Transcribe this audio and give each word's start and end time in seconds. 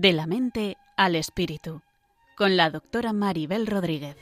De 0.00 0.12
la 0.12 0.28
mente 0.28 0.76
al 0.96 1.16
espíritu, 1.16 1.82
con 2.36 2.56
la 2.56 2.70
doctora 2.70 3.12
Maribel 3.12 3.66
Rodríguez. 3.66 4.14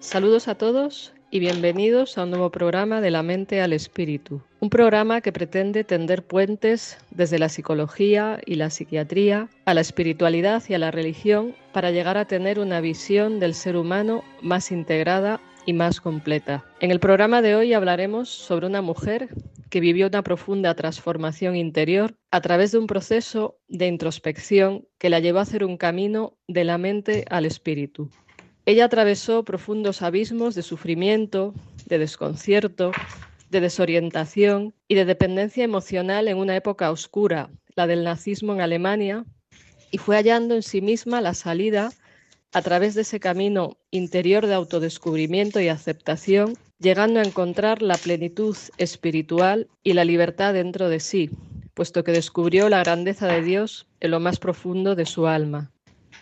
Saludos 0.00 0.46
a 0.48 0.54
todos 0.54 1.14
y 1.30 1.38
bienvenidos 1.38 2.18
a 2.18 2.24
un 2.24 2.30
nuevo 2.32 2.50
programa 2.50 3.00
de 3.00 3.10
la 3.10 3.22
mente 3.22 3.62
al 3.62 3.72
espíritu. 3.72 4.42
Un 4.60 4.68
programa 4.68 5.22
que 5.22 5.32
pretende 5.32 5.82
tender 5.82 6.22
puentes 6.22 6.98
desde 7.10 7.38
la 7.38 7.48
psicología 7.48 8.38
y 8.44 8.56
la 8.56 8.68
psiquiatría 8.68 9.48
a 9.64 9.72
la 9.72 9.80
espiritualidad 9.80 10.62
y 10.68 10.74
a 10.74 10.78
la 10.78 10.90
religión 10.90 11.54
para 11.72 11.90
llegar 11.90 12.18
a 12.18 12.26
tener 12.26 12.58
una 12.58 12.82
visión 12.82 13.40
del 13.40 13.54
ser 13.54 13.78
humano 13.78 14.22
más 14.42 14.72
integrada 14.72 15.40
y 15.64 15.72
más 15.72 16.02
completa. 16.02 16.66
En 16.80 16.90
el 16.90 17.00
programa 17.00 17.40
de 17.40 17.56
hoy 17.56 17.72
hablaremos 17.72 18.28
sobre 18.28 18.66
una 18.66 18.82
mujer 18.82 19.30
que 19.74 19.80
vivió 19.80 20.06
una 20.06 20.22
profunda 20.22 20.72
transformación 20.76 21.56
interior 21.56 22.16
a 22.30 22.40
través 22.40 22.70
de 22.70 22.78
un 22.78 22.86
proceso 22.86 23.58
de 23.66 23.88
introspección 23.88 24.86
que 24.98 25.10
la 25.10 25.18
llevó 25.18 25.40
a 25.40 25.42
hacer 25.42 25.64
un 25.64 25.78
camino 25.78 26.38
de 26.46 26.62
la 26.62 26.78
mente 26.78 27.24
al 27.28 27.44
espíritu. 27.44 28.08
Ella 28.66 28.84
atravesó 28.84 29.44
profundos 29.44 30.00
abismos 30.00 30.54
de 30.54 30.62
sufrimiento, 30.62 31.54
de 31.86 31.98
desconcierto, 31.98 32.92
de 33.50 33.60
desorientación 33.60 34.74
y 34.86 34.94
de 34.94 35.06
dependencia 35.06 35.64
emocional 35.64 36.28
en 36.28 36.36
una 36.36 36.54
época 36.54 36.92
oscura, 36.92 37.50
la 37.74 37.88
del 37.88 38.04
nazismo 38.04 38.52
en 38.52 38.60
Alemania, 38.60 39.24
y 39.90 39.98
fue 39.98 40.14
hallando 40.14 40.54
en 40.54 40.62
sí 40.62 40.82
misma 40.82 41.20
la 41.20 41.34
salida 41.34 41.90
a 42.52 42.62
través 42.62 42.94
de 42.94 43.00
ese 43.00 43.18
camino 43.18 43.76
interior 43.90 44.46
de 44.46 44.54
autodescubrimiento 44.54 45.58
y 45.60 45.66
aceptación, 45.66 46.54
llegando 46.78 47.20
a 47.20 47.22
encontrar 47.22 47.82
la 47.82 47.96
plenitud 47.96 48.56
espiritual 48.78 49.68
y 49.82 49.92
la 49.92 50.04
libertad 50.04 50.54
dentro 50.54 50.88
de 50.88 51.00
sí, 51.00 51.30
puesto 51.74 52.04
que 52.04 52.12
descubrió 52.12 52.68
la 52.68 52.80
grandeza 52.80 53.26
de 53.26 53.42
Dios 53.42 53.86
en 54.00 54.10
lo 54.10 54.20
más 54.20 54.38
profundo 54.38 54.94
de 54.94 55.06
su 55.06 55.26
alma. 55.26 55.72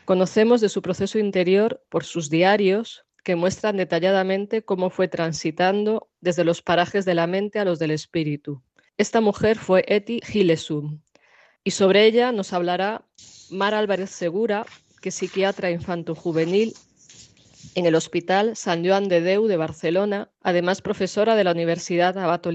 Conocemos 0.05 0.61
de 0.61 0.69
su 0.69 0.83
proceso 0.83 1.19
interior 1.19 1.83
por 1.89 2.05
sus 2.05 2.31
diarios, 2.31 3.05
que 3.23 3.37
muestran 3.37 3.77
detalladamente 3.77 4.63
cómo 4.65 4.91
fue 4.91 5.07
transitando 5.07 6.09
desde 6.21 6.45
los 6.45 6.61
parajes 6.61 7.05
de 7.05 7.15
la 7.15 7.29
mente 7.29 7.61
a 7.61 7.65
los 7.65 7.79
del 7.79 7.93
espíritu. 7.93 8.63
Esta 8.99 9.21
mujer 9.21 9.59
fue 9.59 9.85
Eti 9.87 10.21
Gilesum, 10.25 11.01
y 11.65 11.71
sobre 11.71 12.05
ella 12.05 12.33
nos 12.33 12.53
hablará 12.53 13.07
Mar 13.51 13.75
Álvarez 13.75 14.11
Segura, 14.11 14.67
que 15.01 15.11
es 15.11 15.15
psiquiatra 15.15 15.71
infanto-juvenil 15.71 16.75
en 17.75 17.87
el 17.87 17.95
Hospital 17.95 18.57
San 18.57 18.87
Joan 18.87 19.09
de 19.09 19.21
Deu 19.21 19.47
de 19.47 19.57
Barcelona, 19.57 20.31
además 20.41 20.83
profesora 20.83 21.37
de 21.37 21.45
la 21.45 21.53
Universidad 21.53 22.17
Abat 22.19 22.47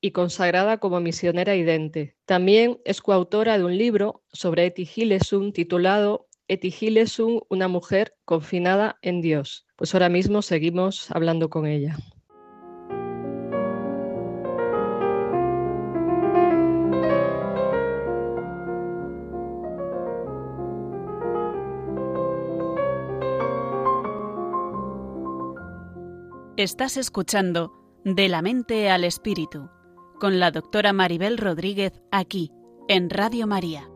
y 0.00 0.10
consagrada 0.12 0.78
como 0.78 1.00
misionera 1.00 1.56
idente. 1.56 2.16
También 2.26 2.78
es 2.84 3.00
coautora 3.00 3.58
de 3.58 3.64
un 3.64 3.76
libro 3.76 4.22
sobre 4.32 4.66
Eti 4.66 4.86
Gilesum 4.86 5.52
titulado 5.52 6.28
Eti 6.48 6.70
Gilesum, 6.70 7.40
una 7.48 7.68
mujer 7.68 8.16
confinada 8.24 8.98
en 9.02 9.20
Dios. 9.20 9.66
Pues 9.76 9.94
ahora 9.94 10.08
mismo 10.08 10.42
seguimos 10.42 11.10
hablando 11.10 11.48
con 11.48 11.66
ella. 11.66 11.96
Estás 26.62 26.98
escuchando 26.98 27.72
De 28.04 28.28
la 28.28 28.42
mente 28.42 28.90
al 28.90 29.04
espíritu 29.04 29.70
con 30.18 30.38
la 30.38 30.50
doctora 30.50 30.92
Maribel 30.92 31.38
Rodríguez 31.38 32.02
aquí 32.10 32.52
en 32.86 33.08
Radio 33.08 33.46
María. 33.46 33.88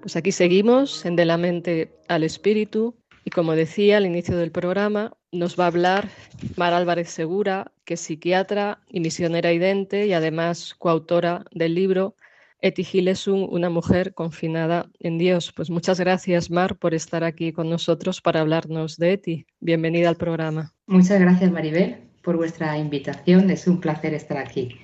Pues 0.00 0.16
aquí 0.16 0.32
seguimos 0.32 1.04
en 1.04 1.16
De 1.16 1.26
la 1.26 1.36
mente 1.36 1.94
al 2.08 2.24
espíritu 2.24 3.01
y 3.24 3.30
como 3.30 3.54
decía 3.54 3.96
al 3.96 4.06
inicio 4.06 4.36
del 4.36 4.50
programa, 4.50 5.12
nos 5.30 5.58
va 5.58 5.64
a 5.64 5.68
hablar 5.68 6.08
Mar 6.56 6.74
Álvarez 6.74 7.08
Segura, 7.10 7.72
que 7.84 7.94
es 7.94 8.00
psiquiatra 8.00 8.80
y 8.88 9.00
misionera 9.00 9.52
idente 9.52 10.06
y 10.06 10.12
además 10.12 10.74
coautora 10.78 11.44
del 11.52 11.74
libro 11.74 12.16
Eti 12.60 12.84
Gilesum, 12.84 13.48
una 13.50 13.70
mujer 13.70 14.14
confinada 14.14 14.88
en 15.00 15.18
Dios. 15.18 15.52
Pues 15.52 15.70
muchas 15.70 15.98
gracias, 15.98 16.50
Mar, 16.50 16.76
por 16.76 16.94
estar 16.94 17.24
aquí 17.24 17.52
con 17.52 17.68
nosotros 17.68 18.20
para 18.20 18.40
hablarnos 18.40 18.96
de 18.98 19.14
Eti. 19.14 19.46
Bienvenida 19.60 20.08
al 20.08 20.16
programa. 20.16 20.72
Muchas 20.86 21.20
gracias, 21.20 21.50
Maribel, 21.50 21.96
por 22.22 22.36
vuestra 22.36 22.78
invitación. 22.78 23.50
Es 23.50 23.66
un 23.66 23.80
placer 23.80 24.14
estar 24.14 24.38
aquí 24.38 24.76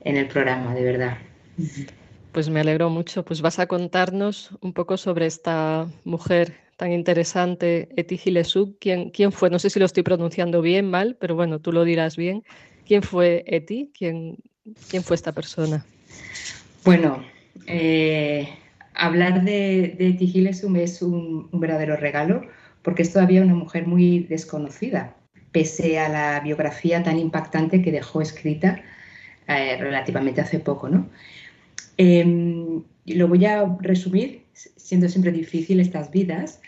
en 0.00 0.16
el 0.16 0.28
programa, 0.28 0.74
de 0.74 0.82
verdad. 0.82 1.18
Pues 2.32 2.50
me 2.50 2.60
alegro 2.60 2.90
mucho. 2.90 3.24
Pues 3.24 3.40
vas 3.40 3.58
a 3.58 3.66
contarnos 3.66 4.50
un 4.60 4.74
poco 4.74 4.96
sobre 4.96 5.24
esta 5.24 5.86
mujer 6.04 6.63
tan 6.76 6.92
interesante, 6.92 7.88
Eti 7.96 8.16
Gilesuk. 8.18 8.76
¿Quién, 8.78 9.10
¿Quién 9.10 9.32
fue? 9.32 9.50
No 9.50 9.58
sé 9.58 9.70
si 9.70 9.78
lo 9.78 9.86
estoy 9.86 10.02
pronunciando 10.02 10.62
bien, 10.62 10.90
mal, 10.90 11.16
pero 11.20 11.34
bueno, 11.34 11.60
tú 11.60 11.72
lo 11.72 11.84
dirás 11.84 12.16
bien. 12.16 12.44
¿Quién 12.86 13.02
fue 13.02 13.44
Eti? 13.46 13.90
¿Quién, 13.96 14.36
quién 14.90 15.02
fue 15.02 15.16
esta 15.16 15.32
persona? 15.32 15.84
Bueno, 16.84 17.24
eh, 17.66 18.48
hablar 18.94 19.44
de, 19.44 19.94
de 19.98 20.08
Eti 20.08 20.26
Gilesum 20.26 20.76
es 20.76 21.02
un, 21.02 21.48
un 21.50 21.60
verdadero 21.60 21.96
regalo 21.96 22.42
porque 22.82 23.02
es 23.02 23.12
todavía 23.12 23.42
una 23.42 23.54
mujer 23.54 23.86
muy 23.86 24.20
desconocida, 24.20 25.16
pese 25.52 25.98
a 25.98 26.08
la 26.08 26.40
biografía 26.40 27.02
tan 27.02 27.18
impactante 27.18 27.80
que 27.80 27.90
dejó 27.90 28.20
escrita 28.20 28.82
eh, 29.48 29.76
relativamente 29.78 30.42
hace 30.42 30.58
poco, 30.58 30.88
¿no? 30.88 31.08
Eh, 31.96 32.82
lo 33.06 33.28
voy 33.28 33.44
a 33.44 33.76
resumir, 33.80 34.43
siendo 34.54 35.08
siempre 35.08 35.32
difícil 35.32 35.80
estas 35.80 36.10
vidas, 36.10 36.60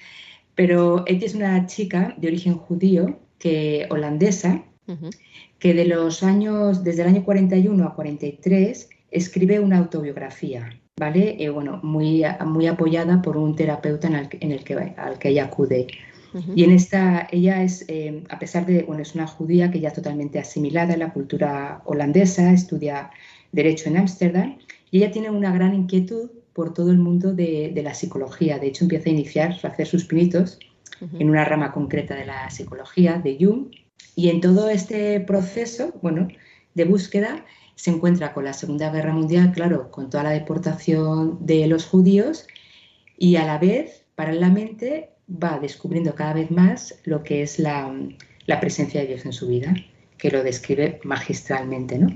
pero 0.54 1.04
Eti 1.06 1.24
es 1.24 1.34
una 1.34 1.66
chica 1.66 2.14
de 2.18 2.28
origen 2.28 2.56
judío, 2.56 3.18
que, 3.38 3.86
holandesa, 3.90 4.64
uh 4.86 4.92
-huh. 4.92 5.10
que 5.58 5.74
de 5.74 5.84
los 5.84 6.22
años, 6.22 6.82
desde 6.82 7.02
el 7.02 7.08
año 7.08 7.24
41 7.24 7.84
a 7.84 7.94
43, 7.94 8.88
escribe 9.10 9.60
una 9.60 9.78
autobiografía, 9.78 10.70
¿vale? 10.98 11.36
Eh, 11.38 11.50
bueno, 11.50 11.80
muy, 11.82 12.24
muy 12.46 12.66
apoyada 12.66 13.20
por 13.22 13.36
un 13.36 13.54
terapeuta 13.54 14.08
en 14.08 14.14
el, 14.14 14.28
en 14.40 14.52
el 14.52 14.64
que, 14.64 14.74
al 14.96 15.18
que 15.18 15.28
ella 15.28 15.44
acude. 15.44 15.86
Uh 16.32 16.38
-huh. 16.38 16.52
Y 16.56 16.64
en 16.64 16.70
esta, 16.72 17.28
ella 17.30 17.62
es, 17.62 17.84
eh, 17.88 18.22
a 18.30 18.38
pesar 18.38 18.64
de, 18.66 18.82
bueno, 18.82 19.02
es 19.02 19.14
una 19.14 19.26
judía 19.26 19.70
que 19.70 19.80
ya 19.80 19.92
totalmente 19.92 20.38
asimilada 20.38 20.94
en 20.94 21.00
la 21.00 21.12
cultura 21.12 21.82
holandesa, 21.84 22.52
estudia 22.52 23.10
Derecho 23.52 23.88
en 23.88 23.96
Ámsterdam, 23.98 24.58
y 24.90 24.98
ella 24.98 25.10
tiene 25.10 25.30
una 25.30 25.52
gran 25.52 25.74
inquietud 25.74 26.30
por 26.56 26.72
todo 26.72 26.90
el 26.90 26.96
mundo 26.96 27.34
de, 27.34 27.70
de, 27.74 27.82
la 27.82 27.92
psicología. 27.92 28.58
De 28.58 28.68
hecho, 28.68 28.84
empieza 28.84 29.10
a 29.10 29.12
iniciar, 29.12 29.54
a 29.62 29.68
hacer 29.68 29.86
sus 29.86 30.06
pinitos 30.06 30.58
uh 31.02 31.04
-huh. 31.04 31.20
en 31.20 31.28
una 31.28 31.44
rama 31.44 31.70
concreta 31.70 32.14
de 32.14 32.24
la 32.24 32.48
psicología, 32.48 33.20
de 33.22 33.36
Jung. 33.38 33.66
Y 34.14 34.30
en 34.30 34.40
todo 34.40 34.70
este 34.70 35.20
proceso, 35.20 35.92
bueno, 36.00 36.28
de 36.72 36.84
búsqueda, 36.86 37.44
se 37.74 37.90
encuentra 37.90 38.32
con 38.32 38.44
la 38.44 38.54
Segunda 38.54 38.90
Guerra 38.90 39.12
Mundial, 39.12 39.52
claro, 39.52 39.90
con 39.90 40.08
toda 40.08 40.24
la 40.24 40.30
deportación 40.30 41.44
de 41.44 41.66
los 41.66 41.84
judíos, 41.84 42.46
y 43.18 43.36
a 43.36 43.44
la 43.44 43.58
vez, 43.58 44.06
paralelamente, 44.14 45.10
va 45.28 45.58
descubriendo 45.60 46.14
cada 46.14 46.32
vez 46.32 46.50
más 46.50 46.98
lo 47.04 47.22
que 47.22 47.42
es 47.42 47.58
la, 47.58 47.94
la 48.46 48.60
presencia 48.60 49.02
de 49.02 49.08
Dios 49.08 49.26
en 49.26 49.34
su 49.34 49.46
vida, 49.46 49.74
que 50.16 50.30
lo 50.30 50.42
describe 50.42 51.00
magistralmente, 51.04 51.98
¿no? 51.98 52.08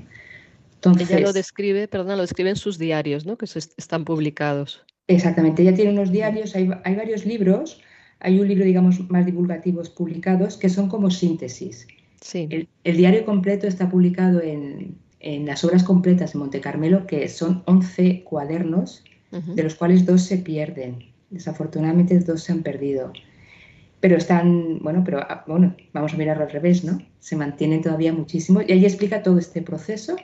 Entonces, 0.87 1.11
ella 1.11 1.21
lo 1.21 1.32
describe, 1.35 1.88
perdón, 1.88 2.17
lo 2.17 2.23
describe 2.23 2.49
en 2.49 2.56
sus 2.56 2.79
diarios, 2.79 3.27
¿no? 3.27 3.37
Que 3.37 3.47
se 3.47 3.59
están 3.59 4.06
publicados. 4.06 4.82
Exactamente, 5.09 5.61
ella 5.61 5.75
tiene 5.75 5.91
unos 5.91 6.11
diarios, 6.11 6.56
hay, 6.56 6.71
hay, 6.85 6.94
varios 6.94 7.27
libros, 7.27 7.82
hay 8.21 8.41
un 8.41 8.49
libro, 8.49 8.65
digamos, 8.65 9.11
más 9.11 9.27
divulgativos 9.27 9.91
publicados 9.91 10.56
que 10.56 10.71
son 10.71 10.88
como 10.88 11.11
síntesis. 11.11 11.87
Sí. 12.23 12.47
El, 12.50 12.69
el 12.85 12.97
diario 12.97 13.27
completo 13.27 13.67
está 13.67 13.91
publicado 13.91 14.41
en, 14.41 14.97
en, 15.21 15.44
las 15.44 15.65
obras 15.65 15.85
completas 15.85 16.32
de 16.32 16.38
Monte 16.38 16.61
Carmelo, 16.61 17.06
que 17.06 17.29
son 17.29 17.62
11 17.67 18.25
cuadernos, 18.25 19.05
uh 19.32 19.37
-huh. 19.37 19.55
de 19.55 19.62
los 19.62 19.75
cuales 19.75 20.06
dos 20.06 20.23
se 20.23 20.38
pierden. 20.38 21.05
Desafortunadamente, 21.29 22.19
dos 22.21 22.43
se 22.43 22.53
han 22.53 22.62
perdido. 22.62 23.12
Pero 24.00 24.17
están, 24.17 24.79
bueno, 24.79 25.03
pero 25.05 25.19
ah, 25.21 25.44
bueno, 25.47 25.77
vamos 25.93 26.15
a 26.15 26.17
mirarlo 26.17 26.44
al 26.44 26.50
revés, 26.50 26.85
¿no? 26.85 27.03
Se 27.19 27.37
mantienen 27.37 27.82
todavía 27.82 28.15
muchísimo. 28.15 28.62
Y 28.62 28.73
ahí 28.73 28.85
explica 28.87 29.23
todo 29.23 29.38
este 29.38 29.61
proceso 29.61 30.17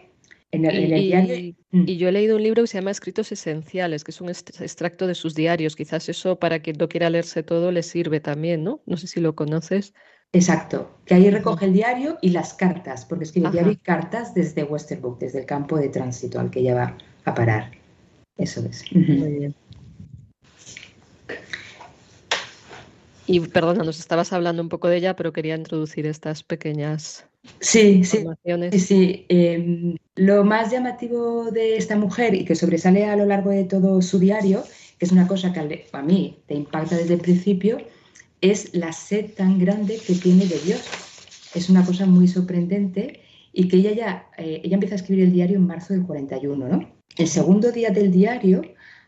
en 0.51 0.65
el, 0.65 0.77
en 0.77 0.93
el 0.93 1.03
y, 1.03 1.07
diario. 1.07 1.37
Y, 1.37 1.57
y, 1.73 1.97
yo 1.97 2.09
he 2.09 2.13
leído 2.13 2.37
un 2.37 2.43
libro 2.43 2.63
que 2.63 2.67
se 2.69 2.79
llama 2.79 2.91
Escritos 2.91 3.33
Esenciales, 3.33 4.05
que 4.05 4.11
es 4.11 4.21
un 4.21 4.29
extracto 4.29 5.07
de 5.07 5.15
sus 5.15 5.35
diarios. 5.35 5.77
Quizás 5.77 6.09
eso 6.09 6.39
para 6.39 6.61
quien 6.61 6.77
no 6.79 6.89
quiera 6.89 7.11
leerse 7.11 7.43
todo 7.43 7.73
le 7.73 7.83
sirve 7.83 8.21
también, 8.21 8.65
¿no? 8.65 8.81
No 8.87 8.97
sé 8.97 9.07
si 9.07 9.21
lo 9.21 9.35
conoces. 9.35 9.95
Exacto, 10.33 10.99
que 11.07 11.15
ahí 11.15 11.31
recoge 11.31 11.67
el 11.67 11.73
diario 11.73 12.19
y 12.21 12.31
las 12.31 12.53
cartas, 12.53 13.05
porque 13.07 13.25
escribe 13.25 13.51
diario 13.51 13.73
y 13.73 13.77
cartas 13.77 14.35
desde 14.35 14.65
Westerbrook, 14.65 15.19
desde 15.19 15.41
el 15.41 15.47
campo 15.47 15.79
de 15.79 15.89
tránsito 15.89 16.41
al 16.41 16.51
que 16.51 16.61
ella 16.61 16.75
va 16.75 16.99
a 17.25 17.35
parar. 17.35 17.71
Eso 18.37 18.61
es. 18.69 18.85
Muy 18.93 19.31
bien. 19.31 19.55
Y 23.27 23.41
perdona, 23.41 23.83
nos 23.83 23.99
estabas 23.99 24.33
hablando 24.33 24.63
un 24.63 24.69
poco 24.69 24.89
de 24.89 24.99
ella, 24.99 25.17
pero 25.17 25.33
quería 25.33 25.57
introducir 25.57 26.07
estas 26.07 26.43
pequeñas 26.43 27.27
sí, 27.61 28.03
informaciones. 28.05 28.75
Sí, 28.75 28.81
sí. 28.81 29.27
Em, 29.29 29.97
lo 30.15 30.45
más 30.45 30.71
llamativo 30.71 31.51
de 31.51 31.77
esta 31.77 31.97
mujer 31.97 32.35
y 32.35 32.45
que 32.45 32.55
sobresale 32.55 33.05
a 33.05 33.17
lo 33.17 33.27
largo 33.27 33.51
de 33.51 33.65
todo 33.65 34.01
su 34.03 34.19
diario, 34.19 34.65
que 34.99 35.05
es 35.05 35.13
una 35.13 35.29
cosa 35.29 35.53
que 35.53 35.87
a 35.93 36.03
mí 36.03 36.39
te 36.47 36.55
impacta 36.55 36.97
desde 36.97 37.15
el 37.15 37.21
principio, 37.21 37.79
es 38.41 38.75
la 38.75 38.93
sed 38.93 39.33
tan 39.37 39.59
grande 39.59 39.99
que 40.07 40.15
tiene 40.15 40.47
de 40.47 40.59
Dios. 40.59 40.83
Es 41.55 41.69
una 41.69 41.85
cosa 41.85 42.07
muy 42.07 42.29
sorprendente 42.29 43.21
y 43.53 43.69
que 43.69 43.77
ella 43.79 43.93
ya, 43.93 44.27
eh, 44.37 44.61
ella 44.65 44.75
empieza 44.75 44.95
a 44.95 44.99
escribir 44.99 45.25
el 45.25 45.33
diario 45.33 45.57
en 45.57 45.67
marzo 45.67 45.95
del 45.95 46.05
41, 46.05 46.69
¿no? 46.69 46.91
El 47.17 47.29
segundo 47.29 47.73
día 47.73 47.91
del 47.91 48.11
diario 48.11 48.63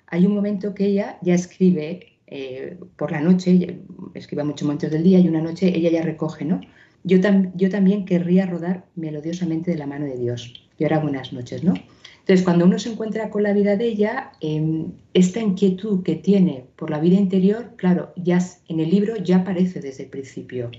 hay 0.07 0.27
un 0.27 0.35
momento 0.35 0.75
que 0.75 0.87
ella 0.87 1.19
ya 1.21 1.35
escribe 1.35 2.21
eh, 2.27 2.79
por 2.97 3.13
la 3.13 3.21
noche, 3.21 3.81
escribe 4.15 4.45
muchos 4.45 4.67
momentos 4.67 4.91
del 4.91 5.03
día 5.03 5.19
y 5.19 5.29
una 5.29 5.43
noche 5.43 5.69
ella 5.75 5.91
ya 5.91 6.03
recoge, 6.03 6.45
¿no? 6.45 6.61
Yo, 7.09 7.17
yo 7.55 7.71
también 7.71 8.05
querría 8.05 8.45
rodar 8.45 8.85
melodiosamente 8.95 9.71
de 9.71 9.79
la 9.79 9.87
mano 9.87 10.05
de 10.05 10.19
Dios. 10.19 10.53
Y 10.79 10.85
ahora 10.85 11.01
buenas 11.01 11.33
noches, 11.33 11.65
¿no? 11.65 11.75
Entonces, 12.21 12.45
cuando 12.45 12.67
uno 12.67 12.79
se 12.79 12.91
encuentra 12.91 13.31
con 13.31 13.43
la 13.43 13.55
vida 13.55 13.77
de 13.77 13.87
ella, 13.87 14.33
em, 14.43 14.93
esta 15.15 15.41
inquietud 15.41 16.03
que 16.03 16.15
tiene 16.15 16.67
por 16.77 16.91
la 16.91 17.01
vida 17.01 17.17
interior, 17.17 17.73
claro, 17.77 18.13
ya 18.17 18.39
en 18.69 18.81
el 18.81 18.91
libro 18.91 19.17
ya 19.17 19.37
aparece 19.39 19.81
desde 19.81 20.03
el 20.05 20.11
principio. 20.11 20.71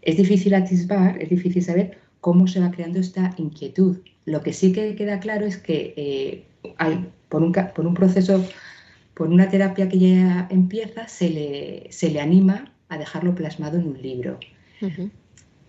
Es 0.00 0.16
difícil 0.16 0.54
atisbar, 0.54 1.20
es 1.22 1.28
difícil 1.28 1.62
saber 1.62 1.98
cómo 2.22 2.46
se 2.46 2.60
va 2.60 2.70
creando 2.70 2.98
esta 2.98 3.34
inquietud. 3.36 3.98
Lo 4.24 4.40
que 4.40 4.54
sí 4.54 4.72
que 4.72 4.96
queda 4.96 5.20
claro 5.20 5.44
es 5.44 5.58
que 5.58 5.92
eh, 5.98 6.44
por, 7.28 7.42
un, 7.42 7.52
por 7.52 7.86
un 7.86 7.92
proceso, 7.92 8.42
por 9.12 9.28
una 9.28 9.50
terapia 9.50 9.90
que 9.90 9.98
ya 9.98 10.48
empieza, 10.50 11.08
se 11.08 11.28
le, 11.28 11.86
se 11.90 12.08
le 12.08 12.20
anima 12.20 12.72
a 12.88 12.96
dejarlo 12.96 13.34
plasmado 13.34 13.78
en 13.78 13.88
un 13.88 14.00
libro. 14.00 14.40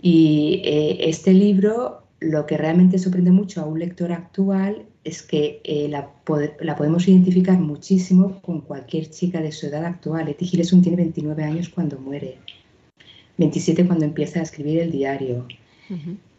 Y 0.01 0.61
eh, 0.63 1.09
este 1.09 1.33
libro 1.33 2.03
lo 2.19 2.45
que 2.45 2.57
realmente 2.57 2.97
sorprende 2.97 3.31
mucho 3.31 3.61
a 3.61 3.65
un 3.65 3.79
lector 3.79 4.11
actual 4.11 4.85
es 5.03 5.21
que 5.21 5.61
eh, 5.63 5.87
la, 5.87 6.09
podemos 6.23 7.07
identificar 7.07 7.59
muchísimo 7.59 8.41
con 8.41 8.61
cualquier 8.61 9.09
chica 9.09 9.39
de 9.41 9.51
su 9.51 9.67
edad 9.67 9.85
actual. 9.85 10.27
Eti 10.27 10.45
Gilesun 10.45 10.81
tiene 10.81 10.97
29 10.97 11.43
años 11.43 11.69
cuando 11.69 11.99
muere, 11.99 12.37
27 13.37 13.85
cuando 13.85 14.05
empieza 14.05 14.39
a 14.39 14.43
escribir 14.43 14.79
el 14.79 14.91
diario. 14.91 15.45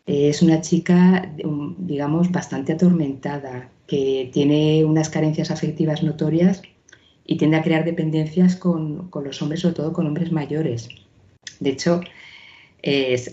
es 0.06 0.42
una 0.42 0.60
chica, 0.60 1.32
digamos, 1.78 2.30
bastante 2.30 2.72
atormentada, 2.72 3.70
que 3.86 4.28
tiene 4.32 4.84
unas 4.84 5.08
carencias 5.08 5.50
afectivas 5.50 6.02
notorias 6.02 6.62
y 7.24 7.36
tiende 7.36 7.56
a 7.56 7.62
crear 7.62 7.84
dependencias 7.84 8.56
con, 8.56 9.08
con 9.08 9.24
los 9.24 9.40
hombres, 9.40 9.60
sobre 9.60 9.76
todo 9.76 9.92
con 9.92 10.06
hombres 10.06 10.32
mayores. 10.32 10.88
De 11.60 11.70
hecho, 11.70 12.00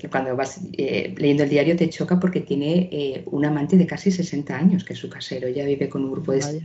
cuando 0.09 0.35
vas 0.35 0.59
eh, 0.73 1.13
leyendo 1.17 1.43
el 1.43 1.49
diario 1.49 1.75
te 1.75 1.89
choca 1.89 2.19
porque 2.19 2.41
tiene 2.41 2.89
eh, 2.91 3.23
un 3.27 3.45
amante 3.45 3.77
de 3.77 3.85
casi 3.85 4.11
60 4.11 4.55
años, 4.55 4.83
que 4.83 4.93
es 4.93 4.99
su 4.99 5.09
casero. 5.09 5.47
Ella 5.47 5.65
vive 5.65 5.87
con 5.87 6.03
un 6.03 6.11
grupo 6.11 6.31
de, 6.31 6.63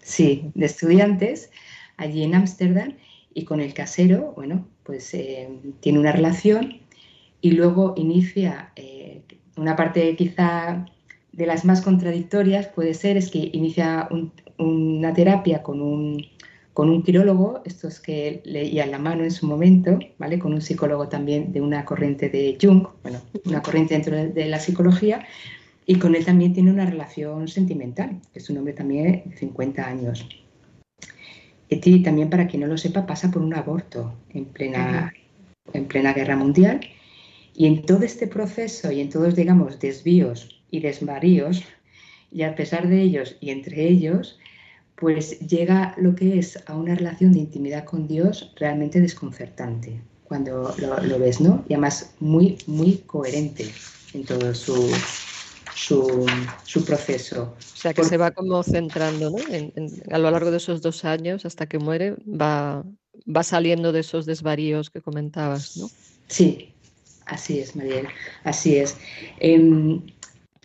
sí, 0.00 0.50
de 0.54 0.66
estudiantes 0.66 1.50
allí 1.96 2.22
en 2.22 2.34
Ámsterdam 2.34 2.94
y 3.34 3.44
con 3.44 3.60
el 3.60 3.74
casero, 3.74 4.32
bueno, 4.36 4.66
pues 4.84 5.12
eh, 5.14 5.48
tiene 5.80 5.98
una 5.98 6.12
relación 6.12 6.80
y 7.40 7.52
luego 7.52 7.94
inicia 7.96 8.72
una 9.56 9.76
parte 9.76 10.14
quizá 10.16 10.86
de 11.32 11.46
las 11.46 11.64
más 11.64 11.80
contradictorias 11.80 12.66
puede 12.68 12.94
ser 12.94 13.16
es 13.16 13.30
que 13.30 13.50
inicia 13.52 14.08
una 14.58 15.14
terapia 15.14 15.62
con 15.62 15.80
un 15.80 16.26
con 16.72 16.88
un 16.88 17.02
quirólogo, 17.02 17.62
estos 17.64 18.00
que 18.00 18.40
leía 18.44 18.86
la 18.86 18.98
mano 18.98 19.24
en 19.24 19.30
su 19.30 19.46
momento, 19.46 19.98
¿vale? 20.18 20.38
Con 20.38 20.52
un 20.52 20.60
psicólogo 20.60 21.08
también 21.08 21.52
de 21.52 21.60
una 21.60 21.84
corriente 21.84 22.28
de 22.28 22.56
Jung, 22.60 22.86
bueno, 23.02 23.20
una 23.44 23.60
corriente 23.60 23.94
dentro 23.94 24.16
de 24.16 24.46
la 24.46 24.60
psicología, 24.60 25.26
y 25.86 25.96
con 25.96 26.14
él 26.14 26.24
también 26.24 26.52
tiene 26.52 26.70
una 26.70 26.86
relación 26.86 27.48
sentimental, 27.48 28.20
que 28.32 28.38
es 28.38 28.48
un 28.50 28.58
hombre 28.58 28.74
también 28.74 29.22
de 29.26 29.36
50 29.36 29.86
años. 29.86 30.28
Eti 31.68 32.02
también, 32.02 32.30
para 32.30 32.46
quien 32.48 32.62
no 32.62 32.66
lo 32.66 32.78
sepa, 32.78 33.06
pasa 33.06 33.30
por 33.30 33.42
un 33.42 33.54
aborto 33.54 34.14
en 34.30 34.44
plena, 34.44 35.12
en 35.72 35.84
plena 35.86 36.12
guerra 36.12 36.36
mundial, 36.36 36.80
y 37.54 37.66
en 37.66 37.82
todo 37.82 38.04
este 38.04 38.26
proceso 38.26 38.90
y 38.90 39.00
en 39.00 39.10
todos, 39.10 39.36
digamos, 39.36 39.78
desvíos 39.78 40.62
y 40.70 40.80
desvaríos, 40.80 41.62
y 42.32 42.42
a 42.42 42.54
pesar 42.54 42.88
de 42.88 43.00
ellos 43.02 43.36
y 43.40 43.50
entre 43.50 43.86
ellos, 43.88 44.39
pues 45.00 45.40
llega 45.40 45.94
lo 45.96 46.14
que 46.14 46.38
es 46.38 46.62
a 46.66 46.76
una 46.76 46.94
relación 46.94 47.32
de 47.32 47.40
intimidad 47.40 47.84
con 47.84 48.06
Dios 48.06 48.52
realmente 48.56 49.00
desconcertante 49.00 50.00
cuando 50.24 50.72
lo, 50.78 51.18
ves, 51.18 51.40
¿no? 51.40 51.64
Y 51.68 51.74
además 51.74 52.14
muy, 52.20 52.56
muy 52.68 52.98
coherente 52.98 53.68
en 54.14 54.24
todo 54.24 54.54
su, 54.54 54.92
su, 55.74 56.84
proceso. 56.84 57.56
O 57.58 57.76
sea, 57.76 57.92
que 57.92 58.04
se 58.04 58.16
va 58.16 58.30
como 58.30 58.62
centrando, 58.62 59.30
¿no? 59.30 59.38
a 60.10 60.18
lo 60.18 60.30
largo 60.30 60.52
de 60.52 60.58
esos 60.58 60.82
dos 60.82 61.04
años, 61.04 61.46
hasta 61.46 61.66
que 61.66 61.80
muere, 61.80 62.14
va, 62.28 62.84
va 63.26 63.42
saliendo 63.42 63.90
de 63.90 64.00
esos 64.00 64.24
desvaríos 64.24 64.90
que 64.90 65.00
comentabas, 65.00 65.76
¿no? 65.76 65.90
Sí, 66.28 66.72
así 67.26 67.58
es, 67.58 67.74
Mariel, 67.74 68.06
así 68.44 68.76
es. 68.76 68.96
Em, 69.40 70.00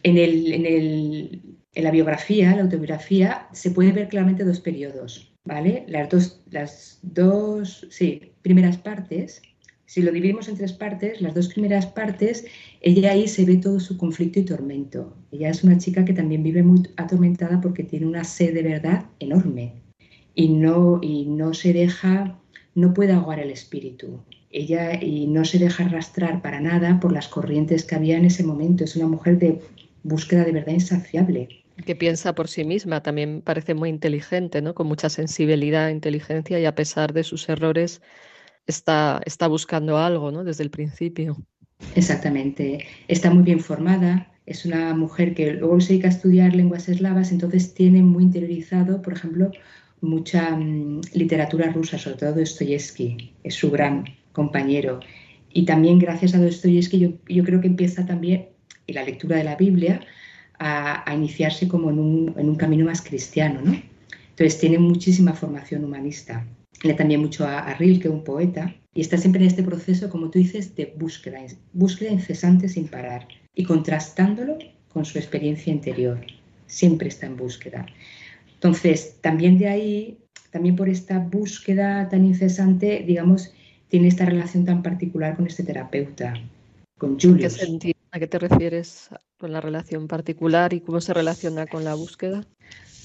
en, 0.03 0.17
el, 0.19 0.53
en 0.53 0.65
el 0.67 1.41
en 1.75 1.83
la 1.83 1.91
biografía, 1.91 2.55
la 2.55 2.63
autobiografía, 2.63 3.47
se 3.51 3.71
puede 3.71 3.91
ver 3.91 4.07
claramente 4.07 4.45
dos 4.45 4.61
periodos, 4.61 5.31
¿vale? 5.43 5.85
Las 5.87 6.09
dos, 6.09 6.41
las 6.49 6.99
dos 7.03 7.85
sí, 7.89 8.31
primeras 8.41 8.77
partes, 8.77 9.41
si 9.87 10.01
lo 10.01 10.11
dividimos 10.11 10.47
en 10.47 10.57
tres 10.57 10.73
partes, 10.73 11.21
las 11.21 11.35
dos 11.35 11.49
primeras 11.49 11.85
partes, 11.85 12.45
ella 12.81 13.11
ahí 13.11 13.27
se 13.27 13.45
ve 13.45 13.57
todo 13.57 13.79
su 13.79 13.97
conflicto 13.97 14.39
y 14.39 14.43
tormento. 14.45 15.15
Ella 15.31 15.49
es 15.49 15.63
una 15.63 15.77
chica 15.77 16.03
que 16.03 16.13
también 16.13 16.41
vive 16.41 16.63
muy 16.63 16.81
atormentada 16.97 17.61
porque 17.61 17.83
tiene 17.83 18.07
una 18.07 18.23
sed 18.23 18.53
de 18.55 18.63
verdad 18.63 19.05
enorme 19.19 19.73
y 20.33 20.49
no, 20.49 20.99
y 21.03 21.25
no 21.25 21.53
se 21.53 21.71
deja, 21.71 22.39
no 22.73 22.93
puede 22.93 23.13
ahogar 23.13 23.39
el 23.39 23.51
espíritu. 23.51 24.21
Ella 24.49 25.01
y 25.01 25.27
no 25.27 25.45
se 25.45 25.59
deja 25.59 25.85
arrastrar 25.85 26.41
para 26.41 26.61
nada 26.61 26.99
por 26.99 27.11
las 27.11 27.27
corrientes 27.27 27.83
que 27.83 27.95
había 27.95 28.17
en 28.17 28.25
ese 28.25 28.43
momento. 28.43 28.85
Es 28.85 28.95
una 28.95 29.07
mujer 29.07 29.37
de 29.37 29.59
búsqueda 30.03 30.45
de 30.45 30.51
verdad 30.51 30.73
insaciable 30.73 31.64
que 31.83 31.95
piensa 31.95 32.33
por 32.35 32.47
sí 32.47 32.63
misma, 32.63 33.03
también 33.03 33.41
parece 33.41 33.73
muy 33.73 33.89
inteligente, 33.89 34.61
¿no? 34.61 34.73
Con 34.73 34.87
mucha 34.87 35.09
sensibilidad, 35.09 35.89
inteligencia 35.89 36.59
y 36.59 36.65
a 36.65 36.75
pesar 36.75 37.13
de 37.13 37.23
sus 37.23 37.49
errores 37.49 38.01
está, 38.67 39.21
está 39.25 39.47
buscando 39.47 39.97
algo, 39.97 40.31
¿no? 40.31 40.43
Desde 40.43 40.63
el 40.63 40.69
principio. 40.69 41.37
Exactamente. 41.95 42.85
Está 43.07 43.29
muy 43.29 43.43
bien 43.43 43.59
formada, 43.59 44.31
es 44.45 44.65
una 44.65 44.93
mujer 44.93 45.33
que 45.33 45.53
luego 45.53 45.81
se 45.81 45.93
dedica 45.93 46.07
a 46.07 46.11
estudiar 46.11 46.55
lenguas 46.55 46.87
eslavas, 46.87 47.31
entonces 47.31 47.73
tiene 47.73 48.01
muy 48.03 48.23
interiorizado, 48.23 49.01
por 49.01 49.13
ejemplo, 49.13 49.51
mucha 50.01 50.55
mm, 50.55 51.01
literatura 51.13 51.71
rusa, 51.71 51.97
sobre 51.97 52.17
todo 52.17 52.33
Dostoyevsky, 52.33 53.33
es 53.43 53.55
su 53.55 53.71
gran 53.71 54.05
compañero. 54.31 54.99
Y 55.51 55.65
también 55.65 55.99
gracias 55.99 56.35
a 56.35 56.39
Dostoyevsky 56.39 56.99
yo, 56.99 57.09
yo 57.27 57.43
creo 57.43 57.59
que 57.59 57.67
empieza 57.67 58.05
también, 58.05 58.49
en 58.87 58.95
la 58.95 59.03
lectura 59.03 59.37
de 59.37 59.43
la 59.43 59.55
Biblia, 59.55 60.01
a, 60.59 61.13
iniciarse 61.13 61.67
como 61.67 61.89
en 61.89 61.99
un, 61.99 62.55
camino 62.55 62.85
más 62.85 63.01
cristiano, 63.01 63.61
¿no? 63.63 63.81
Entonces 64.29 64.59
tiene 64.59 64.79
muchísima 64.79 65.33
formación 65.33 65.83
humanista. 65.83 66.45
Lee 66.83 66.93
también 66.93 67.21
mucho 67.21 67.45
a, 67.45 67.59
a 67.59 67.73
Rilke, 67.75 68.09
un 68.09 68.23
poeta, 68.23 68.75
y 68.93 69.01
está 69.01 69.17
siempre 69.17 69.41
en 69.41 69.47
este 69.47 69.63
proceso, 69.63 70.09
como 70.09 70.29
tú 70.29 70.39
dices, 70.39 70.75
de 70.75 70.93
búsqueda, 70.97 71.39
búsqueda 71.73 72.11
incesante 72.11 72.69
sin 72.69 72.87
parar 72.87 73.27
y 73.53 73.63
contrastándolo 73.63 74.57
con 74.89 75.05
su 75.05 75.17
experiencia 75.17 75.71
interior. 75.71 76.19
Siempre 76.67 77.09
está 77.09 77.25
en 77.25 77.35
búsqueda. 77.35 77.85
Entonces, 78.53 79.17
también 79.21 79.57
de 79.57 79.67
ahí, 79.67 80.17
también 80.51 80.77
por 80.77 80.87
esta 80.87 81.19
búsqueda 81.19 82.07
tan 82.07 82.25
incesante, 82.25 83.03
digamos, 83.05 83.53
tiene 83.89 84.07
esta 84.07 84.25
relación 84.25 84.65
tan 84.65 84.81
particular 84.81 85.35
con 85.35 85.45
este 85.47 85.63
terapeuta, 85.63 86.33
con 86.97 87.19
Julius. 87.19 87.59
¿A 88.15 88.19
qué 88.19 88.27
te 88.27 88.39
refieres 88.39 89.09
con 89.37 89.51
la 89.51 89.59
relación 89.59 90.07
particular 90.07 90.71
y 90.71 90.79
cómo 90.79 91.01
se 91.01 91.13
relaciona 91.13 91.67
con 91.67 91.83
la 91.83 91.95
búsqueda? 91.95 92.45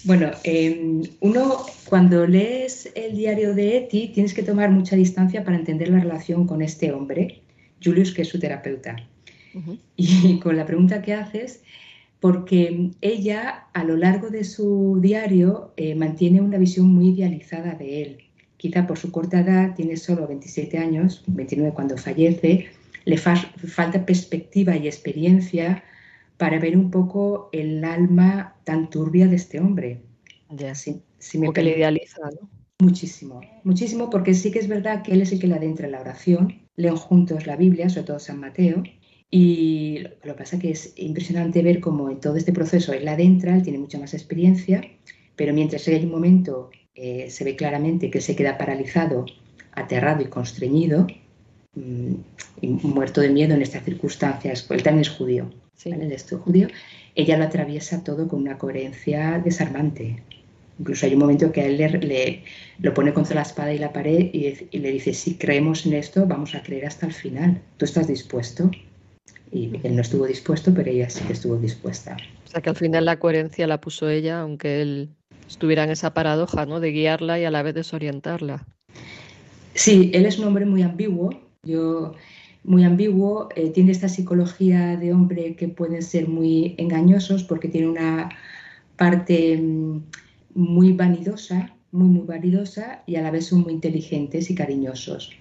Bueno, 0.05 0.31
em, 0.45 1.03
uno 1.19 1.67
cuando 1.89 2.29
lees 2.29 2.93
el 2.95 3.17
diario 3.17 3.53
de 3.53 3.79
Eti 3.79 4.13
tienes 4.15 4.33
que 4.33 4.45
tomar 4.45 4.71
mucha 4.71 4.95
distancia 4.95 5.43
para 5.43 5.57
entender 5.57 5.89
la 5.89 5.99
relación 5.99 6.47
con 6.47 6.63
este 6.63 6.93
hombre, 6.93 7.43
Julius, 7.85 8.15
que 8.15 8.23
es 8.23 8.29
su 8.29 8.39
terapeuta. 8.39 8.95
Y 9.97 10.39
con 10.45 10.57
la 10.57 10.65
pregunta 10.65 11.03
que 11.03 11.15
haces, 11.15 11.65
porque 12.21 12.93
ella 13.01 13.67
a 13.73 13.83
lo 13.83 13.97
largo 13.97 14.31
de 14.31 14.45
su 14.45 15.01
diario 15.03 15.73
eh, 15.77 15.97
mantiene 15.97 16.41
una 16.41 16.57
visión 16.57 16.87
muy 16.87 17.09
idealizada 17.09 17.75
de 17.75 18.03
él. 18.03 18.19
Quizá 18.59 18.87
por 18.87 18.97
su 18.97 19.11
corta 19.11 19.41
edad, 19.41 19.75
tiene 19.75 19.97
solo 19.97 20.29
27 20.29 20.79
años, 20.79 21.25
29 21.27 21.75
cuando 21.75 21.97
fallece, 21.97 22.69
le 23.05 23.17
falta 23.19 24.05
perspectiva 24.07 24.77
y 24.77 24.87
experiencia 24.87 25.85
para 26.37 26.59
ver 26.59 26.77
un 26.77 26.91
poco 26.91 27.51
el 27.53 27.85
alma 27.85 28.57
tan 28.65 28.89
turbia 28.91 29.27
de 29.27 29.37
este 29.37 29.61
hombre. 29.61 30.03
Ya, 30.49 30.75
sí. 30.75 31.03
Si 31.19 31.39
me 31.39 31.53
que 31.53 31.63
le 31.63 31.77
idealiza, 31.77 32.23
¿no? 32.41 32.49
Muchísimo, 32.81 33.43
muchísimo, 33.63 34.09
porque 34.09 34.33
sí 34.33 34.51
que 34.51 34.59
es 34.59 34.67
verdad 34.67 35.03
que 35.03 35.13
él 35.13 35.21
es 35.21 35.33
el 35.33 35.39
que 35.39 35.47
le 35.47 35.55
adentra 35.55 35.85
en 35.85 35.93
la 35.93 36.01
oración, 36.01 36.63
leen 36.77 36.97
juntos 36.97 37.47
la 37.47 37.57
Biblia, 37.57 37.91
sobre 37.91 38.07
todo 38.07 38.19
San 38.19 38.41
Mateo, 38.41 38.83
y 39.31 39.99
lo 40.25 40.33
que 40.33 40.39
pasa 40.39 40.57
es 40.57 40.63
que 40.63 40.71
es 40.71 40.95
impresionante 40.97 41.63
ver 41.63 41.81
cómo 41.81 42.11
en 42.11 42.21
todo 42.21 42.37
este 42.37 42.53
proceso 42.53 42.95
él 42.95 43.05
la 43.05 43.13
adentra, 43.13 43.55
él 43.55 43.63
tiene 43.63 43.79
mucha 43.79 43.99
más 43.99 44.15
experiencia, 44.15 44.81
pero 45.37 45.53
mientras 45.53 45.87
hay 45.89 46.05
un 46.05 46.11
momento 46.11 46.71
eh, 46.95 47.31
se 47.31 47.45
ve 47.45 47.55
claramente 47.55 48.11
que 48.11 48.21
se 48.21 48.35
queda 48.35 48.59
paralizado, 48.59 49.27
aterrado 49.73 50.23
y 50.23 50.27
constreñido, 50.27 51.07
muerto 51.75 53.21
de 53.21 53.31
miedo 53.31 53.55
en 53.55 53.63
estas 53.63 53.85
circunstancias, 53.85 54.67
él 54.71 54.83
también 54.83 55.03
es 55.03 55.11
judío, 55.11 55.51
sí. 55.77 55.91
¿vale? 55.91 56.13
es 56.15 56.27
judío, 56.31 56.69
ella 57.15 57.39
lo 57.39 57.45
atraviesa 57.45 58.03
todo 58.03 58.29
con 58.29 58.43
una 58.43 58.59
coherencia 58.59 59.41
desarmante. 59.45 60.23
Incluso 60.79 61.05
hay 61.05 61.13
un 61.13 61.19
momento 61.19 61.53
que 61.53 61.61
a 61.61 61.67
él 61.67 61.77
le, 61.77 62.43
lo 62.79 62.95
pone 62.95 63.13
contra 63.13 63.35
la 63.35 63.43
espada 63.43 63.73
y 63.73 63.79
la 63.79 63.93
pared 63.93 64.31
y, 64.33 64.79
le 64.79 64.93
dice, 64.93 65.13
si 65.13 65.35
creemos 65.35 65.85
en 65.85 65.93
esto, 65.93 66.27
vamos 66.27 66.55
a 66.55 66.63
creer 66.63 66.87
hasta 66.87 67.07
el 67.07 67.13
final. 67.13 67.61
¿Tú 67.77 67.85
estás 67.85 68.09
dispuesto? 68.09 68.71
Y 69.53 69.79
él 69.83 69.95
no 69.95 70.01
estuvo 70.01 70.27
dispuesto, 70.27 70.73
pero 70.75 70.91
ella 70.91 71.11
sí 71.11 71.23
que 71.25 71.35
estuvo 71.35 71.57
dispuesta. 71.57 72.17
O 72.47 72.49
sea 72.49 72.63
que 72.63 72.71
al 72.71 72.77
final 72.77 73.05
la 73.05 73.19
coherencia 73.19 73.67
la 73.67 73.81
puso 73.81 74.09
ella, 74.09 74.41
aunque 74.41 74.81
él 74.81 75.11
estuviera 75.47 75.85
en 75.85 75.91
esa 75.91 76.15
paradoja, 76.15 76.65
¿no? 76.65 76.81
De 76.81 76.93
guiarla 76.93 77.39
y 77.39 77.45
a 77.45 77.51
la 77.51 77.63
vez 77.63 77.75
desorientarla. 77.75 78.67
Sí, 79.75 80.11
él 80.15 80.25
es 80.25 80.39
un 80.39 80.47
hombre 80.47 80.65
muy 80.65 80.83
ambiguo. 80.83 81.50
Yo 81.63 82.15
muy 82.65 82.85
ambiguo, 82.85 83.49
eh, 83.55 83.69
tiene 83.71 83.93
esta 83.93 84.09
psicología 84.09 84.97
de 84.97 85.13
hombre 85.13 85.57
que 85.57 85.69
pueden 85.69 86.03
ser 86.03 86.27
muy 86.27 86.75
engañosos 86.79 87.45
porque 87.45 87.69
tiene 87.69 87.89
una 87.89 88.31
parte 88.97 89.59
mm, 89.59 90.03
muy 90.55 90.93
vanidosa, 90.93 91.75
muy, 91.93 92.09
muy 92.09 92.27
vanidosa 92.27 93.03
y 93.07 93.17
a 93.17 93.23
la 93.23 93.31
vez 93.31 93.47
son 93.47 93.61
muy 93.63 93.75
inteligentes 93.75 94.51
y 94.51 94.55
cariñosos. 94.55 95.33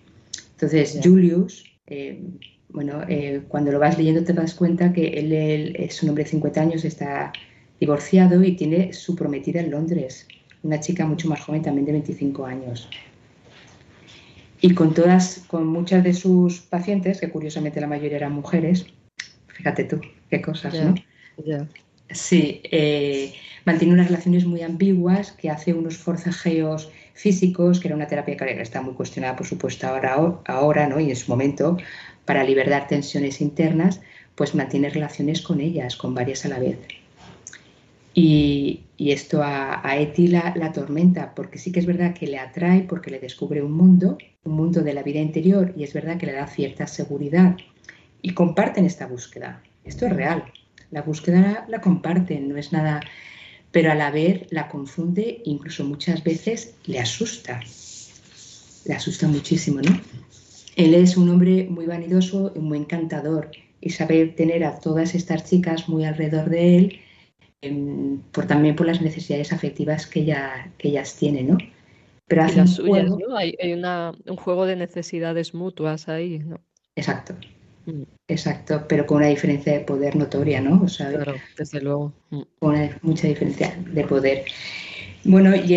Entonces, 0.52 1.00
Julius, 1.02 1.64
eh, 1.88 2.22
bueno, 2.68 3.02
eh, 3.08 3.44
cuando 3.48 3.72
lo 3.72 3.80
vas 3.80 3.98
leyendo 3.98 4.24
te 4.24 4.34
das 4.34 4.54
cuenta 4.54 4.92
que 4.92 5.08
él, 5.08 5.74
es 5.78 6.04
un 6.04 6.10
hombre 6.10 6.26
de 6.26 6.32
50 6.32 6.62
años, 6.62 6.84
está 6.84 7.32
divorciado 7.80 8.44
y 8.44 8.58
tiene 8.58 8.92
su 8.92 9.16
prometida 9.16 9.62
en 9.62 9.72
Londres, 9.72 10.28
una 10.64 10.82
chica 10.82 11.06
mucho 11.06 11.30
más 11.30 11.40
joven, 11.42 11.62
también 11.62 11.86
de 11.86 11.94
25 11.94 12.46
años. 12.46 12.90
Y 14.62 14.74
con 14.74 14.94
todas, 14.94 15.44
con 15.48 15.68
muchas 15.68 16.04
de 16.04 16.14
sus 16.14 16.60
pacientes, 16.60 17.20
que 17.20 17.30
curiosamente 17.30 17.80
la 17.80 17.88
mayoría 17.88 18.18
eran 18.18 18.34
mujeres, 18.34 18.86
fíjate 19.48 19.86
tú, 19.86 20.02
qué 20.30 20.42
cosas, 20.42 20.74
¿no? 20.74 20.96
Sí, 22.12 22.62
eh, 22.64 23.34
mantiene 23.66 23.94
unas 23.94 24.08
relaciones 24.08 24.46
muy 24.46 24.62
ambiguas, 24.62 25.32
que 25.32 25.50
hace 25.50 25.74
unos 25.74 25.98
forcejeos 25.98 26.92
físicos, 27.14 27.80
que 27.80 27.88
era 27.88 27.96
una 27.96 28.08
terapia 28.08 28.36
que 28.36 28.62
está 28.62 28.82
muy 28.82 28.94
cuestionada, 28.94 29.36
por 29.36 29.46
supuesto, 29.46 29.88
ahora, 29.88 30.40
ahora 30.46 30.88
¿no? 30.88 31.00
y 31.00 31.10
en 31.10 31.16
su 31.16 31.30
momento, 31.30 31.78
para 32.26 32.44
liberar 32.44 32.88
tensiones 32.88 33.42
internas, 33.42 34.02
pues 34.36 34.56
mantiene 34.56 34.90
relaciones 34.90 35.42
con 35.42 35.60
ellas, 35.60 35.96
con 35.96 36.16
varias 36.16 36.46
a 36.46 36.50
la 36.50 36.60
vez. 36.60 36.78
Y, 38.14 38.82
esto 38.98 39.42
a, 39.42 39.88
a 39.88 39.98
Eti 39.98 40.28
la, 40.28 40.54
la, 40.58 40.74
tormenta, 40.74 41.34
porque 41.34 41.58
sí 41.58 41.72
que 41.72 41.80
es 41.80 41.86
verdad 41.86 42.14
que 42.14 42.28
le 42.28 42.38
atrae, 42.38 42.82
porque 42.82 43.10
le 43.10 43.20
descubre 43.20 43.62
un 43.62 43.72
mundo, 43.72 44.18
un 44.44 44.54
mundo 44.54 44.82
de 44.82 44.94
la 44.94 45.04
vida 45.04 45.20
interior, 45.20 45.74
y 45.78 45.84
es 45.84 45.94
verdad 45.94 46.18
que 46.18 46.26
le 46.26 46.34
da 46.34 46.48
cierta 46.48 46.86
seguridad. 46.86 47.56
Y 48.22 48.34
comparten 48.34 48.86
esta 48.86 49.08
búsqueda. 49.08 49.64
Esto 49.86 50.06
es 50.06 50.14
real. 50.14 50.44
La 50.92 51.02
búsqueda 51.02 51.66
la 51.70 51.80
comparten, 51.80 52.50
no 52.50 52.58
es 52.58 52.74
nada 52.74 53.00
pero 53.72 53.92
a 53.92 53.96
la 53.96 54.12
vez 54.12 54.48
la 54.50 54.68
confunde, 54.68 55.42
incluso 55.46 55.84
muchas 55.84 56.24
veces 56.24 56.74
le 56.86 57.00
asusta. 57.00 57.60
Le 58.86 58.94
asusta 58.94 59.28
muchísimo, 59.28 59.82
¿no? 59.82 60.00
Él 60.76 60.94
es 60.94 61.18
un 61.18 61.30
hombre 61.30 61.68
muy 61.70 61.86
vanidoso 61.86 62.52
y 62.56 62.60
muy 62.60 62.80
encantador 62.80 63.52
y 63.82 63.92
sabe 63.92 64.26
tener 64.28 64.64
a 64.64 64.80
todas 64.80 65.14
estas 65.14 65.46
chicas 65.46 65.88
muy 65.88 66.06
alrededor 66.06 66.50
de 66.50 66.78
él, 66.78 67.00
por, 68.32 68.48
también 68.48 68.76
por 68.76 68.88
las 68.88 69.02
necesidades 69.02 69.52
afectivas 69.52 70.08
que, 70.08 70.22
ella, 70.22 70.72
que 70.78 70.90
ellas 70.90 71.16
tienen, 71.16 71.50
¿no? 71.50 71.58
Pero 72.28 72.44
hace 72.44 72.58
las 72.58 72.76
suyas, 72.76 73.10
¿no? 73.10 73.36
Hay, 73.36 73.56
hay 73.62 73.74
un 73.74 74.36
juego 74.38 74.66
de 74.66 74.76
necesidades 74.76 75.54
mutuas 75.54 76.08
ahí, 76.08 76.40
¿no? 76.40 76.60
Exacto. 76.96 77.34
Mm. 77.86 78.04
Exacto, 78.28 78.86
pero 78.88 79.06
con 79.06 79.18
una 79.18 79.28
diferencia 79.28 79.74
de 79.74 79.80
poder 79.80 80.16
notoria, 80.16 80.62
¿no? 80.62 80.86
claro, 80.86 81.34
desde 81.58 81.82
luego. 81.82 82.14
Mm. 82.30 82.42
Con 82.60 82.90
mucha 83.02 83.28
diferencia 83.28 83.76
de 83.92 84.04
poder. 84.04 84.46
Bueno, 85.24 85.56
y 85.56 85.74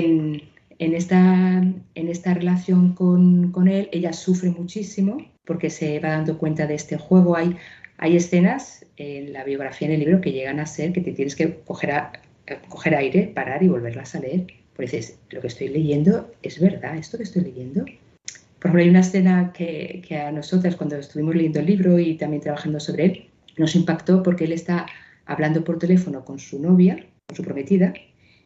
en, 0.78 0.94
esta, 0.94 1.58
en 1.58 2.08
esta 2.08 2.34
relación 2.34 2.94
con, 2.94 3.68
él, 3.68 3.88
ella 3.92 4.12
sufre 4.12 4.50
muchísimo 4.50 5.18
porque 5.44 5.70
se 5.70 5.98
va 6.00 6.10
dando 6.10 6.38
cuenta 6.38 6.66
de 6.66 6.74
este 6.74 6.98
juego. 6.98 7.36
Hay, 7.36 7.56
hay 8.02 8.16
escenas 8.16 8.84
en 8.96 9.32
la 9.32 9.44
biografía, 9.44 9.88
en 9.88 9.94
el 9.94 10.00
libro, 10.00 10.20
que 10.20 10.32
llegan 10.32 10.60
a 10.60 10.66
ser 10.66 10.92
que 10.92 11.00
te 11.00 11.12
tienes 11.12 11.36
que 11.36 11.60
coger, 11.64 11.92
coger 12.68 12.94
aire, 12.94 13.32
parar 13.34 13.62
y 13.62 13.68
volverlas 13.68 14.14
a 14.14 14.20
leer. 14.20 14.46
Porque 14.74 14.96
dices, 14.96 15.18
lo 15.30 15.40
que 15.40 15.46
estoy 15.46 15.68
leyendo 15.68 16.30
es 16.42 16.60
verdad, 16.60 16.96
esto 16.96 17.16
que 17.16 17.24
estoy 17.24 17.42
leyendo 17.42 17.84
por 18.62 18.68
ejemplo, 18.68 18.82
hay 18.84 18.90
una 18.90 19.00
escena 19.00 19.52
que, 19.52 20.04
a 20.24 20.30
nosotras, 20.30 20.76
cuando 20.76 20.94
estuvimos 20.94 21.34
leyendo 21.34 21.58
el 21.58 21.66
libro 21.66 21.98
y 21.98 22.14
también 22.14 22.42
trabajando 22.42 22.78
sobre 22.78 23.04
él, 23.06 23.24
nos 23.58 23.74
impactó 23.74 24.22
porque 24.22 24.44
él 24.44 24.52
está 24.52 24.86
hablando 25.26 25.64
por 25.64 25.80
teléfono 25.80 26.24
con 26.24 26.38
su 26.38 26.62
novia, 26.62 27.04
con 27.26 27.36
su 27.36 27.42
prometida, 27.42 27.92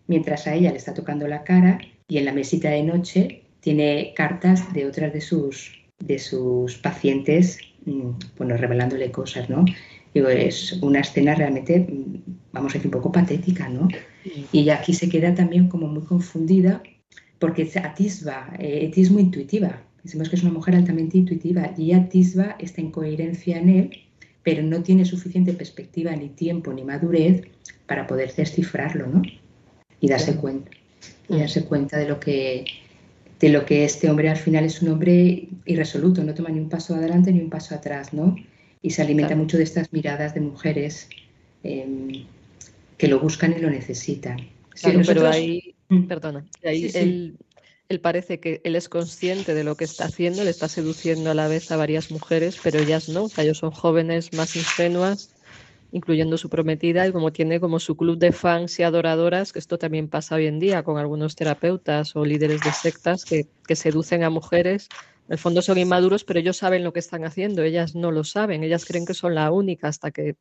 mientras 0.07 0.47
a 0.47 0.55
ella 0.55 0.71
le 0.71 0.79
está 0.79 0.95
tocando 0.95 1.29
la 1.29 1.45
cara 1.45 1.81
y 2.09 2.17
en 2.17 2.25
la 2.25 2.33
mesita 2.33 2.71
de 2.71 2.83
noche 2.83 3.43
tiene 3.61 4.15
cartas 4.17 4.73
de 4.73 4.87
otras 4.87 5.13
de 5.13 5.21
sus, 5.21 5.85
de 5.99 6.19
sus 6.19 6.79
pacientes, 6.79 7.59
bueno, 8.37 8.57
revelándole 8.57 9.11
cosas, 9.11 9.49
¿no? 9.49 9.65
Digo, 10.13 10.29
es 10.29 10.73
una 10.83 11.01
escena 11.01 11.35
realmente, 11.35 11.81
mm, 11.81 12.33
vamos 12.53 12.73
a 12.73 12.75
decir, 12.75 12.89
un 12.89 12.93
poco 12.93 13.13
patética, 13.13 13.69
¿no? 13.69 13.89
Y 14.53 14.61
ella 14.61 14.77
aquí 14.77 14.93
se 14.93 15.09
queda 15.09 15.35
también 15.35 15.69
como 15.69 15.87
muy 15.87 16.03
confundida 16.03 16.83
porque 17.39 17.71
atisba, 17.83 18.53
eh, 18.59 18.91
es 18.95 19.11
muy 19.11 19.23
intuitiva, 19.23 19.83
Decimos 20.07 20.29
que 20.29 20.37
es 20.37 20.45
una 20.45 20.53
mujer 20.53 20.77
altamente 20.77 21.19
intuitiva 21.19 21.75
y 21.77 21.91
atisba 21.91 22.55
esta 22.61 22.81
incoherencia 22.81 23.59
en 23.59 23.69
él, 23.69 23.91
pero 24.45 24.63
no 24.63 24.81
tiene 24.81 25.05
suficiente 25.05 25.53
perspectiva, 25.53 26.15
ni 26.15 26.29
tiempo, 26.29 26.73
ni 26.73 26.85
madurez 26.85 27.43
para 27.89 28.07
poder 28.07 28.33
descifrarlo, 28.33 29.09
¿no? 29.09 29.23
Y 30.01 30.07
darse 30.07 30.37
cuenta, 30.37 30.71
y 31.29 31.35
mm. 31.35 31.39
darse 31.41 31.65
cuenta 31.65 31.99
de 31.99 32.09
lo 32.09 32.21
que 32.21 32.65
de 33.41 33.49
lo 33.51 33.65
que 33.65 33.85
este 33.85 34.11
hombre 34.11 34.29
al 34.29 34.37
final 34.37 34.65
es 34.65 34.83
un 34.83 34.89
hombre 34.89 35.49
irresoluto, 35.67 36.25
no 36.25 36.35
toma 36.35 36.51
ni 36.51 36.61
un 36.61 36.69
paso 36.69 36.95
adelante 36.95 37.33
ni 37.33 37.41
un 37.41 37.51
paso 37.51 37.75
atrás, 37.75 38.13
¿no? 38.13 38.37
Y 38.83 38.91
se 38.91 39.03
alimenta 39.03 39.37
mucho 39.37 39.57
de 39.57 39.65
estas 39.65 39.93
miradas 39.93 40.35
de 40.35 40.41
mujeres 40.41 41.09
em, 41.63 42.25
que 42.97 43.09
lo 43.09 43.21
buscan 43.21 43.55
y 43.57 43.61
lo 43.61 43.71
necesitan. 43.71 44.39
Sí, 44.75 44.91
pero 45.07 45.29
ahí, 45.29 45.75
mm. 45.89 46.05
perdona, 46.05 46.45
ahí 46.65 46.91
el 46.95 47.37
él 47.89 48.01
parece 48.01 48.41
que 48.41 48.61
él 48.65 48.75
es 48.75 48.89
consciente 48.89 49.55
de 49.55 49.63
lo 49.63 49.77
que 49.77 49.85
está 49.85 50.07
haciendo, 50.07 50.43
le 50.43 50.51
está 50.51 50.69
seduciendo 50.69 51.31
a 51.31 51.35
la 51.35 51.47
vez 51.47 51.71
a 51.71 51.77
varias 51.77 52.11
mujeres, 52.11 52.59
pero 52.63 52.81
ellas 52.81 53.09
no, 53.09 53.25
o 53.25 53.29
sea, 53.29 53.45
ellos 53.45 53.59
son 53.59 53.71
jóvenes 53.71 54.33
más 54.33 54.57
ingenuas, 54.57 55.31
incluyendo 55.93 56.37
su 56.37 56.49
prometida, 56.49 57.07
y 57.07 57.13
como 57.13 57.33
tiene 57.33 57.61
como 57.61 57.79
su 57.79 57.97
club 57.97 58.19
de 58.19 58.33
fans 58.33 58.79
y 58.79 58.83
adoradoras, 58.83 59.53
que 59.53 59.59
esto 59.59 59.79
también 59.79 60.09
pasa 60.09 60.35
hoy 60.35 60.47
en 60.47 60.59
día 60.59 60.83
con 60.83 60.99
algunos 60.99 61.37
terapeutas 61.37 62.17
o 62.17 62.25
líderes 62.25 62.61
de 62.63 62.73
sectas 62.73 63.25
que, 63.25 63.47
que 63.67 63.77
seducen 63.77 64.23
a 64.25 64.31
mujeres, 64.31 64.89
en 65.29 65.33
el 65.33 65.39
fondo 65.39 65.61
son 65.61 65.79
inmaduros, 65.79 66.23
pero 66.23 66.39
ellos 66.39 66.57
saben 66.57 66.85
lo 66.85 66.93
que 66.93 67.01
están 67.01 67.25
haciendo, 67.25 67.63
ellas 67.63 67.97
no 67.97 68.13
lo 68.13 68.23
saben, 68.23 68.63
ellas 68.63 68.85
creen 68.85 69.05
que 69.05 69.15
son 69.15 69.35
la 69.35 69.51
única, 69.51 69.89
hasta 69.89 70.13
que 70.13 70.37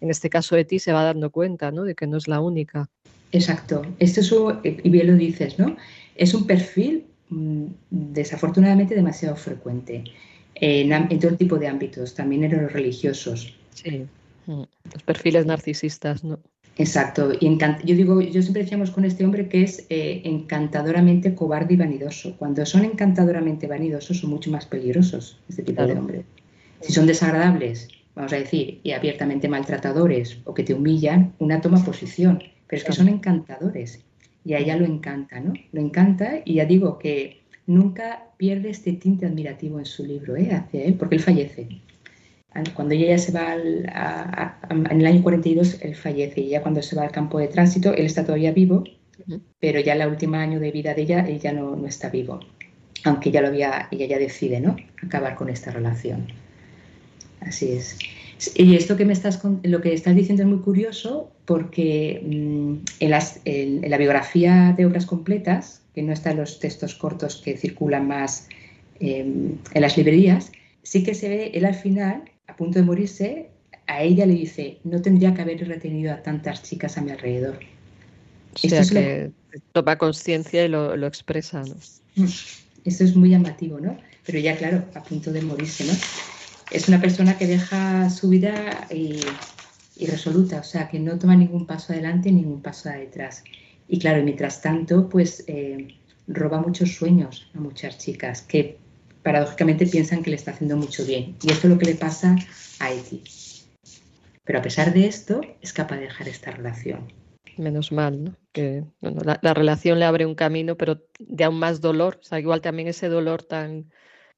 en 0.00 0.10
este 0.10 0.30
caso 0.30 0.54
de 0.54 0.64
ti 0.64 0.78
se 0.78 0.92
va 0.92 1.02
dando 1.02 1.30
cuenta 1.30 1.72
¿no? 1.72 1.82
de 1.82 1.96
que 1.96 2.06
no 2.06 2.16
es 2.16 2.28
la 2.28 2.40
única. 2.40 2.88
Exacto, 3.32 3.82
esto 3.98 4.20
es, 4.62 4.76
y 4.84 4.90
bien 4.90 5.08
lo 5.08 5.14
dices, 5.14 5.58
¿no? 5.58 5.76
Es 6.14 6.34
un 6.34 6.46
perfil 6.46 7.04
mm, 7.30 7.64
desafortunadamente 7.90 8.94
demasiado 8.94 9.34
frecuente 9.34 10.04
en, 10.54 11.18
todo 11.18 11.36
tipo 11.36 11.58
de 11.58 11.66
ámbitos, 11.66 12.14
también 12.14 12.44
en 12.44 12.62
los 12.62 12.72
religiosos. 12.72 13.54
Sí, 13.74 14.06
los 14.48 15.02
perfiles 15.04 15.46
narcisistas, 15.46 16.24
¿no? 16.24 16.40
Exacto. 16.78 17.32
Y 17.38 17.58
yo 17.58 17.96
digo, 17.96 18.20
yo 18.20 18.40
siempre 18.40 18.62
decíamos 18.62 18.92
con 18.92 19.04
este 19.04 19.24
hombre 19.24 19.48
que 19.48 19.62
es 19.62 19.86
eh, 19.90 20.22
encantadoramente 20.24 21.34
cobarde 21.34 21.74
y 21.74 21.76
vanidoso. 21.76 22.36
Cuando 22.38 22.64
son 22.64 22.84
encantadoramente 22.84 23.66
vanidosos 23.66 24.18
son 24.18 24.30
mucho 24.30 24.50
más 24.50 24.64
peligrosos 24.64 25.40
este 25.48 25.64
tipo 25.64 25.84
de 25.84 25.92
hombres. 25.94 26.24
Si 26.80 26.92
son 26.92 27.06
desagradables, 27.06 27.88
vamos 28.14 28.32
a 28.32 28.36
decir, 28.36 28.80
y 28.84 28.92
abiertamente 28.92 29.48
maltratadores 29.48 30.38
o 30.44 30.54
que 30.54 30.62
te 30.62 30.74
humillan, 30.74 31.34
una 31.40 31.60
toma 31.60 31.84
posición. 31.84 32.42
Pero 32.68 32.78
es 32.78 32.84
que 32.84 32.92
son 32.92 33.08
encantadores 33.08 34.04
y 34.44 34.54
a 34.54 34.58
ella 34.58 34.76
lo 34.76 34.84
encanta, 34.84 35.40
¿no? 35.40 35.54
Lo 35.72 35.80
encanta 35.80 36.42
y 36.44 36.54
ya 36.54 36.64
digo 36.64 36.98
que 36.98 37.40
nunca 37.66 38.28
pierde 38.36 38.70
este 38.70 38.92
tinte 38.92 39.26
admirativo 39.26 39.80
en 39.80 39.84
su 39.84 40.04
libro 40.06 40.36
¿eh? 40.36 40.52
hacia 40.52 40.84
él, 40.84 40.94
porque 40.94 41.16
él 41.16 41.22
fallece. 41.22 41.68
Cuando 42.74 42.94
ella 42.94 43.08
ya 43.08 43.18
se 43.18 43.32
va 43.32 43.54
en 43.54 45.00
el 45.00 45.06
año 45.06 45.22
42, 45.22 45.82
él 45.82 45.94
fallece 45.94 46.40
y 46.40 46.48
ya 46.48 46.62
cuando 46.62 46.82
se 46.82 46.96
va 46.96 47.02
al 47.02 47.12
campo 47.12 47.38
de 47.38 47.48
tránsito, 47.48 47.94
él 47.94 48.06
está 48.06 48.24
todavía 48.24 48.52
vivo, 48.52 48.84
pero 49.60 49.80
ya 49.80 49.94
el 49.94 50.08
último 50.08 50.36
año 50.36 50.58
de 50.58 50.72
vida 50.72 50.94
de 50.94 51.02
ella, 51.02 51.20
él 51.20 51.38
ya 51.38 51.52
no, 51.52 51.76
no 51.76 51.86
está 51.86 52.08
vivo, 52.08 52.40
aunque 53.04 53.30
ya 53.30 53.42
lo 53.42 53.48
había, 53.48 53.88
ella 53.90 54.06
ya 54.06 54.18
decide, 54.18 54.60
¿no? 54.60 54.76
Acabar 55.02 55.34
con 55.34 55.50
esta 55.50 55.70
relación. 55.70 56.26
Así 57.40 57.72
es. 57.72 57.98
Y 58.54 58.76
esto 58.76 58.96
que 58.96 59.04
me 59.04 59.12
estás, 59.12 59.42
lo 59.62 59.80
que 59.80 59.92
estás 59.92 60.14
diciendo 60.14 60.42
es 60.42 60.48
muy 60.48 60.60
curioso 60.60 61.32
porque 61.44 62.22
mm, 62.24 62.74
en, 63.00 63.90
la 63.90 63.98
biografía 63.98 64.74
de 64.76 64.86
obras 64.86 65.06
completas, 65.06 65.82
que 65.94 66.02
no 66.02 66.12
están 66.12 66.36
los 66.36 66.60
textos 66.60 66.94
cortos 66.94 67.42
que 67.44 67.56
circulan 67.56 68.06
más 68.06 68.48
em, 69.00 69.56
en 69.74 69.82
las 69.82 69.96
librerías, 69.96 70.52
sí 70.82 71.02
que 71.02 71.14
se 71.14 71.28
ve 71.28 71.50
él 71.54 71.64
al 71.64 71.74
final, 71.74 72.30
a 72.48 72.56
punto 72.56 72.78
de 72.78 72.84
morirse, 72.84 73.50
a 73.86 74.02
ella 74.02 74.26
le 74.26 74.34
dice, 74.34 74.78
no 74.84 75.00
tendría 75.00 75.32
que 75.34 75.42
haber 75.42 75.66
retenido 75.66 76.12
a 76.12 76.22
tantas 76.22 76.62
chicas 76.62 76.98
a 76.98 77.00
mi 77.00 77.12
alrededor. 77.12 77.58
O 78.54 78.68
sea 78.68 78.82
que 78.82 79.30
toma 79.72 79.96
conciencia 79.96 80.64
y 80.64 80.68
lo, 80.68 81.06
expresa, 81.06 81.62
¿no? 81.62 81.76
Esto 82.84 83.04
es 83.04 83.14
muy 83.14 83.30
llamativo, 83.30 83.78
¿no? 83.78 83.96
Pero 84.26 84.38
ya, 84.38 84.56
claro, 84.56 84.84
a 84.94 85.02
punto 85.02 85.32
de 85.32 85.42
morirse, 85.42 85.84
¿no? 85.84 85.92
es 86.70 86.88
una 86.88 87.00
persona 87.00 87.38
que 87.38 87.46
deja 87.46 88.10
su 88.10 88.28
vida 88.28 88.86
irresoluta, 89.96 90.60
o 90.60 90.64
sea, 90.64 90.88
que 90.88 90.98
no 90.98 91.18
toma 91.18 91.34
ningún 91.34 91.66
paso 91.66 91.92
adelante 91.92 92.30
ni 92.30 92.42
ningún 92.42 92.60
paso 92.60 92.90
detrás. 92.90 93.42
Y 93.88 93.98
claro, 93.98 94.22
mientras 94.22 94.60
tanto, 94.60 95.08
pues 95.08 95.44
eh, 95.46 95.88
roba 96.26 96.60
muchos 96.60 96.94
sueños 96.94 97.50
a 97.54 97.60
muchas 97.60 97.98
chicas 97.98 98.42
que 98.42 98.78
paradójicamente 99.28 99.86
piensan 99.86 100.22
que 100.22 100.30
le 100.30 100.36
está 100.36 100.52
haciendo 100.52 100.76
mucho 100.78 101.04
bien. 101.04 101.36
Y 101.42 101.52
esto 101.52 101.66
es 101.66 101.74
lo 101.74 101.78
que 101.78 101.84
le 101.84 101.94
pasa 101.94 102.34
a 102.80 102.92
Eti. 102.92 103.22
Pero 104.42 104.58
a 104.58 104.62
pesar 104.62 104.94
de 104.94 105.06
esto, 105.06 105.42
es 105.60 105.74
capaz 105.74 105.96
de 105.96 106.04
dejar 106.04 106.28
esta 106.28 106.50
relación. 106.50 107.12
Menos 107.58 107.92
mal, 107.92 108.24
¿no? 108.24 108.36
Que 108.52 108.84
la, 109.00 109.38
la, 109.42 109.52
relación 109.52 109.98
le 109.98 110.06
abre 110.06 110.24
un 110.24 110.34
camino, 110.34 110.76
pero 110.78 111.02
de 111.18 111.44
aún 111.44 111.58
más 111.58 111.82
dolor. 111.82 112.18
O 112.22 112.24
sea, 112.24 112.40
igual 112.40 112.62
también 112.62 112.88
ese 112.88 113.08
dolor 113.08 113.42
tan, 113.42 113.90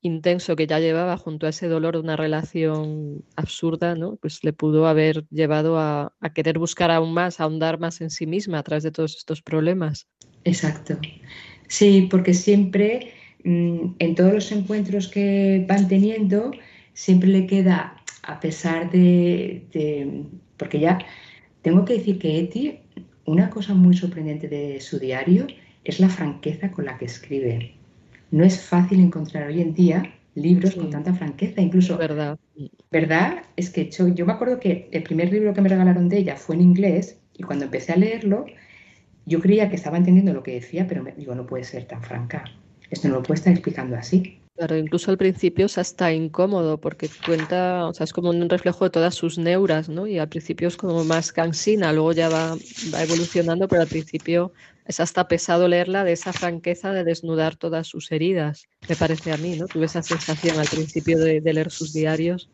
intenso 0.02 0.56
que 0.56 0.66
ya 0.66 0.78
llevaba 0.78 1.16
junto 1.16 1.46
a 1.46 1.50
ese 1.50 1.68
dolor 1.68 1.94
de 1.94 2.00
una 2.00 2.16
relación 2.16 3.24
absurda, 3.36 3.94
¿no? 3.94 4.16
Pues 4.16 4.42
le 4.44 4.52
pudo 4.52 4.86
haber 4.86 5.26
llevado 5.28 5.78
a, 5.78 6.12
querer 6.34 6.58
buscar 6.58 6.90
aún 6.90 7.12
más, 7.12 7.40
a 7.40 7.44
ahondar 7.44 7.78
más 7.78 8.00
en 8.00 8.10
sí 8.10 8.26
misma 8.26 8.58
a 8.58 8.62
través 8.62 8.82
de 8.82 8.92
todos 8.92 9.16
estos 9.16 9.42
problemas. 9.42 10.08
Exacto. 10.44 10.98
Sí, 11.68 12.08
porque 12.10 12.34
siempre, 12.34 13.12
en 13.44 14.14
todos 14.14 14.32
los 14.32 14.52
encuentros 14.52 15.08
que 15.08 15.64
van 15.68 15.88
teniendo, 15.88 16.52
siempre 16.92 17.28
le 17.28 17.46
queda, 17.46 17.96
a 18.22 18.40
pesar 18.40 18.90
de, 18.90 19.64
de 19.72 20.24
porque 20.56 20.80
ya 20.80 20.98
tengo 21.62 21.84
que 21.84 21.94
decir 21.94 22.18
que 22.18 22.38
Eti, 22.38 22.80
una 23.24 23.50
cosa 23.50 23.74
muy 23.74 23.96
sorprendente 23.96 24.48
de 24.48 24.80
su 24.80 24.98
diario 24.98 25.46
es 25.84 26.00
la 26.00 26.08
franqueza 26.08 26.70
con 26.70 26.84
la 26.84 26.98
que 26.98 27.06
escribe 27.06 27.80
no 28.30 28.44
es 28.44 28.60
fácil 28.60 29.00
encontrar 29.00 29.48
hoy 29.48 29.60
en 29.60 29.74
día 29.74 30.14
libros 30.34 30.76
con 30.76 30.90
tanta 30.90 31.12
franqueza, 31.12 31.60
incluso. 31.60 31.98
Verdad. 31.98 32.38
¿Verdad? 32.90 33.42
Es 33.56 33.70
que 33.70 33.90
yo, 33.90 34.08
yo, 34.08 34.24
me 34.24 34.32
acuerdo 34.32 34.60
que 34.60 34.88
el 34.92 35.02
primer 35.02 35.32
libro 35.32 35.52
que 35.52 35.60
me 35.60 35.68
regalaron 35.68 36.08
de 36.08 36.18
ella 36.18 36.36
fue 36.36 36.54
en 36.54 36.62
inglés 36.62 37.18
y 37.36 37.42
cuando 37.42 37.64
empecé 37.64 37.92
a 37.92 37.96
leerlo, 37.96 38.46
yo 39.26 39.40
creía 39.40 39.68
que 39.68 39.76
estaba 39.76 39.96
entendiendo 39.96 40.32
lo 40.32 40.42
que 40.42 40.52
decía, 40.52 40.86
pero 40.86 41.02
me, 41.02 41.12
digo, 41.12 41.34
no 41.34 41.46
puede 41.46 41.64
ser 41.64 41.84
tan 41.86 42.02
franca. 42.02 42.44
Esto 42.90 43.08
no 43.08 43.16
lo 43.16 43.22
puede 43.22 43.38
estar 43.38 43.52
explicando 43.52 43.96
así. 43.96 44.40
Claro, 44.56 44.76
incluso 44.76 45.10
al 45.10 45.16
principio 45.16 45.66
o 45.66 45.68
sea, 45.68 45.80
está 45.80 46.12
incómodo 46.12 46.78
porque 46.78 47.08
cuenta, 47.24 47.86
o 47.86 47.94
sea, 47.94 48.04
es 48.04 48.12
como 48.12 48.28
un 48.28 48.46
reflejo 48.48 48.84
de 48.84 48.90
todas 48.90 49.14
sus 49.14 49.38
neuras, 49.38 49.88
¿no? 49.88 50.06
Y 50.06 50.18
al 50.18 50.28
principio 50.28 50.68
es 50.68 50.76
como 50.76 51.02
más 51.04 51.32
cansina, 51.32 51.92
luego 51.94 52.12
ya 52.12 52.28
va, 52.28 52.56
va 52.92 53.02
evolucionando, 53.02 53.68
pero 53.68 53.80
al 53.80 53.88
principio 53.88 54.52
es 54.90 55.00
hasta 55.00 55.28
pesado 55.28 55.68
leerla 55.68 56.04
de 56.04 56.12
esa 56.12 56.32
franqueza 56.32 56.92
de 56.92 57.04
desnudar 57.04 57.56
todas 57.56 57.86
sus 57.86 58.10
heridas, 58.12 58.66
me 58.88 58.96
parece 58.96 59.32
a 59.32 59.36
mí, 59.36 59.56
¿no? 59.56 59.66
Tuve 59.66 59.86
esa 59.86 60.02
sensación 60.02 60.58
al 60.58 60.66
principio 60.66 61.18
de, 61.18 61.40
leer 61.40 61.70
sus 61.70 61.92
diarios. 61.92 62.50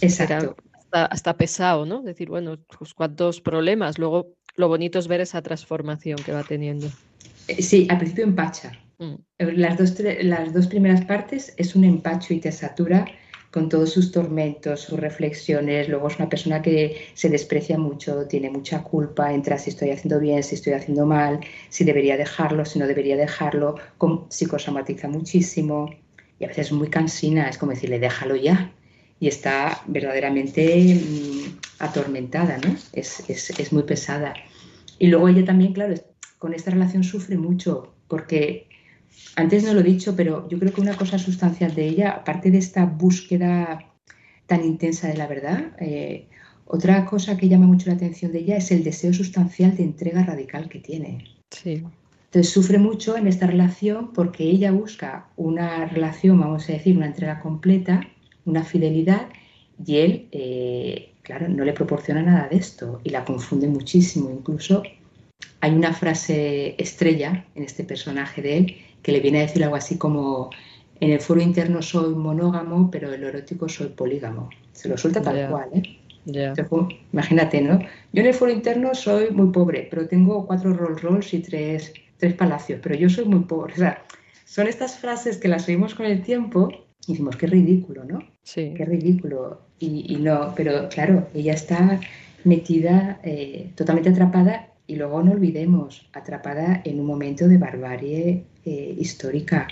Exacto. 0.00 0.56
hasta, 0.92 1.36
pesado, 1.36 1.84
¿no? 1.84 2.02
Decir, 2.02 2.28
bueno, 2.28 2.58
pues 2.78 2.94
cuántos 2.94 3.40
problemas. 3.40 3.98
Luego 3.98 4.36
lo 4.54 4.68
bonito 4.68 4.98
es 4.98 5.08
ver 5.08 5.20
esa 5.20 5.42
transformación 5.42 6.16
que 6.24 6.32
va 6.32 6.44
teniendo. 6.44 6.88
Eh, 7.48 7.60
sí, 7.60 7.86
al 7.90 7.98
principio 7.98 8.24
empacha. 8.24 8.72
Las, 9.38 9.78
dos, 9.78 9.94
las 10.22 10.54
dos 10.54 10.66
primeras 10.68 11.04
partes 11.04 11.54
es 11.56 11.74
un 11.74 11.84
empacho 11.84 12.32
y 12.32 12.40
te 12.40 12.50
satura 12.50 13.06
con 13.50 13.68
todos 13.68 13.90
sus 13.90 14.12
tormentos, 14.12 14.80
sus 14.82 14.98
reflexiones. 14.98 15.88
Luego 15.88 16.08
es 16.08 16.16
una 16.18 16.28
persona 16.28 16.60
que 16.62 17.08
se 17.14 17.28
desprecia 17.28 17.78
mucho, 17.78 18.26
tiene 18.26 18.50
mucha 18.50 18.82
culpa, 18.82 19.32
entra 19.32 19.58
si 19.58 19.70
estoy 19.70 19.90
haciendo 19.90 20.20
bien, 20.20 20.42
si 20.42 20.56
estoy 20.56 20.74
haciendo 20.74 21.06
mal, 21.06 21.40
si 21.68 21.84
debería 21.84 22.16
dejarlo, 22.16 22.64
si 22.64 22.78
no 22.78 22.86
debería 22.86 23.16
dejarlo, 23.16 23.76
psicosomatiza 24.28 25.08
muchísimo 25.08 25.90
y 26.38 26.44
a 26.44 26.48
veces 26.48 26.66
es 26.66 26.72
muy 26.72 26.88
cansina, 26.88 27.48
es 27.48 27.56
como 27.58 27.72
decirle, 27.72 27.98
déjalo 27.98 28.36
ya. 28.36 28.72
Y 29.18 29.28
está 29.28 29.80
verdaderamente 29.86 30.94
mm, 30.94 31.58
atormentada, 31.78 32.58
¿no? 32.58 32.76
Es, 32.92 33.24
es 33.30 33.72
muy 33.72 33.84
pesada. 33.84 34.34
Y 34.98 35.06
luego 35.06 35.28
ella 35.28 35.46
también, 35.46 35.72
claro, 35.72 35.94
con 36.38 36.52
esta 36.52 36.70
relación 36.70 37.02
sufre 37.04 37.38
mucho 37.38 37.94
porque 38.08 38.68
antes 39.36 39.64
no 39.64 39.74
lo 39.74 39.80
he 39.80 39.84
dicho, 39.84 40.16
pero 40.16 40.48
yo 40.48 40.58
creo 40.58 40.72
que 40.72 40.80
una 40.80 40.96
cosa 40.96 41.18
sustancial 41.18 41.74
de 41.74 41.86
ella, 41.86 42.10
aparte 42.10 42.50
de 42.50 42.58
esta 42.58 42.86
búsqueda 42.86 43.84
tan 44.46 44.64
intensa 44.64 45.08
de 45.08 45.16
la 45.16 45.26
verdad, 45.26 45.72
eh, 45.78 46.28
otra 46.64 47.04
cosa 47.04 47.36
que 47.36 47.48
llama 47.48 47.66
mucho 47.66 47.90
la 47.90 47.96
atención 47.96 48.32
de 48.32 48.40
ella 48.40 48.56
es 48.56 48.70
el 48.72 48.82
deseo 48.82 49.12
sustancial 49.12 49.76
de 49.76 49.84
entrega 49.84 50.24
radical 50.24 50.68
que 50.68 50.80
tiene. 50.80 51.24
Sí. 51.50 51.82
Entonces 52.26 52.52
sufre 52.52 52.78
mucho 52.78 53.16
en 53.16 53.26
esta 53.26 53.46
relación 53.46 54.12
porque 54.12 54.44
ella 54.44 54.72
busca 54.72 55.28
una 55.36 55.86
relación, 55.86 56.40
vamos 56.40 56.68
a 56.68 56.72
decir, 56.72 56.96
una 56.96 57.06
entrega 57.06 57.40
completa, 57.40 58.00
una 58.44 58.64
fidelidad, 58.64 59.28
y 59.84 59.96
él, 59.96 60.28
eh, 60.32 61.12
claro, 61.22 61.48
no 61.48 61.64
le 61.64 61.72
proporciona 61.72 62.22
nada 62.22 62.48
de 62.48 62.56
esto 62.56 63.00
y 63.04 63.10
la 63.10 63.24
confunde 63.24 63.68
muchísimo. 63.68 64.30
Incluso 64.30 64.82
hay 65.60 65.72
una 65.72 65.92
frase 65.92 66.74
estrella 66.78 67.46
en 67.54 67.64
este 67.64 67.84
personaje 67.84 68.42
de 68.42 68.56
él 68.56 68.76
que 69.06 69.12
le 69.12 69.20
viene 69.20 69.38
a 69.38 69.42
decir 69.42 69.62
algo 69.62 69.76
así 69.76 69.96
como, 69.96 70.50
en 70.98 71.12
el 71.12 71.20
foro 71.20 71.40
interno 71.40 71.80
soy 71.80 72.12
monógamo, 72.12 72.90
pero 72.90 73.14
en 73.14 73.20
lo 73.20 73.28
erótico 73.28 73.68
soy 73.68 73.90
polígamo. 73.90 74.50
Se 74.72 74.88
lo 74.88 74.98
suelta 74.98 75.22
tal 75.22 75.48
cual, 75.48 75.68
¿eh? 75.74 76.52
imagínate, 77.12 77.60
¿no? 77.60 77.78
Yo 78.12 78.22
en 78.22 78.26
el 78.26 78.34
foro 78.34 78.50
interno 78.50 78.96
soy 78.96 79.30
muy 79.30 79.52
pobre, 79.52 79.86
pero 79.88 80.08
tengo 80.08 80.44
cuatro 80.44 80.74
Rolls 80.74 81.02
Royce 81.02 81.36
y 81.36 81.40
tres, 81.40 81.94
tres 82.16 82.34
palacios, 82.34 82.80
pero 82.82 82.96
yo 82.96 83.08
soy 83.08 83.26
muy 83.26 83.44
pobre. 83.44 83.74
O 83.74 83.76
sea, 83.76 84.02
son 84.44 84.66
estas 84.66 84.98
frases 84.98 85.38
que 85.38 85.46
las 85.46 85.68
oímos 85.68 85.94
con 85.94 86.06
el 86.06 86.20
tiempo 86.22 86.68
y 87.06 87.12
decimos, 87.12 87.36
qué 87.36 87.46
ridículo, 87.46 88.02
¿no? 88.02 88.18
Sí. 88.42 88.74
Qué 88.76 88.84
ridículo. 88.86 89.60
Y, 89.78 90.16
no, 90.16 90.52
pero 90.56 90.88
claro, 90.88 91.28
ella 91.32 91.52
está 91.52 92.00
metida, 92.42 93.20
eh, 93.22 93.70
totalmente 93.76 94.10
atrapada 94.10 94.72
y 94.86 94.96
luego 94.96 95.22
no 95.22 95.32
olvidemos, 95.32 96.08
atrapada 96.12 96.82
en 96.84 97.00
un 97.00 97.06
momento 97.06 97.48
de 97.48 97.58
barbarie 97.58 98.44
eh, 98.64 98.96
histórica. 98.98 99.68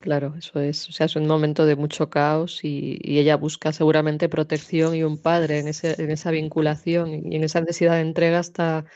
Claro, 0.00 0.34
eso 0.38 0.60
es. 0.60 0.88
O 0.88 0.92
sea, 0.92 1.06
es 1.06 1.16
un 1.16 1.26
momento 1.26 1.66
de 1.66 1.76
mucho 1.76 2.08
caos 2.08 2.60
y, 2.64 2.98
ella 3.04 3.36
busca 3.36 3.72
seguramente 3.72 4.30
protección 4.30 4.94
y 4.94 5.02
un 5.02 5.18
padre 5.18 5.58
en, 5.58 5.68
ese, 5.68 6.02
en 6.02 6.10
esa 6.10 6.30
vinculación 6.30 7.30
y 7.30 7.36
en 7.36 7.44
esa 7.44 7.60
necesidad 7.60 7.94
de 7.94 8.00
entrega 8.00 8.40
está 8.40 8.86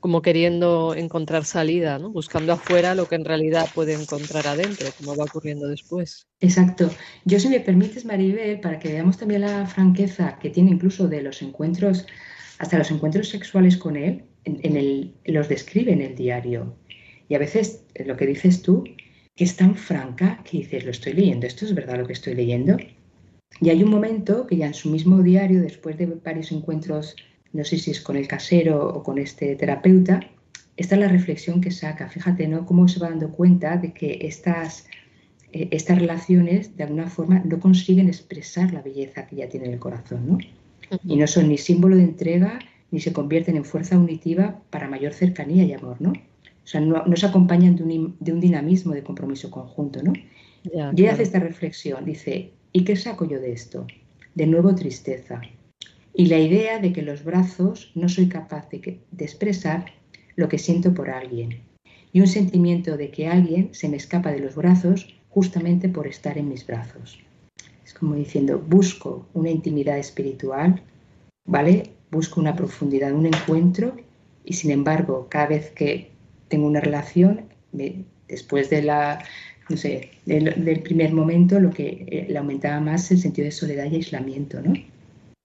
como 0.00 0.20
queriendo 0.20 0.94
encontrar 0.94 1.46
salida, 1.46 1.98
¿no? 1.98 2.10
buscando 2.10 2.52
afuera 2.52 2.94
lo 2.94 3.08
que 3.08 3.14
en 3.14 3.24
realidad 3.24 3.66
puede 3.74 3.94
encontrar 3.94 4.46
adentro, 4.46 4.86
como 4.98 5.16
va 5.16 5.24
ocurriendo 5.24 5.66
después. 5.66 6.26
Exacto. 6.40 6.90
Yo, 7.24 7.40
si 7.40 7.48
me 7.48 7.58
permites, 7.58 8.04
Maribel, 8.04 8.60
para 8.60 8.78
que 8.78 8.92
veamos 8.92 9.16
también 9.16 9.40
la 9.40 9.64
franqueza 9.64 10.38
que 10.38 10.50
tiene 10.50 10.72
incluso 10.72 11.08
de 11.08 11.22
los 11.22 11.40
encuentros, 11.40 12.06
hasta 12.58 12.76
los 12.76 12.90
encuentros 12.90 13.30
sexuales 13.30 13.78
con 13.78 13.96
él, 13.96 14.24
en, 14.44 14.76
el, 14.76 15.14
los 15.24 15.48
describe 15.48 15.92
en 15.92 16.00
el 16.00 16.14
diario. 16.14 16.74
Y 17.28 17.34
a 17.34 17.38
veces 17.38 17.84
eh, 17.94 18.04
lo 18.04 18.16
que 18.16 18.26
dices 18.26 18.62
tú, 18.62 18.84
que 19.34 19.44
es 19.44 19.56
tan 19.56 19.74
franca 19.74 20.42
que 20.44 20.58
dices, 20.58 20.84
lo 20.84 20.90
estoy 20.90 21.14
leyendo, 21.14 21.46
esto 21.46 21.64
es 21.64 21.74
verdad 21.74 21.98
lo 21.98 22.06
que 22.06 22.12
estoy 22.12 22.34
leyendo. 22.34 22.76
Y 23.60 23.70
hay 23.70 23.82
un 23.82 23.90
momento 23.90 24.46
que 24.46 24.56
ya 24.56 24.66
en 24.66 24.74
su 24.74 24.90
mismo 24.90 25.22
diario, 25.22 25.62
después 25.62 25.96
de 25.96 26.06
varios 26.06 26.52
encuentros, 26.52 27.16
no 27.52 27.64
sé 27.64 27.78
si 27.78 27.90
es 27.90 28.00
con 28.00 28.16
el 28.16 28.26
casero 28.26 28.88
o 28.88 29.02
con 29.02 29.18
este 29.18 29.54
terapeuta, 29.56 30.20
esta 30.76 30.96
es 30.96 31.00
la 31.00 31.08
reflexión 31.08 31.60
que 31.60 31.70
saca. 31.70 32.08
Fíjate, 32.08 32.48
¿no? 32.48 32.66
Cómo 32.66 32.88
se 32.88 32.98
va 32.98 33.10
dando 33.10 33.30
cuenta 33.30 33.76
de 33.76 33.92
que 33.92 34.18
estas, 34.22 34.88
eh, 35.52 35.68
estas 35.70 36.00
relaciones, 36.00 36.76
de 36.76 36.84
alguna 36.84 37.08
forma, 37.08 37.40
no 37.44 37.60
consiguen 37.60 38.08
expresar 38.08 38.72
la 38.72 38.82
belleza 38.82 39.26
que 39.26 39.36
ya 39.36 39.48
tiene 39.48 39.66
en 39.66 39.74
el 39.74 39.78
corazón, 39.78 40.26
¿no? 40.26 40.38
Y 41.04 41.16
no 41.16 41.26
son 41.26 41.48
ni 41.48 41.58
símbolo 41.58 41.96
de 41.96 42.02
entrega, 42.02 42.58
ni 42.94 43.00
se 43.00 43.12
convierten 43.12 43.56
en 43.56 43.64
fuerza 43.64 43.98
unitiva 43.98 44.62
para 44.70 44.88
mayor 44.88 45.12
cercanía 45.12 45.64
y 45.64 45.72
amor, 45.72 45.96
¿no? 46.00 46.12
O 46.12 46.66
sea, 46.66 46.80
no, 46.80 47.04
se 47.16 47.26
acompañan 47.26 47.76
de 47.76 47.82
un, 47.82 48.40
dinamismo 48.40 48.94
de 48.94 49.02
compromiso 49.02 49.50
conjunto, 49.50 50.02
¿no? 50.02 50.12
y 50.64 51.02
ella 51.02 51.12
hace 51.12 51.24
esta 51.24 51.40
reflexión, 51.40 52.06
dice, 52.06 52.52
¿y 52.72 52.84
qué 52.84 52.96
saco 52.96 53.28
yo 53.28 53.38
de 53.38 53.52
esto? 53.52 53.86
de 54.34 54.46
nuevo 54.46 54.74
tristeza. 54.74 55.40
Y 56.12 56.26
la 56.26 56.38
idea 56.38 56.78
de 56.78 56.92
que 56.92 57.02
los 57.02 57.24
brazos 57.24 57.90
no 57.94 58.08
soy 58.08 58.28
capaz 58.28 58.68
de, 58.70 59.00
de 59.10 59.24
expresar 59.24 59.86
lo 60.36 60.48
que 60.48 60.58
siento 60.58 60.94
por 60.94 61.10
alguien. 61.10 61.60
Y 62.12 62.20
un 62.20 62.26
sentimiento 62.26 62.96
de 62.96 63.10
que 63.10 63.26
alguien 63.26 63.70
se 63.72 63.88
me 63.88 63.96
escapa 63.96 64.30
de 64.30 64.40
los 64.40 64.54
brazos 64.54 65.14
justamente 65.30 65.88
por 65.88 66.06
estar 66.06 66.38
en 66.38 66.48
mis 66.48 66.66
brazos. 66.66 67.18
Es 67.84 67.94
como 67.94 68.14
diciendo, 68.14 68.58
busco 68.58 69.26
una 69.34 69.50
intimidad 69.50 69.98
espiritual, 69.98 70.82
¿vale? 71.44 71.90
Busco 72.14 72.40
una 72.40 72.54
profundidad, 72.54 73.12
un 73.12 73.26
encuentro 73.26 73.96
y 74.44 74.52
sin 74.52 74.70
embargo, 74.70 75.26
cada 75.28 75.48
vez 75.48 75.70
que 75.72 76.10
tengo 76.48 76.66
una 76.66 76.80
relación, 76.80 77.46
después 78.28 78.70
de 78.70 78.82
la, 78.82 79.24
no 79.68 79.76
sé, 79.76 80.10
del, 80.24 80.80
primer 80.82 81.12
momento, 81.12 81.58
lo 81.58 81.70
que 81.70 82.06
eh, 82.06 82.26
le 82.28 82.38
aumentaba 82.38 82.78
más 82.80 83.10
el 83.10 83.18
sentido 83.18 83.46
de 83.46 83.50
soledad 83.50 83.86
y 83.90 83.96
aislamiento, 83.96 84.60
¿no? 84.62 84.74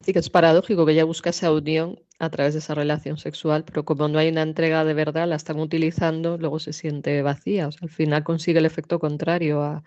Sí, 0.06 0.14
que 0.14 0.20
es 0.20 0.30
paradójico 0.30 0.86
que 0.86 0.92
ella 0.92 1.06
busca 1.06 1.32
esa 1.32 1.52
unión 1.52 2.00
a 2.20 2.30
través 2.30 2.54
de 2.54 2.60
esa 2.60 2.76
relación 2.76 3.18
sexual, 3.18 3.66
pero 3.66 3.84
como 3.84 4.08
no 4.08 4.20
hay 4.20 4.30
una 4.30 4.44
entrega 4.44 4.86
de 4.86 4.94
verdad, 4.94 5.28
la 5.28 5.36
están 5.36 5.60
utilizando, 5.60 6.38
luego 6.38 6.60
se 6.60 6.72
siente 6.72 7.22
vacía. 7.22 7.68
O 7.68 7.72
sea, 7.72 7.82
al 7.84 7.90
final 7.90 8.24
consigue 8.24 8.60
el 8.60 8.66
efecto 8.66 9.00
contrario 9.00 9.82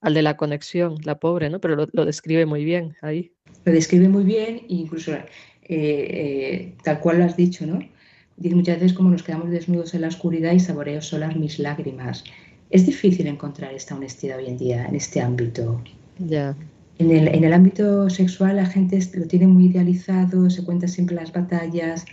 al 0.00 0.14
de 0.14 0.22
la 0.22 0.36
conexión, 0.36 0.96
la 1.04 1.18
pobre, 1.18 1.50
¿no? 1.50 1.60
Pero 1.60 1.88
lo, 1.92 2.04
describe 2.04 2.46
muy 2.46 2.64
bien 2.64 2.96
ahí. 3.02 3.32
Lo 3.64 3.72
describe 3.72 4.08
muy 4.08 4.24
bien, 4.24 4.62
incluso 4.68 5.12
eh, 5.72 5.76
eh, 5.76 6.74
tal 6.82 6.98
cual 6.98 7.18
lo 7.18 7.24
has 7.24 7.36
dicho, 7.36 7.64
¿no? 7.64 7.78
Dice 8.36 8.56
muchas 8.56 8.80
veces 8.80 8.92
como 8.92 9.08
nos 9.08 9.22
quedamos 9.22 9.50
desnudos 9.50 9.94
en 9.94 10.00
la 10.00 10.08
oscuridad 10.08 10.52
y 10.52 10.58
saboreo 10.58 11.00
solas 11.00 11.36
mis 11.36 11.60
lágrimas. 11.60 12.24
Es 12.70 12.86
difícil 12.86 13.28
encontrar 13.28 13.72
esta 13.72 13.94
honestidad 13.94 14.38
hoy 14.38 14.46
en 14.46 14.58
día 14.58 14.86
en 14.86 14.96
este 14.96 15.20
ámbito. 15.20 15.80
Ya. 16.18 16.56
En, 16.98 17.12
el, 17.12 17.28
en 17.28 17.44
el 17.44 17.52
ámbito 17.52 18.10
sexual 18.10 18.56
la 18.56 18.66
gente 18.66 18.98
lo 19.14 19.28
tiene 19.28 19.46
muy 19.46 19.66
idealizado, 19.66 20.50
se 20.50 20.64
cuenta 20.64 20.88
siempre 20.88 21.14
las 21.14 21.32
batallas 21.32 22.04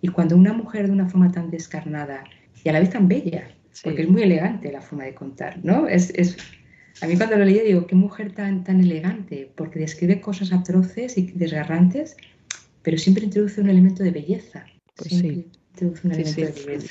y 0.00 0.06
cuando 0.06 0.36
una 0.36 0.52
mujer 0.52 0.86
de 0.86 0.92
una 0.92 1.08
forma 1.08 1.32
tan 1.32 1.50
descarnada 1.50 2.22
y 2.62 2.68
a 2.68 2.72
la 2.72 2.78
vez 2.78 2.90
tan 2.90 3.08
bella, 3.08 3.50
porque 3.82 4.02
es 4.02 4.08
muy 4.08 4.22
elegante 4.22 4.70
la 4.70 4.82
forma 4.82 5.04
de 5.06 5.14
contar, 5.14 5.58
¿no? 5.64 5.88
Es, 5.88 6.10
es, 6.10 6.36
a 7.02 7.08
mí 7.08 7.16
cuando 7.16 7.36
lo 7.36 7.44
leí 7.44 7.58
digo, 7.58 7.88
qué 7.88 7.96
mujer 7.96 8.30
tan, 8.32 8.62
tan 8.62 8.80
elegante, 8.80 9.50
porque 9.56 9.80
describe 9.80 10.20
cosas 10.20 10.52
atroces 10.52 11.18
y 11.18 11.32
desgarrantes, 11.34 12.16
pero 12.82 12.98
siempre 12.98 13.24
introduce 13.24 13.60
un 13.60 13.70
elemento 13.70 14.02
de 14.02 14.10
belleza. 14.10 14.64
Pues 14.96 15.10
sí. 15.10 15.46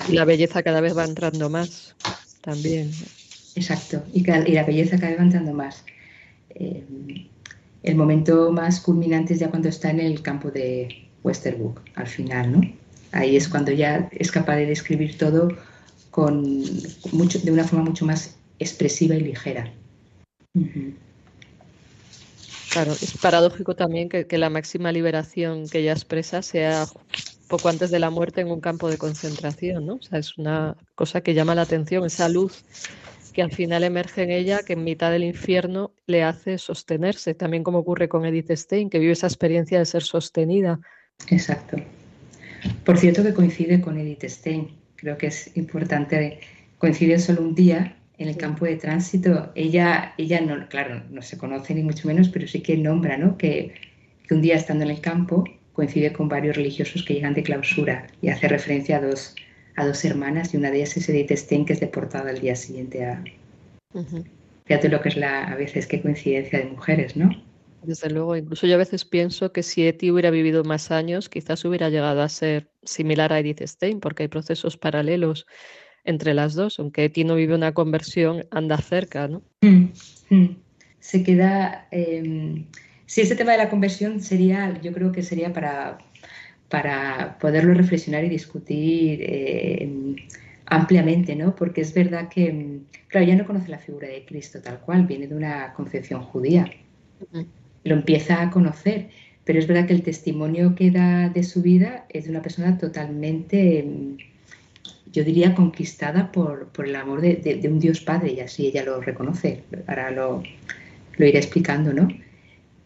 Y 0.07 0.13
la 0.13 0.25
belleza 0.25 0.63
cada 0.63 0.81
vez 0.81 0.97
va 0.97 1.05
entrando 1.05 1.49
más 1.49 1.95
también. 2.41 2.91
Exacto, 3.55 4.03
y, 4.13 4.23
la 4.23 4.63
belleza 4.63 4.97
cada 4.97 5.11
vez 5.11 5.19
va 5.19 5.23
entrando 5.23 5.53
más. 5.53 5.83
Eh, 6.51 6.83
el 7.83 7.95
momento 7.95 8.51
más 8.51 8.79
culminante 8.79 9.33
es 9.33 9.39
ya 9.39 9.49
cuando 9.49 9.69
está 9.69 9.89
en 9.91 9.99
el 9.99 10.21
campo 10.21 10.49
de 10.49 11.07
Westerbrook, 11.23 11.81
al 11.95 12.07
final, 12.07 12.51
¿no? 12.51 12.61
Ahí 13.11 13.35
es 13.35 13.47
cuando 13.47 13.71
ya 13.71 14.09
es 14.11 14.31
capaz 14.31 14.57
de 14.57 14.65
describir 14.65 15.17
todo 15.17 15.49
con 16.11 16.63
mucho, 17.11 17.39
de 17.39 17.51
una 17.51 17.63
forma 17.63 17.85
mucho 17.85 18.05
más 18.05 18.35
expresiva 18.59 19.15
y 19.15 19.21
ligera. 19.21 19.71
Claro, 22.71 22.91
es 22.91 23.17
paradójico 23.17 23.75
también 23.75 24.09
que, 24.09 24.37
la 24.37 24.49
máxima 24.49 24.91
liberación 24.91 25.67
que 25.67 25.79
ella 25.79 25.93
expresa 25.93 26.41
sea 26.41 26.85
poco 27.47 27.67
antes 27.67 27.89
de 27.89 27.97
la 27.97 28.11
muerte 28.11 28.41
en 28.41 28.51
un 28.51 28.61
campo 28.61 28.89
de 28.89 28.99
concentración, 28.99 29.87
¿no? 29.87 29.95
O 29.95 30.01
sea, 30.01 30.19
es 30.19 30.37
una 30.37 30.77
cosa 30.93 31.21
que 31.21 31.33
llama 31.33 31.55
la 31.55 31.63
atención, 31.63 32.05
esa 32.05 32.29
luz 32.29 32.63
que 33.33 33.41
al 33.41 33.51
final 33.51 33.83
emerge 33.83 34.23
en 34.23 34.31
ella, 34.31 34.59
que 34.63 34.73
en 34.73 34.83
mitad 34.83 35.11
del 35.11 35.23
infierno 35.23 35.91
le 36.05 36.23
hace 36.23 36.57
sostenerse, 36.59 37.33
también 37.33 37.63
como 37.63 37.79
ocurre 37.79 38.07
con 38.07 38.25
Edith 38.25 38.51
Stein, 38.51 38.89
que 38.89 38.99
vive 38.99 39.13
esa 39.13 39.27
experiencia 39.27 39.79
de 39.79 39.85
ser 39.85 40.03
sostenida. 40.03 40.79
Exacto. 41.27 41.77
Por 42.85 42.97
cierto 42.97 43.23
que 43.23 43.33
coincide 43.33 43.81
con 43.81 43.97
Edith 43.97 44.25
Stein, 44.25 44.75
creo 44.95 45.17
que 45.17 45.27
es 45.27 45.55
importante, 45.57 46.39
coincide 46.77 47.17
solo 47.17 47.41
un 47.41 47.55
día 47.55 47.98
en 48.19 48.27
el 48.27 48.37
campo 48.37 48.65
de 48.65 48.75
tránsito. 48.75 49.51
Ella, 49.55 50.13
ella 50.17 50.41
no, 50.41 50.67
claro, 50.67 51.01
no 51.09 51.21
se 51.21 51.37
conoce 51.37 51.73
ni 51.73 51.81
mucho 51.81 52.07
menos, 52.07 52.29
pero 52.29 52.47
sí 52.47 52.61
que 52.61 52.77
nombra, 52.77 53.17
¿no? 53.17 53.37
Que, 53.37 53.73
que 54.27 54.35
un 54.35 54.41
día 54.41 54.55
estando 54.55 54.83
en 54.83 54.91
el 54.91 55.01
campo, 55.01 55.45
coincide 55.73 56.11
con 56.11 56.27
varios 56.27 56.57
religiosos 56.57 57.03
que 57.03 57.13
llegan 57.13 57.33
de 57.33 57.43
clausura 57.43 58.07
y 58.21 58.27
hace 58.27 58.49
referencia 58.49 58.97
a 58.97 59.01
dos, 59.01 59.35
a 59.77 59.85
dos 59.85 60.03
hermanas 60.03 60.53
y 60.53 60.57
una 60.57 60.69
de 60.69 60.77
ellas 60.77 60.97
es 60.97 61.07
Edith 61.07 61.31
Stein, 61.31 61.65
que 61.65 61.73
es 61.73 61.79
deportada 61.79 62.29
al 62.29 62.39
día 62.39 62.55
siguiente 62.55 63.05
a... 63.05 63.23
Fíjate 64.65 64.89
lo 64.89 65.01
que 65.01 65.09
es 65.09 65.17
la, 65.17 65.45
a 65.45 65.55
veces 65.55 65.87
qué 65.87 66.01
coincidencia 66.01 66.59
de 66.59 66.65
mujeres, 66.65 67.15
¿no? 67.15 67.29
Desde 67.81 68.09
luego, 68.09 68.35
incluso 68.35 68.67
yo 68.67 68.75
a 68.75 68.77
veces 68.77 69.05
pienso 69.05 69.53
que 69.53 69.63
si 69.63 69.87
Eti 69.87 70.11
hubiera 70.11 70.29
vivido 70.29 70.65
más 70.65 70.91
años, 70.91 71.29
quizás 71.29 71.63
hubiera 71.63 71.89
llegado 71.89 72.21
a 72.21 72.27
ser 72.27 72.69
similar 72.83 73.31
a 73.31 73.39
Edith 73.39 73.61
Stein, 73.61 74.01
porque 74.01 74.23
hay 74.23 74.27
procesos 74.27 74.75
paralelos 74.75 75.47
entre 76.09 76.33
las 76.33 76.53
dos, 76.55 76.79
aunque 76.79 77.05
Eti 77.05 77.23
no 77.23 77.35
vive 77.35 77.55
una 77.55 77.73
conversión, 77.73 78.45
anda 78.51 78.77
cerca, 78.77 79.27
¿no? 79.27 79.41
Mm, 79.61 79.85
mm. 80.29 80.57
Se 80.99 81.23
queda... 81.23 81.87
Em, 81.91 82.65
Sí, 83.09 83.21
ese 83.21 83.35
tema 83.35 83.53
de 83.53 83.57
la 83.57 83.71
conversión 83.71 84.21
sería, 84.21 84.79
yo 84.83 84.93
creo 84.93 85.11
que 85.11 85.23
sería 85.23 85.51
para, 85.51 85.97
para 86.69 87.39
poderlo 87.39 87.73
reflexionar 87.73 88.23
y 88.23 88.29
discutir 88.29 89.21
eh, 89.23 90.15
ampliamente, 90.67 91.35
¿no? 91.35 91.55
Porque 91.55 91.81
es 91.81 91.91
verdad 91.91 92.29
que, 92.29 92.81
claro, 93.07 93.25
ya 93.25 93.35
no 93.35 93.47
conoce 93.47 93.69
la 93.69 93.79
figura 93.79 94.07
de 94.09 94.25
Cristo 94.25 94.61
tal 94.61 94.79
cual, 94.81 95.07
viene 95.07 95.25
de 95.25 95.33
una 95.33 95.73
concepción 95.73 96.21
judía. 96.21 96.69
Lo 97.83 97.95
empieza 97.95 98.43
a 98.43 98.51
conocer, 98.51 99.09
pero 99.43 99.57
es 99.57 99.65
verdad 99.65 99.87
que 99.87 99.93
el 99.93 100.03
testimonio 100.03 100.75
que 100.75 100.91
da 100.91 101.29
de 101.29 101.41
su 101.41 101.63
vida 101.63 102.05
es 102.09 102.25
de 102.25 102.29
una 102.29 102.43
persona 102.43 102.77
totalmente, 102.77 103.83
yo 105.11 105.23
diría, 105.23 105.55
conquistada 105.55 106.31
por, 106.31 106.69
el 106.83 106.95
amor 106.95 107.21
de, 107.21 107.61
un 107.71 107.79
Dios 107.79 108.01
Padre, 108.01 108.33
y 108.33 108.39
así 108.39 108.67
ella 108.67 108.83
lo 108.83 109.01
reconoce. 109.01 109.63
Ahora 109.87 110.11
lo, 110.11 110.43
lo 111.17 111.25
iré 111.25 111.37
explicando, 111.37 111.93
¿no? 111.93 112.07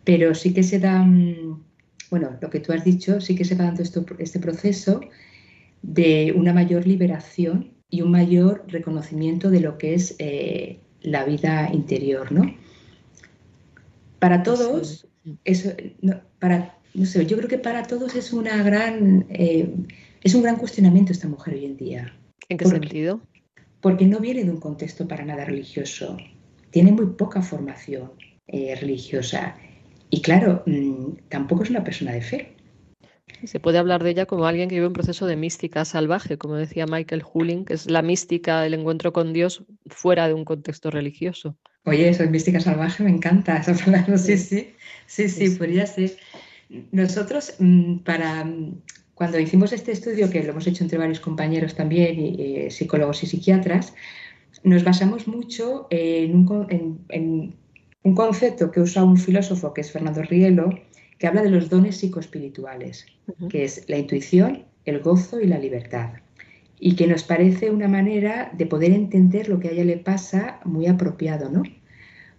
pero 0.03 0.35
sí 0.35 0.53
que 0.53 0.63
se 0.63 0.79
da, 0.79 1.03
mm, 1.03 1.63
bueno, 2.09 2.37
lo 2.41 2.49
que 2.49 2.59
tú 2.59 2.73
has 2.73 2.83
dicho, 2.83 3.21
sí 3.21 3.35
que 3.35 3.45
se 3.45 3.55
va 3.55 3.65
dando 3.65 3.83
esto, 3.83 4.05
este 4.19 4.39
proceso 4.39 5.01
de 5.81 6.33
una 6.35 6.53
mayor 6.53 6.85
liberación 6.87 7.71
y 7.89 8.01
un 8.01 8.11
mayor 8.11 8.63
reconocimiento 8.67 9.49
de 9.49 9.59
lo 9.59 9.77
que 9.77 9.93
es 9.93 10.15
eh, 10.19 10.79
la 11.01 11.25
vida 11.25 11.69
interior, 11.71 12.31
¿no? 12.31 12.55
Para 14.19 14.43
todos, 14.43 15.07
eso, 15.43 15.71
para, 16.39 16.77
no 16.93 17.05
sé, 17.05 17.25
yo 17.25 17.37
creo 17.37 17.49
que 17.49 17.57
para 17.57 17.83
todos 17.83 18.15
es 18.15 18.31
una 18.31 18.63
gran, 18.63 19.25
eh, 19.29 19.73
es 20.23 20.33
un 20.33 20.43
gran 20.43 20.57
cuestionamiento 20.57 21.11
esta 21.11 21.27
mujer 21.27 21.55
hoy 21.55 21.65
en 21.65 21.77
día. 21.77 22.13
¿En 22.49 22.57
qué 22.57 22.65
sentido? 22.65 23.21
Porque 23.81 24.05
no 24.05 24.19
viene 24.19 24.43
de 24.43 24.51
un 24.51 24.59
contexto 24.59 25.07
para 25.07 25.25
nada 25.25 25.45
religioso, 25.45 26.17
tiene 26.71 26.91
muy 26.91 27.07
poca 27.07 27.41
formación 27.41 28.11
eh, 28.47 28.75
religiosa 28.79 29.55
y 30.09 30.21
claro, 30.21 30.63
mm, 30.65 31.27
tampoco 31.29 31.63
es 31.63 31.69
una 31.69 31.83
persona 31.83 32.13
de 32.13 32.21
fe. 32.21 32.55
Se 33.43 33.59
puede 33.59 33.77
hablar 33.77 34.03
de 34.03 34.11
ella 34.11 34.25
como 34.25 34.45
alguien 34.45 34.69
que 34.69 34.75
vive 34.75 34.87
un 34.87 34.93
proceso 34.93 35.25
de 35.25 35.35
mística 35.35 35.83
salvaje, 35.85 36.37
como 36.37 36.55
decía 36.55 36.85
Michael 36.85 37.23
Huling, 37.33 37.65
que 37.65 37.73
es 37.73 37.89
la 37.89 38.01
mística, 38.01 38.65
el 38.65 38.73
encuentro 38.73 39.11
con 39.11 39.33
Dios 39.33 39.63
fuera 39.87 40.27
de 40.27 40.33
un 40.33 40.45
contexto 40.45 40.91
religioso. 40.91 41.57
Oye, 41.85 42.07
eso 42.07 42.23
es 42.23 42.29
mística 42.29 42.61
salvaje, 42.61 43.03
me 43.03 43.09
encanta 43.09 43.57
esa 43.57 43.73
palabra. 43.73 44.17
Sí, 44.17 44.37
sí, 44.37 44.73
sí, 45.07 45.27
sí, 45.27 45.49
podría 45.51 45.85
ser. 45.85 46.15
Nosotros, 46.91 47.55
mm, 47.59 47.97
para 47.99 48.45
cuando 49.15 49.39
hicimos 49.39 49.73
este 49.73 49.91
estudio, 49.91 50.29
que 50.29 50.43
lo 50.43 50.51
hemos 50.51 50.67
hecho 50.67 50.83
entre 50.83 50.97
varios 50.97 51.19
compañeros 51.19 51.75
también, 51.75 52.19
y, 52.19 52.71
psicólogos 52.71 53.23
y 53.23 53.27
psiquiatras, 53.27 53.93
nos 54.63 54.83
basamos 54.83 55.27
mucho 55.27 55.87
en, 55.89 56.35
un, 56.35 57.03
en 57.09 57.55
un 58.03 58.15
concepto 58.15 58.71
que 58.71 58.81
usa 58.81 59.03
un 59.03 59.17
filósofo 59.17 59.73
que 59.73 59.81
es 59.81 59.91
Fernando 59.91 60.21
Rielo, 60.23 60.69
que 61.17 61.27
habla 61.27 61.41
de 61.41 61.49
los 61.49 61.69
dones 61.69 61.97
psicoespirituales, 61.97 63.05
que 63.49 63.63
es 63.63 63.87
la 63.87 63.97
intuición, 63.97 64.65
el 64.83 64.99
gozo 64.99 65.39
y 65.39 65.47
la 65.47 65.57
libertad. 65.57 66.09
Y 66.79 66.95
que 66.95 67.07
nos 67.07 67.23
parece 67.23 67.71
una 67.71 67.87
manera 67.87 68.51
de 68.57 68.65
poder 68.65 68.91
entender 68.91 69.47
lo 69.47 69.59
que 69.59 69.69
a 69.69 69.71
ella 69.71 69.85
le 69.85 69.97
pasa 69.97 70.59
muy 70.65 70.87
apropiado, 70.87 71.49
¿no? 71.49 71.63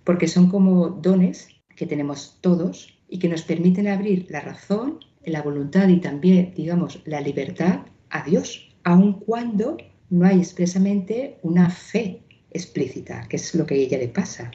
Porque 0.04 0.28
son 0.28 0.50
como 0.50 0.90
dones 0.90 1.48
que 1.76 1.86
tenemos 1.86 2.38
todos 2.42 2.98
y 3.08 3.18
que 3.18 3.30
nos 3.30 3.42
permiten 3.42 3.88
abrir 3.88 4.26
la 4.28 4.40
razón, 4.40 4.98
la 5.26 5.42
voluntad 5.42 5.88
y 5.88 6.00
también, 6.00 6.52
digamos, 6.54 7.00
la 7.04 7.20
libertad 7.20 7.80
a 8.10 8.24
Dios, 8.24 8.74
aun 8.84 9.20
cuando 9.20 9.76
no 10.10 10.26
hay 10.26 10.38
expresamente 10.38 11.38
una 11.42 11.70
fe 11.70 12.20
explícita, 12.50 13.26
que 13.28 13.36
es 13.36 13.54
lo 13.54 13.66
que 13.66 13.74
a 13.74 13.78
ella 13.78 13.98
le 13.98 14.08
pasa 14.08 14.50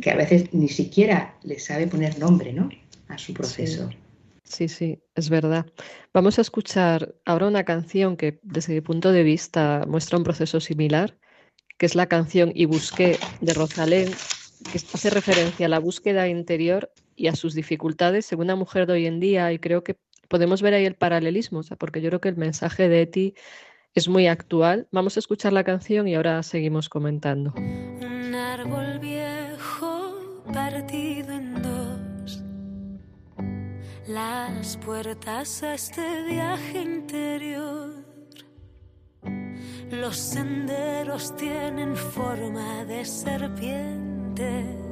que 0.00 0.10
a 0.10 0.16
veces 0.16 0.52
ni 0.52 0.68
siquiera 0.68 1.36
le 1.42 1.58
sabe 1.58 1.86
poner 1.86 2.18
nombre 2.18 2.52
¿no? 2.52 2.68
a 3.08 3.18
su 3.18 3.32
proceso. 3.32 3.88
Sí. 4.42 4.68
sí. 4.68 4.98
es 5.14 5.30
verdad. 5.30 5.66
Vamos 6.12 6.38
a 6.38 6.42
escuchar 6.42 7.14
ahora 7.24 7.46
una 7.46 7.64
canción 7.64 8.16
que 8.16 8.40
desde 8.42 8.74
mi 8.74 8.80
punto 8.80 9.12
de 9.12 9.22
vista 9.22 9.84
muestra 9.88 10.18
un 10.18 10.24
proceso 10.24 10.60
similar, 10.60 11.16
que 11.78 11.86
es 11.86 11.94
la 11.94 12.06
canción 12.06 12.52
Y 12.54 12.66
busqué 12.66 13.18
de 13.40 13.54
Rosalén, 13.54 14.10
que 14.70 14.78
hace 14.78 15.10
referencia 15.10 15.66
a 15.66 15.70
la 15.70 15.78
búsqueda 15.78 16.28
interior 16.28 16.90
y 17.16 17.28
a 17.28 17.36
sus 17.36 17.54
dificultades 17.54 18.26
según 18.26 18.46
una 18.46 18.56
mujer 18.56 18.86
de 18.86 18.94
hoy 18.94 19.06
en 19.06 19.20
día 19.20 19.52
y 19.52 19.58
creo 19.58 19.84
que 19.84 19.96
podemos 20.28 20.62
ver 20.62 20.74
ahí 20.74 20.84
el 20.84 20.94
paralelismo, 20.94 21.62
porque 21.78 22.00
yo 22.00 22.08
creo 22.08 22.20
que 22.20 22.28
el 22.28 22.36
mensaje 22.36 22.88
de 22.88 23.02
Eti 23.02 23.34
es 23.94 24.08
muy 24.08 24.26
actual. 24.26 24.88
Vamos 24.90 25.16
a 25.16 25.20
escuchar 25.20 25.52
la 25.52 25.64
canción 25.64 26.08
y 26.08 26.14
ahora 26.14 26.42
seguimos 26.42 26.88
comentando. 26.88 27.54
Un 27.56 28.34
árbol 28.34 28.98
viejo 28.98 30.42
partido 30.52 31.32
en 31.32 31.62
dos. 31.62 32.42
Las 34.08 34.76
puertas 34.78 35.62
a 35.62 35.74
este 35.74 36.24
viaje 36.24 36.82
interior. 36.82 38.04
Los 39.90 40.16
senderos 40.16 41.34
tienen 41.36 41.94
forma 41.96 42.84
de 42.84 43.04
serpiente. 43.04 44.83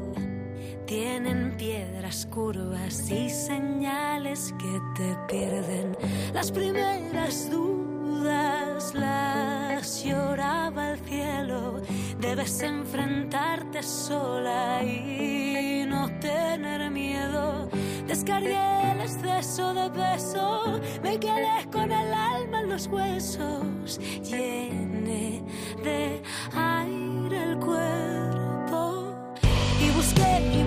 Tienen 0.87 1.57
piedras 1.57 2.27
curvas 2.27 3.11
y 3.11 3.31
señales 3.31 4.53
que 4.59 4.81
te 4.97 5.17
pierden. 5.29 5.97
Las 6.35 6.51
primeras 6.51 7.51
dudas 7.51 8.95
las 8.95 10.05
lloraba 10.05 10.93
el 10.93 10.99
cielo. 11.01 11.81
Debes 12.19 12.61
enfrentarte 12.63 13.83
sola 13.83 14.83
y 14.83 15.85
no 15.87 16.09
tener 16.21 16.91
miedo. 16.91 17.69
Descargué 18.07 18.93
el 18.93 19.01
exceso 19.01 19.73
de 19.73 19.91
peso, 19.91 20.81
me 21.03 21.19
quedé 21.19 21.71
con 21.73 21.91
el 21.91 22.13
alma 22.13 22.61
en 22.61 22.69
los 22.69 22.87
huesos. 22.89 23.99
Llené 24.23 25.43
de 25.83 26.23
aire 26.55 27.43
el 27.43 27.59
cuerpo 27.59 28.12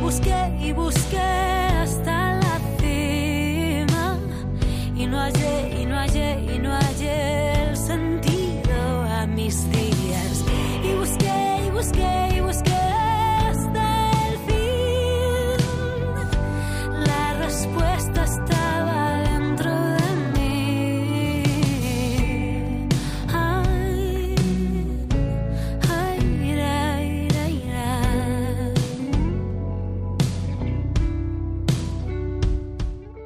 busqué 0.05 0.39
y 0.61 0.71
busqué 0.71 1.17
hasta 1.17 2.35
la 2.35 2.59
cima 2.79 4.19
y 4.95 5.07
no 5.07 5.17
hallé 5.17 5.44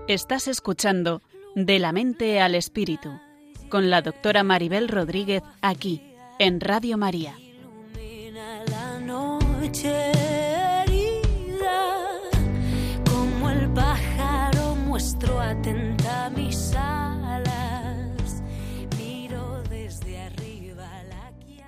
Estás 0.09 0.47
escuchando 0.47 1.21
De 1.53 1.77
la 1.77 1.91
mente 1.91 2.41
al 2.41 2.55
espíritu 2.55 3.11
con 3.69 3.91
la 3.91 4.01
doctora 4.01 4.41
Maribel 4.41 4.87
Rodríguez 4.87 5.43
aquí 5.61 6.01
en 6.39 6.59
Radio 6.61 6.97
María. 6.97 7.35
como 13.05 13.49
el 13.51 13.71
pájaro 13.71 14.73
muestro 14.87 15.39
atenta 15.39 16.31
mis 16.31 16.73
alas, 16.73 18.41
miro 18.97 19.61
desde 19.69 20.21
arriba 20.21 20.89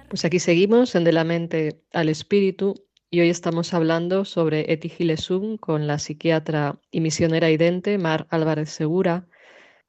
Pues 0.10 0.26
aquí 0.26 0.40
seguimos 0.40 0.96
en 0.96 1.04
De 1.04 1.12
la 1.12 1.24
mente 1.24 1.84
al 1.94 2.10
espíritu 2.10 2.74
y 3.14 3.20
hoy 3.20 3.30
estamos 3.30 3.74
hablando 3.74 4.24
sobre 4.24 4.72
Eti 4.72 4.88
Gilesum 4.88 5.58
con 5.58 5.86
la 5.86 6.00
psiquiatra 6.00 6.80
y 6.92 7.02
misionera 7.02 7.52
idente 7.52 7.98
Mar 7.98 8.26
Álvarez 8.30 8.70
Segura. 8.70 9.28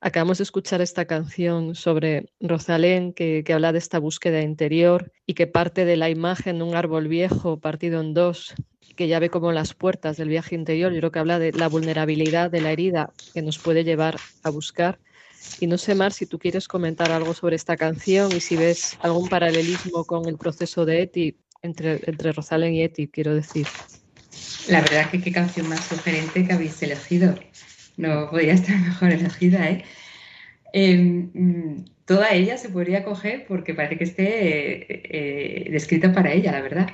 Acabamos 0.01 0.39
de 0.39 0.45
escuchar 0.45 0.81
esta 0.81 1.05
canción 1.05 1.77
sobre 1.77 2.33
Rosalén 2.41 3.13
que, 3.13 3.45
habla 3.55 3.71
de 3.71 3.79
esta 3.79 4.01
búsqueda 4.01 4.43
interior 4.43 5.13
y 5.25 5.35
que 5.35 5.47
parte 5.47 5.85
de 5.85 5.97
la 5.97 6.11
imagen 6.11 6.59
de 6.59 6.65
un 6.65 6.75
árbol 6.75 7.07
viejo 7.07 7.61
partido 7.61 8.01
en 8.01 8.13
dos, 8.13 8.55
que 8.97 9.07
ya 9.07 9.21
ve 9.21 9.31
como 9.31 9.53
las 9.53 9.73
puertas 9.73 10.17
del 10.17 10.29
viaje 10.29 10.57
interior. 10.57 10.93
Yo 10.93 10.99
creo 10.99 11.13
que 11.13 11.21
habla 11.21 11.39
de 11.39 11.53
la 11.53 11.69
vulnerabilidad 11.69 12.51
de 12.51 12.61
la 12.61 12.73
herida 12.73 13.13
que 13.33 13.43
nos 13.43 13.57
puede 13.59 13.85
llevar 13.85 14.17
a 14.43 14.51
buscar. 14.51 14.99
Y 15.61 15.69
no 15.69 15.79
sé, 15.79 15.95
Mar, 15.95 16.13
si 16.13 16.27
tú 16.27 16.41
quieres 16.41 16.67
comentar 16.67 17.13
algo 17.13 17.35
sobre 17.35 17.55
esta 17.55 17.77
canción 17.77 18.33
y 18.35 18.41
si 18.41 18.57
ves 18.57 18.99
algún 19.01 19.29
paralelismo 19.29 20.05
con 20.05 20.27
el 20.27 20.39
proceso 20.39 20.85
de 20.85 21.03
Eti 21.03 21.37
entre, 21.63 22.01
entre 22.07 22.33
Rosalén 22.33 22.75
y 22.75 22.83
Eti, 22.83 23.09
quiero 23.09 23.35
decir. 23.35 23.67
La 24.69 24.81
verdad 24.81 25.11
que 25.11 25.21
qué 25.21 25.33
canción 25.33 25.69
más 25.69 25.85
sugerente 25.85 26.47
que 26.47 26.53
habéis 26.53 26.83
elegido. 26.83 27.35
No 27.97 28.31
podría 28.31 28.55
estar 28.55 28.79
mejor 28.81 29.13
elegida, 29.13 29.71
¿eh? 29.71 29.85
Mm, 30.75 31.85
toda 32.07 32.33
ella 32.33 32.57
se 32.57 32.71
podría 32.71 33.05
coger 33.05 33.45
porque 33.47 33.75
parece 33.75 33.99
que 33.99 34.05
esté 34.05 34.25
eh, 34.25 34.87
eh, 34.89 35.71
descrita 35.71 36.13
para 36.13 36.33
ella, 36.33 36.53
la 36.53 36.63
verdad. 36.63 36.89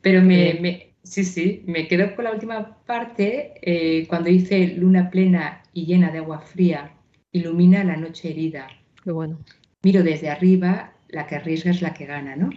Pero 0.00 0.22
me, 0.22 0.92
sí, 1.02 1.24
sí, 1.24 1.62
me 1.66 1.88
quedo 1.88 2.14
con 2.14 2.24
la 2.24 2.32
última 2.32 2.78
parte 2.86 3.54
eh, 3.62 4.06
cuando 4.08 4.30
dice 4.30 4.74
luna 4.76 5.10
plena 5.10 5.62
y 5.72 5.86
llena 5.86 6.10
de 6.10 6.18
agua 6.18 6.40
fría, 6.40 6.92
ilumina 7.32 7.84
la 7.84 7.96
noche 7.96 8.30
herida. 8.30 8.68
Qué 9.04 9.12
bueno. 9.12 9.38
Miro 9.82 10.02
desde 10.02 10.30
arriba, 10.30 10.92
la 11.08 11.26
que 11.26 11.36
arriesga 11.36 11.70
es 11.70 11.82
la 11.82 11.94
que 11.94 12.06
gana, 12.06 12.36
¿no? 12.36 12.50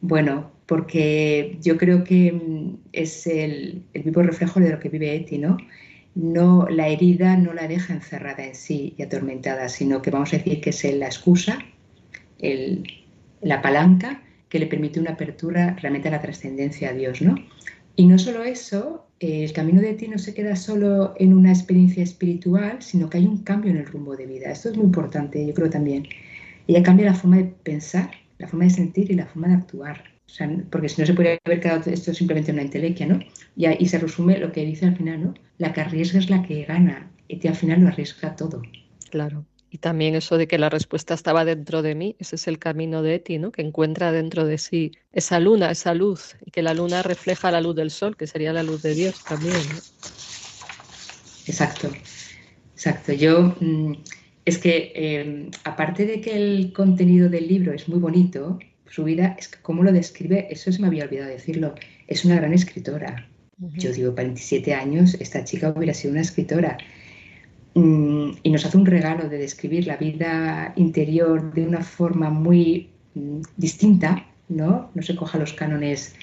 Bueno, 0.00 0.51
porque 0.66 1.58
yo 1.60 1.76
creo 1.76 2.04
que 2.04 2.32
mm, 2.32 2.76
es 2.92 3.26
el, 3.26 3.82
vivo 3.92 4.22
reflejo 4.22 4.60
de 4.60 4.70
lo 4.70 4.78
que 4.78 4.88
vive 4.88 5.14
Eti, 5.14 5.38
¿no? 5.38 5.56
No, 6.14 6.66
la 6.68 6.88
herida 6.88 7.36
no 7.36 7.54
la 7.54 7.68
deja 7.68 7.94
encerrada 7.94 8.44
en 8.44 8.54
sí 8.54 8.94
y 8.98 9.02
atormentada, 9.02 9.68
sino 9.68 10.02
que 10.02 10.10
vamos 10.10 10.32
a 10.32 10.36
decir 10.36 10.60
que 10.60 10.70
es 10.70 10.84
la 10.94 11.06
excusa, 11.06 11.58
la 13.40 13.62
palanca 13.62 14.22
que 14.50 14.58
le 14.58 14.66
permite 14.66 15.00
una 15.00 15.12
apertura 15.12 15.74
realmente 15.80 16.08
a 16.08 16.10
la 16.10 16.20
trascendencia 16.20 16.90
a 16.90 16.92
Dios, 16.92 17.22
¿no? 17.22 17.36
Y 17.96 18.06
no 18.06 18.18
solo 18.18 18.42
eso, 18.42 19.06
el 19.20 19.52
camino 19.52 19.80
de 19.80 19.90
Eti 19.90 20.08
no 20.08 20.18
se 20.18 20.34
queda 20.34 20.56
solo 20.56 21.14
en 21.18 21.32
una 21.32 21.50
experiencia 21.50 22.02
espiritual, 22.02 22.82
sino 22.82 23.08
que 23.08 23.18
hay 23.18 23.26
un 23.26 23.38
cambio 23.38 23.70
en 23.70 23.78
el 23.78 23.86
rumbo 23.86 24.16
de 24.16 24.26
vida. 24.26 24.50
Esto 24.50 24.70
es 24.70 24.76
muy 24.76 24.86
importante, 24.86 25.46
yo 25.46 25.54
creo 25.54 25.70
también. 25.70 26.06
Ella 26.66 26.82
cambia 26.82 27.06
la 27.06 27.14
forma 27.14 27.38
de 27.38 27.44
pensar, 27.44 28.10
la 28.38 28.48
forma 28.48 28.64
de 28.64 28.70
sentir 28.70 29.10
y 29.10 29.14
la 29.14 29.26
forma 29.26 29.48
de 29.48 29.54
actuar. 29.54 30.11
Porque 30.70 30.88
si 30.88 31.00
no 31.00 31.06
se 31.06 31.14
podría 31.14 31.38
haber 31.44 31.60
quedado 31.60 31.90
esto 31.90 32.14
simplemente 32.14 32.50
en 32.50 32.56
una 32.56 32.64
intelequia, 32.64 33.06
¿no? 33.06 33.20
Y 33.56 33.66
ahí 33.66 33.86
se 33.86 33.98
resume 33.98 34.38
lo 34.38 34.52
que 34.52 34.64
dice 34.64 34.86
al 34.86 34.96
final, 34.96 35.22
¿no? 35.22 35.34
La 35.58 35.72
que 35.72 35.80
arriesga 35.80 36.18
es 36.18 36.30
la 36.30 36.42
que 36.42 36.64
gana. 36.64 37.10
Y 37.28 37.46
al 37.46 37.54
final 37.54 37.80
lo 37.80 37.88
arriesga 37.88 38.36
todo. 38.36 38.62
Claro. 39.10 39.44
Y 39.70 39.78
también 39.78 40.14
eso 40.14 40.36
de 40.36 40.46
que 40.46 40.58
la 40.58 40.68
respuesta 40.68 41.14
estaba 41.14 41.46
dentro 41.46 41.80
de 41.80 41.94
mí, 41.94 42.14
ese 42.18 42.36
es 42.36 42.46
el 42.46 42.58
camino 42.58 43.02
de 43.02 43.14
Eti, 43.14 43.38
¿no? 43.38 43.52
Que 43.52 43.62
encuentra 43.62 44.12
dentro 44.12 44.44
de 44.44 44.58
sí 44.58 44.92
esa 45.12 45.40
luna, 45.40 45.70
esa 45.70 45.94
luz, 45.94 46.36
y 46.44 46.50
que 46.50 46.60
la 46.60 46.74
luna 46.74 47.02
refleja 47.02 47.50
la 47.50 47.62
luz 47.62 47.74
del 47.74 47.90
sol, 47.90 48.14
que 48.14 48.26
sería 48.26 48.52
la 48.52 48.62
luz 48.62 48.82
de 48.82 48.94
Dios 48.94 49.24
también, 49.24 49.54
¿no? 49.54 49.76
Exacto, 51.46 51.90
exacto. 52.74 53.12
Yo, 53.14 53.56
mm, 53.60 53.94
es 54.44 54.58
que 54.58 54.92
em, 54.94 55.50
aparte 55.64 56.04
de 56.04 56.20
que 56.20 56.36
el 56.36 56.72
contenido 56.74 57.30
del 57.30 57.48
libro 57.48 57.72
es 57.72 57.88
muy 57.88 57.98
bonito, 57.98 58.58
su 58.92 59.04
vida, 59.04 59.34
es 59.38 59.48
que 59.48 59.58
cómo 59.62 59.82
lo 59.82 59.90
describe, 59.90 60.48
eso 60.50 60.70
se 60.70 60.78
me 60.78 60.86
había 60.86 61.04
olvidado 61.04 61.30
decirlo, 61.30 61.74
es 62.08 62.26
una 62.26 62.36
gran 62.36 62.52
escritora. 62.52 63.26
Yo 63.56 63.90
digo, 63.90 64.12
27 64.12 64.74
años, 64.74 65.14
esta 65.14 65.44
chica 65.44 65.72
hubiera 65.74 65.94
sido 65.94 66.12
una 66.12 66.20
escritora. 66.20 66.76
Mm, 67.74 68.32
y 68.42 68.50
nos 68.50 68.66
hace 68.66 68.76
un 68.76 68.84
regalo 68.84 69.30
de 69.30 69.38
describir 69.38 69.86
la 69.86 69.96
vida 69.96 70.74
interior 70.76 71.54
de 71.54 71.66
una 71.66 71.80
forma 71.80 72.28
muy 72.28 72.90
mm, 73.14 73.40
distinta, 73.56 74.26
¿no? 74.50 74.90
No 74.94 75.02
se 75.02 75.16
coja 75.16 75.38
los 75.38 75.54
cánones 75.54 76.14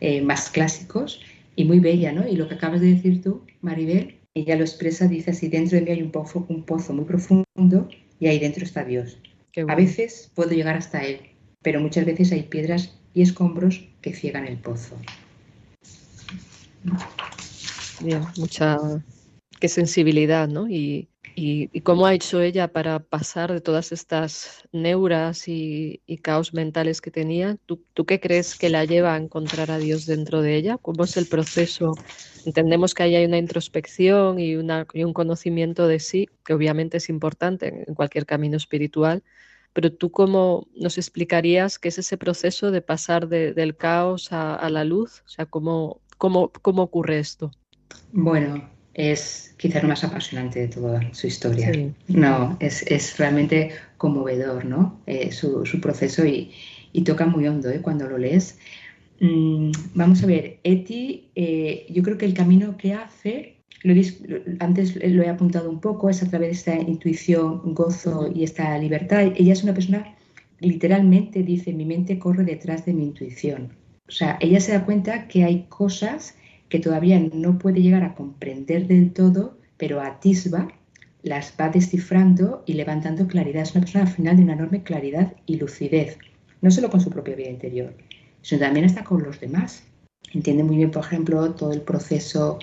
eh, 0.00 0.20
más 0.20 0.50
clásicos 0.50 1.22
y 1.56 1.64
muy 1.64 1.80
bella, 1.80 2.12
¿no? 2.12 2.28
Y 2.28 2.36
lo 2.36 2.46
que 2.46 2.56
acabas 2.56 2.82
de 2.82 2.92
decir 2.92 3.22
tú, 3.22 3.42
Maribel, 3.62 4.16
ella 4.34 4.56
lo 4.56 4.64
expresa, 4.64 5.08
dice 5.08 5.30
así, 5.30 5.48
dentro 5.48 5.78
de 5.78 5.84
mí 5.84 5.90
hay 5.92 6.02
un 6.02 6.10
pozo, 6.10 6.44
un 6.50 6.62
pozo 6.62 6.92
muy 6.92 7.06
profundo 7.06 7.88
y 8.20 8.26
ahí 8.26 8.38
dentro 8.38 8.64
está 8.64 8.84
Dios. 8.84 9.18
A 9.66 9.74
veces 9.74 10.30
puedo 10.34 10.50
llegar 10.50 10.76
hasta 10.76 11.04
Él, 11.04 11.20
pero 11.68 11.82
muchas 11.82 12.06
veces 12.06 12.32
hay 12.32 12.44
piedras 12.44 12.94
y 13.12 13.20
escombros 13.20 13.86
que 14.00 14.14
ciegan 14.14 14.46
el 14.46 14.56
pozo. 14.56 14.96
Bien, 18.00 18.22
mucha 18.38 18.78
qué 19.60 19.68
sensibilidad, 19.68 20.48
¿no? 20.48 20.66
Y, 20.66 21.10
y, 21.34 21.68
cómo 21.82 22.06
ha 22.06 22.14
hecho 22.14 22.40
ella 22.40 22.68
para 22.68 23.00
pasar 23.00 23.52
de 23.52 23.60
todas 23.60 23.92
estas 23.92 24.66
neuras 24.72 25.46
y, 25.46 26.00
caos 26.22 26.54
mentales 26.54 27.02
que 27.02 27.10
tenía. 27.10 27.58
¿Tú, 27.66 27.84
¿Tú, 27.92 28.06
qué 28.06 28.18
crees 28.18 28.56
que 28.56 28.70
la 28.70 28.86
lleva 28.86 29.12
a 29.12 29.18
encontrar 29.18 29.70
a 29.70 29.76
Dios 29.76 30.06
dentro 30.06 30.40
de 30.40 30.56
ella? 30.56 30.78
¿Cómo 30.78 31.04
es 31.04 31.18
el 31.18 31.26
proceso? 31.26 31.92
Entendemos 32.46 32.94
que 32.94 33.02
ahí 33.02 33.14
hay 33.14 33.26
una 33.26 33.36
introspección 33.36 34.40
y, 34.40 34.56
una, 34.56 34.86
y 34.94 35.04
un 35.04 35.12
conocimiento 35.12 35.86
de 35.86 36.00
sí, 36.00 36.30
que 36.46 36.54
obviamente 36.54 36.96
es 36.96 37.10
importante 37.10 37.84
en 37.86 37.94
cualquier 37.94 38.24
camino 38.24 38.56
espiritual, 38.56 39.22
pero 39.78 39.92
tú 39.92 40.10
cómo 40.10 40.66
nos 40.74 40.98
explicarías 40.98 41.78
qué 41.78 41.90
es 41.90 41.98
ese 41.98 42.18
proceso 42.18 42.72
de 42.72 42.82
pasar 42.82 43.28
del 43.28 43.76
caos 43.76 44.32
a, 44.32 44.56
a, 44.56 44.70
la 44.70 44.82
luz? 44.82 45.22
O 45.24 45.28
sea, 45.28 45.46
¿cómo, 45.46 46.00
cómo, 46.16 46.50
cómo 46.50 46.82
ocurre 46.82 47.20
esto? 47.20 47.52
Bueno, 48.10 48.68
es 48.94 49.54
quizás 49.56 49.84
lo 49.84 49.88
más 49.88 50.02
apasionante 50.02 50.58
de 50.58 50.66
toda 50.66 51.14
su 51.14 51.28
historia. 51.28 51.70
No, 52.08 52.56
es, 52.58 53.16
realmente 53.18 53.70
conmovedor, 53.98 54.64
¿no? 54.64 55.00
Eh, 55.06 55.30
su, 55.30 55.62
proceso 55.80 56.26
y, 56.26 56.50
toca 57.04 57.26
muy 57.26 57.46
hondo 57.46 57.70
¿eh? 57.70 57.80
cuando 57.80 58.08
lo 58.08 58.18
lees. 58.18 58.58
Mm, 59.20 59.70
vamos 59.94 60.24
a 60.24 60.26
ver, 60.26 60.58
Eti, 60.64 61.30
eh, 61.36 61.86
yo 61.88 62.02
creo 62.02 62.18
que 62.18 62.26
el 62.26 62.34
camino 62.34 62.76
que 62.76 62.94
hace, 62.94 63.57
lo 63.82 63.94
antes 64.60 64.96
lo 64.96 65.22
he 65.22 65.28
apuntado 65.28 65.70
un 65.70 65.80
poco, 65.80 66.10
es 66.10 66.22
a 66.22 66.28
través 66.28 66.48
de 66.48 66.72
esta 66.72 66.90
intuición, 66.90 67.74
gozo 67.74 68.30
y 68.34 68.44
esta 68.44 68.76
libertad. 68.78 69.32
Ella 69.36 69.52
es 69.52 69.62
una 69.62 69.74
persona, 69.74 70.16
literalmente 70.60 71.42
dice, 71.42 71.72
mi 71.72 71.84
mente 71.84 72.18
corre 72.18 72.44
detrás 72.44 72.84
de 72.84 72.92
mi 72.92 73.04
intuición. 73.04 73.72
O 74.08 74.10
sea, 74.10 74.38
ella 74.40 74.60
se 74.60 74.72
da 74.72 74.84
cuenta 74.84 75.28
que 75.28 75.44
hay 75.44 75.66
cosas 75.68 76.34
que 76.68 76.80
todavía 76.80 77.20
no 77.32 77.58
puede 77.58 77.82
llegar 77.82 78.02
a 78.02 78.14
comprender 78.14 78.86
del 78.86 79.12
todo, 79.12 79.58
pero 79.76 80.00
atisba, 80.00 80.68
las 81.22 81.54
va 81.60 81.68
descifrando 81.68 82.62
y 82.66 82.74
levantando 82.74 83.26
claridad. 83.26 83.62
Es 83.62 83.72
una 83.72 83.80
persona 83.82 84.04
al 84.04 84.10
final 84.10 84.36
de 84.36 84.42
una 84.42 84.54
enorme 84.54 84.82
claridad 84.82 85.34
y 85.46 85.56
lucidez, 85.56 86.18
no 86.62 86.70
solo 86.70 86.90
con 86.90 87.00
su 87.00 87.10
propia 87.10 87.36
vida 87.36 87.50
interior, 87.50 87.94
sino 88.42 88.60
también 88.60 88.86
está 88.86 89.04
con 89.04 89.22
los 89.22 89.40
demás. 89.40 89.84
Entiende 90.32 90.64
muy 90.64 90.76
bien, 90.76 90.90
por 90.90 91.04
ejemplo, 91.04 91.54
todo 91.54 91.72
el 91.72 91.82
proceso 91.82 92.58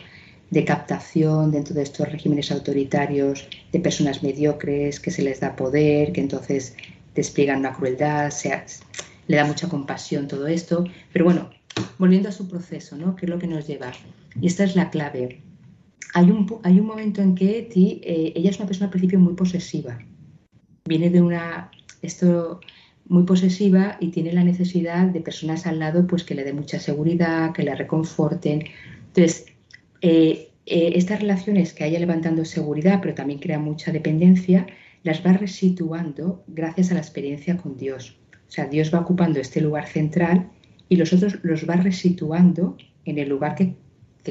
de 0.56 0.64
captación 0.64 1.52
dentro 1.52 1.76
de 1.76 1.84
estos 1.84 2.10
regímenes 2.10 2.50
autoritarios 2.50 3.46
de 3.74 3.80
personas 3.82 4.24
mediocres 4.24 5.02
que 5.02 5.12
se 5.12 5.22
les 5.22 5.42
da 5.42 5.54
poder, 5.54 6.14
que 6.14 6.22
entonces 6.22 6.78
despliegan 7.14 7.60
una 7.60 7.74
crueldad, 7.74 8.34
le 9.28 9.36
da 9.36 9.44
mucha 9.44 9.68
compasión 9.68 10.30
todo 10.30 10.48
esto. 10.48 10.86
Pero 11.12 11.26
bueno, 11.26 11.50
volviendo 11.98 12.30
a 12.30 12.32
su 12.32 12.48
proceso, 12.48 12.96
¿no? 12.96 13.18
¿Qué 13.18 13.26
es 13.26 13.30
lo 13.30 13.38
que 13.38 13.48
nos 13.48 13.68
lleva? 13.68 13.92
Y 14.40 14.48
esta 14.48 14.64
es 14.64 14.78
la 14.78 14.90
clave. 14.90 15.42
Hay 16.14 16.32
un, 16.32 16.48
hay 16.64 16.80
un 16.80 16.88
momento 16.88 17.22
en 17.22 17.36
que 17.36 17.60
Eti, 17.60 18.00
eh, 18.06 18.32
ella 18.34 18.50
es 18.50 18.58
una 18.58 18.68
persona 18.68 18.86
al 18.86 18.92
principio 18.92 19.20
muy 19.20 19.34
posesiva. 19.34 20.00
Viene 20.86 21.10
de 21.10 21.22
una, 21.22 21.70
esto, 22.02 22.62
muy 23.10 23.24
posesiva 23.24 23.98
y 24.00 24.08
tiene 24.08 24.32
la 24.32 24.46
necesidad 24.46 25.08
de 25.08 25.20
personas 25.20 25.68
al 25.68 25.80
lado 25.80 26.08
pues 26.08 26.24
que 26.24 26.34
le 26.34 26.46
den 26.46 26.56
mucha 26.56 26.80
seguridad, 26.80 27.52
que 27.52 27.64
le 27.64 27.76
reconforten. 27.76 28.64
Entonces, 29.08 29.48
eh, 30.08 30.52
eh, 30.68 30.92
estas 30.94 31.20
relaciones 31.20 31.74
que 31.74 31.84
haya 31.84 31.98
levantando 31.98 32.46
seguridad, 32.46 33.00
pero 33.02 33.16
también 33.16 33.40
crea 33.40 33.58
mucha 33.58 33.92
dependencia, 33.92 34.68
las 35.02 35.26
va 35.26 35.34
resituando 35.34 36.44
gracias 36.46 36.92
a 36.92 36.94
la 36.94 37.00
experiencia 37.00 37.58
con 37.58 37.76
Dios. 37.76 38.16
O 38.48 38.52
sea, 38.52 38.68
Dios 38.68 38.94
va 38.94 39.00
ocupando 39.00 39.40
este 39.40 39.62
lugar 39.62 39.88
central 39.88 40.52
y 40.90 40.98
los 40.98 41.12
otros 41.12 41.40
los 41.42 41.68
va 41.68 41.78
resituando 41.78 42.78
en 43.06 43.18
el 43.18 43.30
lugar 43.30 43.56
que, 43.56 43.74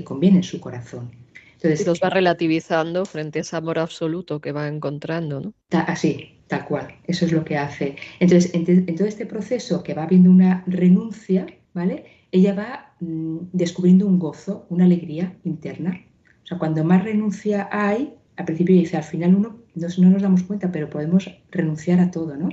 conviene 0.05 0.37
en 0.37 0.43
su 0.45 0.61
corazón. 0.61 1.11
Entonces, 1.55 1.85
los 1.85 2.01
va 2.01 2.11
relativizando 2.11 3.05
frente 3.05 3.41
a 3.41 3.43
ese 3.43 3.57
amor 3.57 3.81
absoluto 3.81 4.41
que 4.41 4.53
va 4.53 4.69
encontrando, 4.69 5.41
¿no? 5.41 5.55
Así, 5.71 6.39
tal 6.47 6.67
cual, 6.67 6.87
eso 7.09 7.27
es 7.27 7.33
lo 7.33 7.45
que 7.45 7.59
hace. 7.59 7.97
Entonces, 8.21 8.55
en, 8.55 8.95
todo 8.95 9.09
este 9.09 9.27
proceso 9.27 9.83
que 9.83 9.95
va 9.95 10.05
habiendo 10.05 10.31
una 10.31 10.63
renuncia, 10.69 11.47
¿vale? 11.73 12.05
Ella 12.31 12.55
va 12.55 12.93
mm, 13.05 13.51
descubriendo 13.53 14.07
un 14.07 14.19
gozo, 14.19 14.67
una 14.71 14.85
alegría 14.85 15.37
interna. 15.45 16.01
O 16.43 16.47
sea, 16.47 16.59
cuando 16.59 16.85
más 16.85 17.05
renuncia 17.05 17.69
hay, 17.71 18.14
al 18.37 18.45
principio 18.45 18.77
dice, 18.77 18.97
al 18.97 19.05
final 19.05 19.35
uno 19.35 19.61
no, 19.75 19.88
no 19.99 20.11
nos 20.11 20.23
damos 20.23 20.43
cuenta, 20.43 20.71
pero 20.71 20.90
podemos 20.90 21.31
renunciar 21.51 22.01
a 22.01 22.11
todo, 22.11 22.37
¿no? 22.37 22.49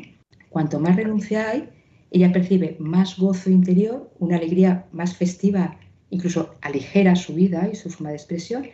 Cuanto 0.49 0.79
más 0.79 0.95
renuncia 0.95 1.49
hay, 1.49 1.69
ella 2.11 2.31
percibe 2.31 2.75
más 2.79 3.17
gozo 3.17 3.49
interior, 3.49 4.11
una 4.19 4.35
alegría 4.35 4.85
más 4.91 5.15
festiva, 5.15 5.79
incluso 6.09 6.55
aligera 6.61 7.15
su 7.15 7.33
vida 7.33 7.69
y 7.71 7.75
su 7.75 7.89
forma 7.89 8.09
de 8.09 8.17
expresión, 8.17 8.67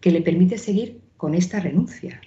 que 0.00 0.10
le 0.10 0.22
permite 0.22 0.58
seguir 0.58 1.00
con 1.16 1.34
esta 1.34 1.58
renuncia. 1.58 2.20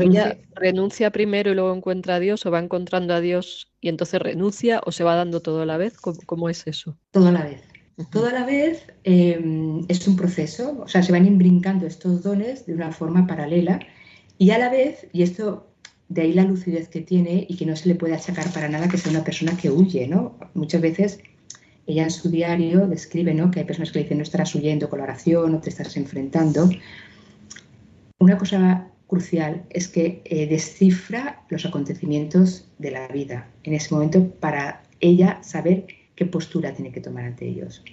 ella 0.00 0.36
renuncia 0.54 1.10
primero 1.10 1.50
y 1.50 1.54
luego 1.54 1.74
encuentra 1.74 2.16
a 2.16 2.20
Dios 2.20 2.44
o 2.44 2.50
va 2.50 2.58
encontrando 2.58 3.14
a 3.14 3.20
Dios 3.20 3.72
y 3.80 3.88
entonces 3.88 4.20
renuncia 4.20 4.80
o 4.84 4.92
se 4.92 5.04
va 5.04 5.14
dando 5.14 5.40
todo 5.40 5.62
a 5.62 5.66
la 5.66 5.78
vez. 5.78 5.96
¿Cómo, 5.96 6.50
es 6.50 6.66
eso? 6.66 6.98
Todo 7.10 7.28
a 7.28 7.32
la 7.32 7.44
vez. 7.44 7.62
Todo 8.10 8.26
a 8.26 8.32
la 8.32 8.44
vez 8.44 8.92
em, 9.04 9.84
es 9.88 10.06
un 10.06 10.16
proceso, 10.16 10.82
o 10.82 10.88
sea, 10.88 11.02
se 11.02 11.12
van 11.12 11.26
imbrincando 11.26 11.86
estos 11.86 12.22
dones 12.22 12.66
de 12.66 12.74
una 12.74 12.92
forma 12.92 13.26
paralela 13.26 13.80
y 14.36 14.50
a 14.50 14.58
la 14.58 14.68
vez, 14.68 15.06
y 15.12 15.22
esto 15.22 15.66
de 16.08 16.22
ahí 16.22 16.32
la 16.34 16.44
lucidez 16.44 16.88
que 16.88 17.00
tiene 17.00 17.46
y 17.48 17.56
que 17.56 17.64
no 17.64 17.74
se 17.74 17.88
le 17.88 17.94
puede 17.94 18.14
achacar 18.14 18.52
para 18.52 18.68
nada 18.68 18.88
que 18.88 18.98
sea 18.98 19.10
una 19.10 19.24
persona 19.24 19.56
que 19.56 19.70
huye, 19.70 20.06
¿no? 20.06 20.38
Muchas 20.54 20.82
veces 20.82 21.20
ella 21.86 22.04
en 22.04 22.10
su 22.10 22.30
diario 22.30 22.86
describe, 22.86 23.32
¿no? 23.32 23.50
Que 23.50 23.60
hay 23.60 23.66
personas 23.66 23.90
que 23.90 24.00
le 24.00 24.04
dicen 24.04 24.18
no 24.18 24.24
estarás 24.24 24.54
huyendo 24.54 24.90
con 24.90 24.98
la 24.98 25.04
oración, 25.04 25.52
no 25.52 25.60
te 25.60 25.70
estás 25.70 25.96
enfrentando. 25.96 26.68
Una 28.18 28.36
cosa 28.36 28.88
crucial 29.06 29.64
es 29.70 29.88
que 29.88 30.20
eh, 30.24 30.46
descifra 30.46 31.44
los 31.48 31.64
acontecimientes 31.64 32.68
de 32.78 32.90
la 32.90 33.08
vida 33.08 33.48
en 33.62 33.74
ese 33.74 33.94
momento 33.94 34.28
para 34.40 34.82
ella 35.00 35.38
saber 35.42 35.86
qué 36.16 36.26
postura 36.26 36.72
tiene 36.74 36.90
que 36.90 37.00
tomar 37.00 37.24
ante 37.24 37.46
ellos. 37.46 37.84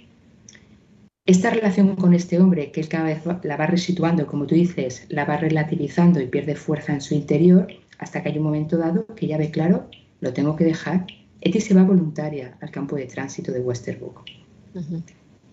Esta 1.26 1.50
relación 1.50 1.96
con 1.96 2.12
este 2.12 2.38
hombre, 2.38 2.70
que 2.70 2.84
cada 2.84 3.04
vez 3.04 3.22
la 3.44 3.56
va 3.56 3.66
resituando, 3.66 4.26
como 4.26 4.46
tú 4.46 4.54
dices, 4.54 5.06
la 5.08 5.24
va 5.24 5.38
relativizando 5.38 6.20
y 6.20 6.26
pierde 6.26 6.54
fuerza 6.54 6.92
en 6.92 7.00
su 7.00 7.14
interior, 7.14 7.66
hasta 7.98 8.22
que 8.22 8.28
hay 8.28 8.38
un 8.38 8.44
momento 8.44 8.76
dado 8.76 9.06
que 9.06 9.26
ya 9.26 9.38
ve 9.38 9.50
claro, 9.50 9.88
lo 10.20 10.32
tengo 10.34 10.54
que 10.54 10.64
dejar. 10.64 11.06
Eti 11.40 11.60
se 11.60 11.74
va 11.74 11.82
voluntaria 11.82 12.58
al 12.60 12.70
campo 12.70 12.96
de 12.96 13.06
tránsito 13.06 13.52
de 13.52 13.60
Westerbrook. 13.60 14.22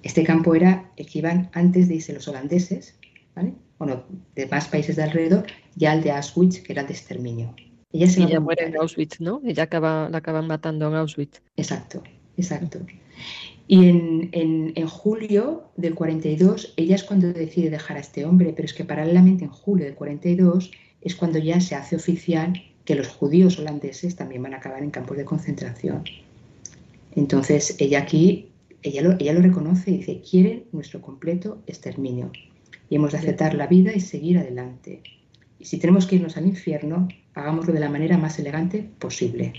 Este 0.04 0.24
campo 0.24 0.56
era 0.56 0.92
el 0.98 1.06
que 1.06 1.20
iban 1.20 1.50
antes 1.54 1.88
de 1.88 1.96
irse 1.96 2.14
los 2.14 2.28
holandeses, 2.28 2.98
¿vale? 3.36 3.54
Bueno, 3.78 4.04
de 4.36 4.48
más 4.48 4.68
países 4.68 4.96
de 4.96 5.04
alrededor, 5.04 5.46
ya 5.76 5.94
el 5.94 6.04
de 6.04 6.12
Auschwitz, 6.12 6.62
que 6.62 6.74
era 6.74 6.84
de 6.84 6.94
exterminio. 6.94 7.56
Ella, 7.94 8.08
se 8.08 8.24
ella 8.24 8.40
muere 8.40 8.66
en 8.66 8.78
Auschwitz, 8.78 9.20
¿no? 9.20 9.42
Ella 9.46 9.64
acaba, 9.64 10.10
la 10.10 10.18
acaban 10.18 10.48
matando 10.48 10.88
en 10.88 10.96
Auschwitz. 10.96 11.42
Exacto, 11.56 12.04
exacto. 12.38 12.80
Y 13.68 13.88
en, 13.88 14.30
en, 14.34 14.74
en, 14.76 14.88
julio 14.88 15.64
del 15.78 15.96
42, 15.96 16.74
ella 16.76 16.96
es 16.96 17.04
cuando 17.04 17.32
decide 17.32 17.70
dejar 17.70 17.98
a 17.98 18.02
este 18.02 18.26
hombre, 18.26 18.54
pero 18.54 18.66
es 18.66 18.74
que 18.74 18.84
paralelamente 18.84 19.46
en 19.46 19.52
julio 19.52 19.86
del 19.86 19.96
42 19.96 20.72
es 21.02 21.16
cuando 21.16 21.40
ya 21.40 21.62
se 21.62 21.76
hace 21.76 21.96
oficial 21.96 22.62
que 22.86 22.96
los 22.96 23.08
judíos 23.08 23.60
holandeses 23.60 24.16
también 24.16 24.44
van 24.44 24.54
a 24.54 24.58
acabar 24.58 24.84
en 24.84 24.92
campos 24.92 25.18
de 25.18 25.26
concentración. 25.26 26.04
Entonces, 27.16 27.76
ella 27.80 28.00
aquí, 28.00 28.50
ella 28.84 29.02
lo, 29.02 29.16
ella 29.20 29.34
lo 29.34 29.42
reconoce 29.42 29.92
y 29.92 29.98
dice, 29.98 30.22
quieren 30.22 30.66
nuestro 30.72 31.02
completo 31.02 31.62
exterminio. 31.68 32.32
Y 32.90 32.96
hemos 32.96 33.12
de 33.12 33.20
aceptar 33.20 33.54
la 33.54 33.68
vida 33.68 33.94
y 33.94 34.02
seguir 34.02 34.38
adelante. 34.38 35.02
Y 35.60 35.66
si 35.66 35.78
tenemos 35.78 36.08
que 36.08 36.16
irnos 36.16 36.38
al 36.38 36.46
infierno, 36.46 37.08
hagámoslo 37.34 37.74
de 37.74 37.80
la 37.80 37.90
manera 37.90 38.18
más 38.18 38.40
elegante 38.40 38.90
posible. 39.00 39.54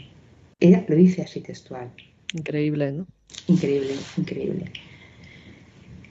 Ella 0.60 0.84
lo 0.88 0.96
dice 0.96 1.22
así 1.22 1.40
textual. 1.40 1.92
Increíble, 2.32 2.92
¿no? 2.92 3.06
Increíble, 3.46 3.94
increíble. 4.16 4.72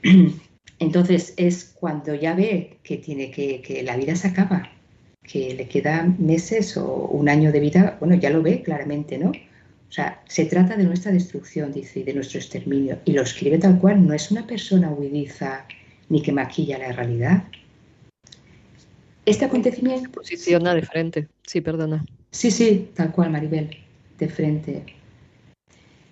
Entonces 0.79 1.33
es 1.37 1.75
cuando 1.79 2.15
ya 2.15 2.33
ve 2.33 2.77
que 2.83 2.97
tiene 2.97 3.31
que, 3.31 3.61
que 3.61 3.83
la 3.83 3.95
vida 3.97 4.15
se 4.15 4.29
acaba, 4.29 4.71
que 5.23 5.53
le 5.53 5.67
quedan 5.67 6.15
meses 6.19 6.75
o 6.77 7.07
un 7.07 7.29
año 7.29 7.51
de 7.51 7.59
vida, 7.59 7.97
bueno, 7.99 8.15
ya 8.15 8.29
lo 8.29 8.41
ve 8.41 8.63
claramente, 8.63 9.17
¿no? 9.17 9.29
O 9.29 9.93
sea, 9.93 10.23
se 10.27 10.45
trata 10.45 10.77
de 10.77 10.85
nuestra 10.85 11.11
destrucción, 11.11 11.73
dice, 11.73 11.99
y 11.99 12.03
de 12.03 12.13
nuestro 12.13 12.39
exterminio. 12.39 12.97
Y 13.03 13.11
lo 13.11 13.21
escribe 13.23 13.57
tal 13.57 13.77
cual, 13.79 14.07
no 14.07 14.13
es 14.13 14.31
una 14.31 14.47
persona 14.47 14.89
huidiza 14.89 15.65
ni 16.07 16.21
que 16.21 16.31
maquilla 16.31 16.77
la 16.77 16.93
realidad. 16.93 17.43
Este 19.25 19.45
acontecimiento... 19.45 20.09
Posiciona 20.11 20.73
de 20.73 20.81
frente, 20.81 21.27
sí, 21.45 21.61
perdona. 21.61 22.05
Sí, 22.31 22.51
sí, 22.51 22.89
tal 22.95 23.11
cual, 23.11 23.31
Maribel, 23.31 23.77
de 24.17 24.29
frente. 24.29 24.83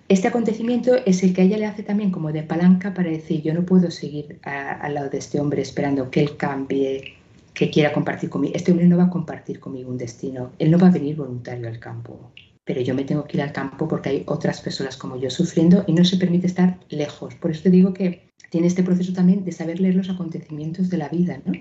Este 0.09 0.27
acontecimiento 0.27 0.95
es 1.05 1.21
el 1.21 1.35
que 1.35 1.41
a 1.41 1.43
ella 1.43 1.57
le 1.59 1.67
hace 1.67 1.83
también 1.83 2.09
como 2.09 2.31
de 2.31 2.41
palanca 2.41 2.95
para 2.95 3.11
decir, 3.11 3.43
yo 3.43 3.53
no 3.53 3.63
puedo 3.63 3.91
seguir 3.91 4.39
al 4.41 4.95
lado 4.95 5.07
de 5.07 5.19
este 5.19 5.39
hombre 5.39 5.61
esperando 5.61 6.09
que 6.09 6.21
él 6.21 6.35
cambie, 6.35 7.13
que 7.53 7.69
quiera 7.69 7.93
compartir 7.93 8.27
conmigo. 8.27 8.55
Este 8.55 8.71
hombre 8.71 8.87
no 8.87 8.97
va 8.97 9.03
a 9.03 9.09
compartir 9.11 9.59
conmigo 9.59 9.91
un 9.91 9.99
destino, 9.99 10.51
él 10.57 10.71
no 10.71 10.79
va 10.79 10.87
a 10.87 10.91
venir 10.91 11.15
voluntario 11.15 11.67
al 11.67 11.77
campo, 11.77 12.31
pero 12.65 12.81
yo 12.81 12.95
me 12.95 13.03
tengo 13.03 13.25
que 13.25 13.37
ir 13.37 13.43
al 13.43 13.51
campo 13.51 13.87
porque 13.87 14.09
hay 14.09 14.23
otras 14.25 14.61
personas 14.61 14.97
como 14.97 15.15
yo 15.15 15.29
sufriendo 15.29 15.83
y 15.85 15.93
no 15.93 16.03
se 16.03 16.17
permite 16.17 16.47
estar 16.47 16.79
lejos. 16.89 17.35
Por 17.35 17.51
eso 17.51 17.61
te 17.61 17.69
digo 17.69 17.93
que 17.93 18.31
tiene 18.49 18.65
este 18.65 18.81
proceso 18.81 19.13
también 19.13 19.45
de 19.45 19.51
saber 19.51 19.79
leer 19.79 19.93
los 19.93 20.09
acontecimientos 20.09 20.89
de 20.89 20.97
la 20.97 21.09
vida, 21.09 21.39
¿no? 21.45 21.53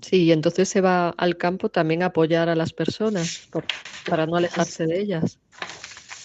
Sí, 0.00 0.24
y 0.24 0.32
entonces 0.32 0.70
se 0.70 0.80
va 0.80 1.10
al 1.10 1.36
campo 1.36 1.68
también 1.68 2.02
a 2.02 2.06
apoyar 2.06 2.48
a 2.48 2.54
las 2.54 2.72
personas 2.72 3.46
para 4.08 4.24
no 4.24 4.36
alejarse 4.36 4.86
de 4.86 5.00
ellas. 5.00 5.38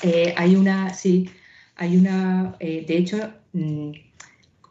Eh, 0.03 0.33
hay 0.37 0.55
una, 0.55 0.93
sí, 0.93 1.29
hay 1.75 1.97
una, 1.97 2.55
eh, 2.59 2.85
de 2.87 2.97
hecho, 2.97 3.17
mm, 3.53 3.91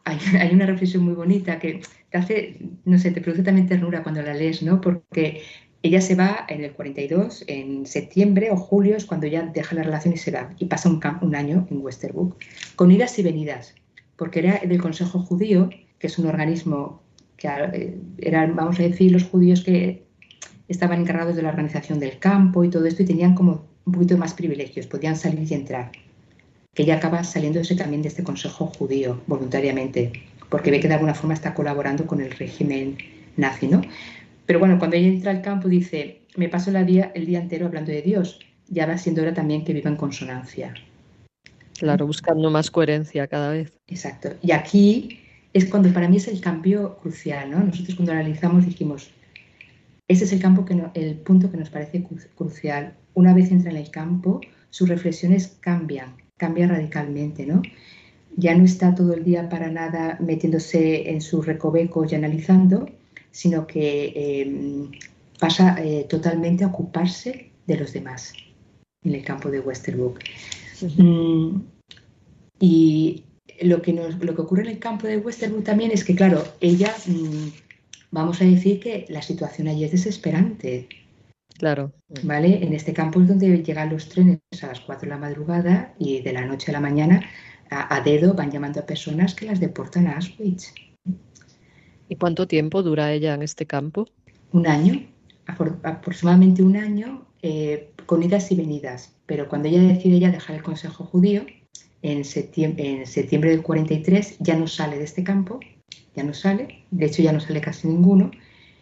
hay, 0.05 0.17
una 0.53 0.65
reflexión 0.65 1.03
muy 1.03 1.13
bonita 1.13 1.59
que 1.59 1.81
hace, 2.13 2.57
no 2.85 2.97
sé, 2.97 3.11
te 3.11 3.21
produce 3.21 3.43
también 3.43 3.67
ternura 3.67 4.03
cuando 4.03 4.21
la 4.21 4.33
lees, 4.33 4.63
¿no? 4.63 4.81
Porque 4.81 5.41
ella 5.83 6.01
se 6.01 6.15
va 6.15 6.45
en 6.47 6.63
el 6.63 6.71
42, 6.71 7.43
en 7.47 7.85
septiembre 7.85 8.49
o 8.51 8.57
julio 8.57 8.95
es 8.95 9.05
cuando 9.05 9.27
ya 9.27 9.43
deja 9.43 9.75
la 9.75 9.83
relación 9.83 10.13
y 10.13 10.17
se 10.17 10.31
va, 10.31 10.49
y 10.57 10.65
pasa 10.65 10.89
un, 10.89 10.99
un 11.21 11.35
año 11.35 11.67
en 11.69 11.81
Westerbrook, 11.81 12.37
con 12.75 12.91
idas 12.91 13.19
y 13.19 13.23
venidas, 13.23 13.75
porque 14.15 14.39
era 14.39 14.59
del 14.59 14.81
Consejo 14.81 15.19
Judío, 15.19 15.69
que 15.99 16.07
es 16.07 16.17
un 16.17 16.27
organismo 16.27 17.03
que 17.37 17.47
eh, 17.47 17.97
eran, 18.17 18.55
vamos 18.55 18.79
a 18.79 18.83
decir, 18.83 19.11
los 19.11 19.25
judíos 19.25 19.63
que 19.63 20.05
estaban 20.67 21.01
encargados 21.01 21.35
de 21.35 21.43
la 21.43 21.49
organización 21.49 21.99
del 21.99 22.17
campo 22.17 22.63
y 22.63 22.69
todo 22.69 22.85
esto 22.85 23.03
y 23.03 23.05
tenían 23.05 23.35
como 23.35 23.67
un 23.85 23.93
poquito 23.93 24.17
más 24.17 24.33
privilegios, 24.33 24.87
podían 24.87 25.15
salir 25.15 25.51
y 25.51 25.53
entrar. 25.53 25.91
Que 26.75 26.83
ella 26.83 26.97
acaba 26.97 27.23
saliéndose 27.23 27.75
también 27.75 28.03
de 28.03 28.09
este 28.09 28.23
consejo 28.23 28.67
judío 28.67 29.21
voluntariamente, 29.25 30.11
porque 30.49 30.69
ve 30.69 30.79
que 30.79 30.87
de 30.87 30.93
alguna 30.93 31.15
forma 31.15 31.33
está 31.33 31.55
colaborando 31.55 32.05
con 32.05 32.21
el 32.21 32.29
régimen 32.31 32.97
nazi, 33.37 33.67
¿no? 33.67 33.81
Pero 34.45 34.59
bueno, 34.59 34.77
cuando 34.77 34.95
ella 34.95 35.07
entra 35.07 35.31
al 35.31 35.41
campo 35.41 35.67
dice, 35.67 36.21
me 36.35 36.49
paso 36.49 36.69
el 36.69 36.85
día, 36.85 37.11
el 37.15 37.25
día 37.25 37.39
entero 37.39 37.65
hablando 37.65 37.91
de 37.91 38.03
Dios, 38.03 38.39
ya 38.67 38.85
va 38.85 38.97
siendo 38.97 39.21
hora 39.21 39.33
también 39.33 39.63
que 39.63 39.73
viva 39.73 39.89
en 39.89 39.95
consonancia. 39.95 40.73
Claro, 41.79 42.05
buscando 42.07 42.49
más 42.51 42.71
coherencia 42.71 43.27
cada 43.27 43.51
vez. 43.51 43.73
Exacto. 43.87 44.29
Y 44.41 44.51
aquí 44.51 45.19
es 45.53 45.65
cuando 45.65 45.91
para 45.93 46.07
mí 46.07 46.17
es 46.17 46.27
el 46.27 46.41
cambio 46.41 46.97
crucial, 46.97 47.51
¿no? 47.51 47.59
Nosotros 47.59 47.95
cuando 47.95 48.11
analizamos 48.11 48.65
dijimos, 48.65 49.09
ese 50.07 50.25
es 50.25 50.33
el, 50.33 50.39
campo 50.39 50.65
que 50.65 50.79
el 50.93 51.15
punto 51.15 51.51
que 51.51 51.57
nos 51.57 51.69
parece 51.69 52.03
crucial. 52.35 52.95
Una 53.13 53.33
vez 53.33 53.51
entra 53.51 53.71
en 53.71 53.77
el 53.77 53.89
campo, 53.89 54.41
sus 54.69 54.87
reflexiones 54.87 55.57
cambian, 55.59 56.15
cambian 56.37 56.69
radicalmente, 56.69 57.45
¿no? 57.45 57.61
Ya 58.37 58.55
no 58.55 58.65
está 58.65 58.93
todo 58.93 59.13
el 59.13 59.23
día 59.23 59.47
para 59.47 59.69
nada 59.71 60.17
metiéndose 60.19 61.09
en 61.09 61.21
su 61.21 61.41
recoveco 61.41 62.05
y 62.05 62.15
analizando, 62.15 62.89
sino 63.31 63.65
que 63.65 64.41
em, 64.41 64.91
pasa 65.39 65.77
eh, 65.81 66.05
totalmente 66.09 66.63
a 66.63 66.67
ocuparse 66.67 67.51
de 67.65 67.77
los 67.77 67.93
demás 67.93 68.33
en 69.03 69.15
el 69.15 69.23
campo 69.23 69.49
de 69.49 69.61
Westerbrook. 69.61 70.19
Mm, 70.97 71.61
y 72.59 73.23
lo 73.61 73.81
que, 73.81 73.93
nos, 73.93 74.15
lo 74.19 74.35
que 74.35 74.41
ocurre 74.41 74.63
en 74.63 74.69
el 74.69 74.79
campo 74.79 75.07
de 75.07 75.17
Westerbrook 75.17 75.63
también 75.63 75.91
es 75.91 76.03
que, 76.03 76.15
claro, 76.15 76.43
ella 76.59 76.93
mm, 77.07 77.47
vamos 78.11 78.41
a 78.41 78.45
decir 78.45 78.79
que 78.79 79.05
la 79.09 79.21
situación 79.21 79.67
allí 79.67 79.85
es 79.85 79.91
desesperante. 79.91 80.89
Claro. 81.57 81.93
¿Vale? 82.23 82.63
En 82.63 82.73
este 82.73 82.93
campo 82.93 83.21
es 83.21 83.27
donde 83.27 83.63
llegan 83.63 83.89
los 83.89 84.09
trenes 84.09 84.39
a 84.61 84.67
las 84.67 84.81
4 84.81 85.07
de 85.07 85.15
la 85.15 85.17
madrugada 85.17 85.93
y 85.97 86.21
de 86.21 86.33
la 86.33 86.45
noche 86.45 86.71
a 86.71 86.73
la 86.73 86.81
mañana 86.81 87.21
a, 87.69 88.01
dedo 88.01 88.33
van 88.33 88.51
llamando 88.51 88.79
a 88.79 88.85
personas 88.85 89.33
que 89.33 89.45
las 89.45 89.59
deportan 89.59 90.07
a 90.07 90.15
Auschwitz. 90.15 90.73
¿Y 92.07 92.15
cuánto 92.17 92.47
tiempo 92.47 92.83
dura 92.83 93.11
ella 93.11 93.33
en 93.33 93.41
este 93.41 93.65
campo? 93.65 94.07
Un 94.51 94.67
año, 94.67 95.01
aproximadamente 95.83 96.61
un 96.61 96.77
año, 96.77 97.25
eh, 97.41 97.91
con 98.05 98.21
idas 98.21 98.51
y 98.51 98.55
venidas. 98.55 99.15
Pero 99.25 99.49
cuando 99.49 99.67
ella 99.67 99.81
decide 99.81 100.19
ya 100.19 100.29
dejar 100.29 100.57
el 100.57 100.63
Consejo 100.63 101.05
Judío, 101.05 101.45
en 102.01 102.23
septiembre, 102.23 103.01
en 103.01 103.07
septiembre 103.07 103.49
del 103.49 103.63
43 103.63 104.37
ya 104.39 104.55
no 104.55 104.67
sale 104.67 104.99
de 104.99 105.05
este 105.05 105.23
campo 105.23 105.59
ya 106.15 106.23
no 106.23 106.33
sale, 106.33 106.83
de 106.91 107.05
hecho 107.05 107.21
ya 107.21 107.31
no 107.31 107.39
sale 107.39 107.61
casi 107.61 107.87
ninguno, 107.87 108.31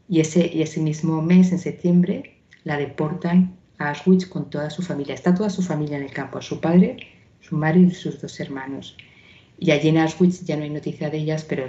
y 0.07 0.19
ese, 0.19 0.61
ese 0.61 0.79
mismo 0.79 1.21
mes, 1.21 1.51
en 1.51 1.59
septiembre, 1.59 2.42
la 2.63 2.77
deportan 2.77 3.55
a 3.77 3.89
Auschwitz 3.89 4.25
con 4.25 4.49
toda 4.49 4.69
su 4.69 4.81
familia. 4.81 5.13
Está 5.13 5.33
toda 5.33 5.49
su 5.49 5.61
familia 5.61 5.97
en 5.97 6.03
el 6.03 6.11
campo, 6.11 6.41
su 6.41 6.59
padre, 6.59 6.97
su 7.41 7.55
madre 7.55 7.81
y 7.81 7.91
sus 7.91 8.21
dos 8.21 8.39
hermanos. 8.39 8.95
Y 9.59 9.71
allí 9.71 9.89
en 9.89 9.97
Auschwitz 9.97 10.43
ya 10.45 10.55
no 10.57 10.63
hay 10.63 10.69
noticia 10.69 11.09
de 11.09 11.17
ellas, 11.17 11.45
pero 11.47 11.65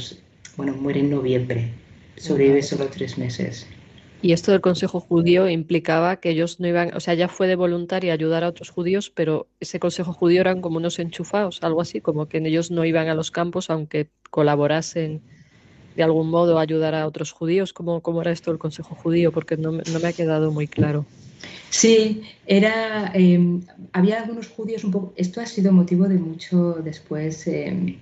bueno, 0.57 0.75
muere 0.75 1.01
en 1.01 1.11
noviembre. 1.11 1.71
Sobrevive 2.17 2.63
solo 2.63 2.87
tres 2.87 3.19
meses. 3.19 3.67
Y 4.23 4.33
esto 4.33 4.53
del 4.53 4.63
Consejo 4.63 5.01
Judío 5.01 5.51
implicaba 5.51 6.17
que 6.17 6.31
ellos 6.31 6.59
no 6.59 6.67
iban, 6.67 6.97
o 6.97 7.01
sea, 7.01 7.13
ya 7.13 7.29
fue 7.29 7.47
de 7.47 7.57
voluntaria 7.57 8.15
ayudar 8.15 8.43
a 8.43 8.49
otros 8.49 8.71
judíos, 8.71 9.11
pero 9.11 9.49
ese 9.61 9.79
Consejo 9.79 10.15
Judío 10.15 10.41
eran 10.41 10.63
como 10.63 10.79
unos 10.79 10.99
enchufados, 10.99 11.63
algo 11.63 11.83
así, 11.83 12.01
como 12.01 12.27
que 12.27 12.39
ellos 12.39 12.71
no 12.71 12.87
iban 12.87 13.09
a 13.09 13.15
los 13.15 13.31
campos 13.31 13.69
aunque 13.69 14.09
colaborasen 14.31 15.21
de 15.97 16.03
algún 16.03 16.31
modo 16.31 16.59
ayudar 16.59 16.95
a 16.95 17.07
otros 17.07 17.33
judíos? 17.33 17.73
¿Cómo, 17.73 18.01
cómo 18.01 18.23
era 18.23 18.33
esto 18.33 18.51
el 18.51 18.59
Consejo 18.59 18.95
Judío? 18.95 19.33
Porque 19.33 19.57
no, 19.57 19.73
no 19.73 20.01
me 20.01 20.09
ha 20.09 20.13
quedado 20.13 20.51
muy 20.51 20.67
claro. 20.67 21.07
Sí, 21.71 22.23
era, 22.47 23.11
em, 23.15 23.63
había 23.93 24.23
algunos 24.23 24.49
judíos 24.49 24.85
un 24.85 24.91
poco, 24.91 25.13
esto 25.17 25.41
ha 25.41 25.47
sido 25.47 25.73
motivo 25.73 26.09
de 26.09 26.19
mucho 26.19 26.75
después 26.75 27.47
em, 27.47 27.97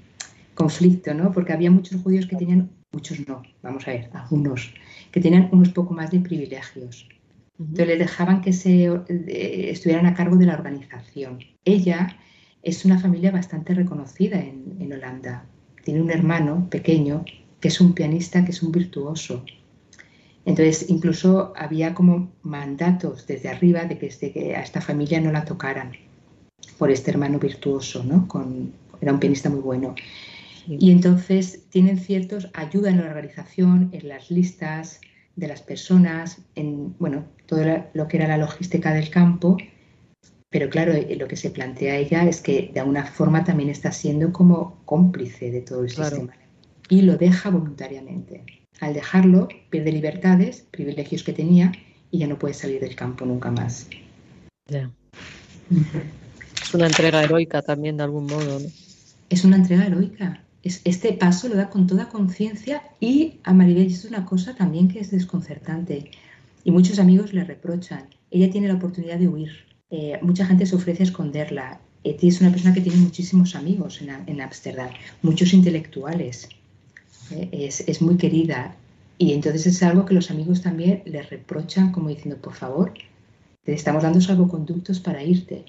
conflicto, 0.54 1.14
¿no? 1.14 1.32
Porque 1.32 1.52
había 1.52 1.70
muchos 1.70 2.00
judíos 2.02 2.26
que 2.26 2.36
tenían, 2.36 2.70
muchos 2.92 3.26
no, 3.26 3.42
vamos 3.62 3.88
a 3.88 3.92
ver, 3.92 4.10
algunos, 4.12 4.74
que 5.10 5.20
tenían 5.20 5.48
unos 5.52 5.70
poco 5.70 5.94
más 5.94 6.10
de 6.10 6.20
privilegios. 6.20 7.08
Entonces 7.58 7.86
les 7.86 7.98
dejaban 7.98 8.40
que 8.40 8.52
se 8.52 8.90
estuvieran 9.70 10.06
a 10.06 10.14
cargo 10.14 10.36
de 10.36 10.46
la 10.46 10.54
organización. 10.54 11.38
Ella 11.64 12.16
es 12.62 12.84
una 12.84 12.98
familia 12.98 13.30
bastante 13.30 13.74
reconocida 13.74 14.38
en, 14.38 14.76
en 14.80 14.92
Holanda. 14.92 15.44
Tiene 15.84 16.02
un 16.02 16.10
hermano 16.10 16.66
pequeño 16.70 17.24
que 17.62 17.68
es 17.68 17.80
un 17.80 17.94
pianista, 17.94 18.44
que 18.44 18.50
es 18.50 18.62
un 18.62 18.72
virtuoso. 18.72 19.44
Entonces, 20.44 20.90
incluso 20.90 21.52
había 21.56 21.94
como 21.94 22.32
mandatos 22.42 23.26
desde 23.28 23.48
arriba 23.48 23.84
de 23.84 23.96
que, 23.96 24.56
a 24.56 24.62
esta 24.62 24.80
familia 24.80 25.20
no 25.20 25.30
la 25.30 25.44
tocaran 25.44 25.92
por 26.76 26.90
este 26.90 27.12
hermano 27.12 27.38
virtuoso, 27.38 28.02
¿no? 28.02 28.26
Con, 28.26 28.72
era 29.00 29.12
un 29.12 29.20
pianista 29.20 29.48
muy 29.48 29.60
bueno. 29.60 29.94
Y 30.66 30.90
entonces 30.90 31.62
tienen 31.70 31.98
ciertos, 31.98 32.48
ayuda 32.52 32.90
en 32.90 32.98
la 32.98 33.04
organización, 33.04 33.90
en 33.92 34.08
las 34.08 34.30
listas 34.32 35.00
de 35.36 35.46
las 35.46 35.62
personas, 35.62 36.38
en, 36.56 36.96
bueno, 36.98 37.24
todo 37.46 37.64
lo 37.94 38.08
que 38.08 38.16
era 38.16 38.26
la 38.26 38.38
logística 38.38 38.92
del 38.92 39.08
campo, 39.08 39.56
pero 40.50 40.68
claro, 40.68 40.92
eh, 40.92 41.16
lo 41.16 41.28
que 41.28 41.36
se 41.36 41.50
plantea 41.50 41.96
ella 41.96 42.24
es 42.24 42.40
que 42.40 42.70
de 42.74 42.80
alguna 42.80 43.06
forma 43.06 43.44
también 43.44 43.70
está 43.70 43.92
siendo 43.92 44.32
como 44.32 44.82
cómplice 44.84 45.50
de 45.50 45.62
todo 45.62 45.84
el 45.84 45.90
sistema 45.90 46.34
y 46.92 47.00
lo 47.00 47.16
deja 47.16 47.48
voluntariamente. 47.48 48.44
Al 48.78 48.92
dejarlo, 48.92 49.48
pierde 49.70 49.92
libertades, 49.92 50.66
privilegios 50.70 51.22
que 51.22 51.32
tenía 51.32 51.72
y 52.10 52.18
ya 52.18 52.26
no 52.26 52.38
puede 52.38 52.52
salir 52.52 52.82
del 52.82 52.94
campo 52.94 53.24
nunca 53.24 53.50
más. 53.50 53.88
Ya. 54.68 54.90
Es 56.62 56.74
una 56.74 56.88
entrega 56.88 57.24
heroica 57.24 57.62
también, 57.62 57.96
de 57.96 58.02
algún 58.02 58.26
modo, 58.26 58.60
¿no? 58.60 58.66
Es 59.30 59.42
una 59.42 59.56
entrega 59.56 59.86
heroica. 59.86 60.44
este 60.62 61.14
paso 61.14 61.48
lo 61.48 61.56
da 61.56 61.70
con 61.70 61.86
toda 61.86 62.10
conciencia 62.10 62.82
y 63.00 63.40
a 63.42 63.54
Maribel 63.54 63.86
es 63.86 64.04
una 64.04 64.26
cosa 64.26 64.54
también 64.54 64.88
que 64.88 65.00
es 65.00 65.10
desconcertante. 65.10 66.10
Y 66.62 66.72
muchos 66.72 66.98
amigos 66.98 67.32
le 67.32 67.44
reprochan. 67.44 68.04
Ella 68.30 68.50
tiene 68.50 68.68
la 68.68 68.74
oportunidad 68.74 69.18
de 69.18 69.28
huir. 69.28 69.52
Eh, 69.88 70.18
mucha 70.20 70.44
gente 70.44 70.66
se 70.66 70.76
ofrece 70.76 71.04
a 71.04 71.06
esconderla. 71.06 71.80
Eti 72.04 72.28
es 72.28 72.42
una 72.42 72.50
persona 72.50 72.74
que 72.74 72.82
tiene 72.82 72.98
muchísimos 72.98 73.54
amigos 73.54 74.02
en 74.02 74.40
Ámsterdam, 74.42 74.90
muchos 75.22 75.54
intelectuales. 75.54 76.50
¿Eh? 77.30 77.48
es, 77.52 78.02
muy 78.02 78.16
querida. 78.16 78.76
Y 79.18 79.32
entonces 79.32 79.66
es 79.66 79.82
algo 79.82 80.04
que 80.04 80.14
los 80.14 80.30
amigos 80.30 80.62
también 80.62 81.02
le 81.04 81.22
reprochan 81.22 81.92
como 81.92 82.08
diciendo, 82.08 82.40
por 82.40 82.54
favor, 82.54 82.92
te 83.64 83.72
estamos 83.72 84.02
dando 84.02 84.20
salvoconductos 84.20 85.00
para 85.00 85.22
irte. 85.22 85.64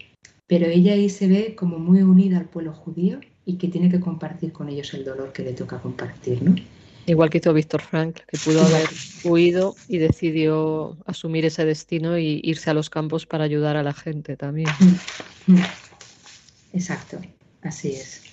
Pero 0.48 0.66
ella 0.66 0.94
ahí 0.94 1.10
se 1.10 1.28
ve 1.28 1.56
como 1.56 1.80
muy 1.80 2.02
unida 2.02 2.38
al 2.38 2.46
pueblo 2.46 2.74
judío 2.74 3.20
y 3.46 3.56
que 3.56 3.68
tiene 3.68 3.90
que 3.90 4.00
compartir 4.00 4.52
con 4.52 4.70
ellos 4.70 4.94
el 4.94 5.06
dolor 5.06 5.32
que 5.34 5.44
le 5.44 5.54
toca 5.54 5.80
compartir, 5.80 6.42
¿no? 6.42 6.56
Igual 7.06 7.30
que 7.30 7.40
hizo 7.40 7.54
Víctor 7.54 7.82
Frank, 7.82 8.20
que 8.28 8.38
pudo 8.38 8.62
haber 8.62 8.88
huido 9.26 9.76
y 9.90 9.98
decidió 9.98 10.98
asumir 11.06 11.46
ese 11.46 11.66
destino 11.66 12.18
y 12.18 12.40
irse 12.44 12.70
a 12.70 12.74
los 12.74 12.90
campos 12.90 13.26
para 13.26 13.44
ayudar 13.44 13.76
a 13.76 13.84
la 13.84 13.94
gente 13.94 14.38
también. 14.38 14.70
Exacto, 16.72 17.20
así 17.62 17.90
es. 17.90 18.24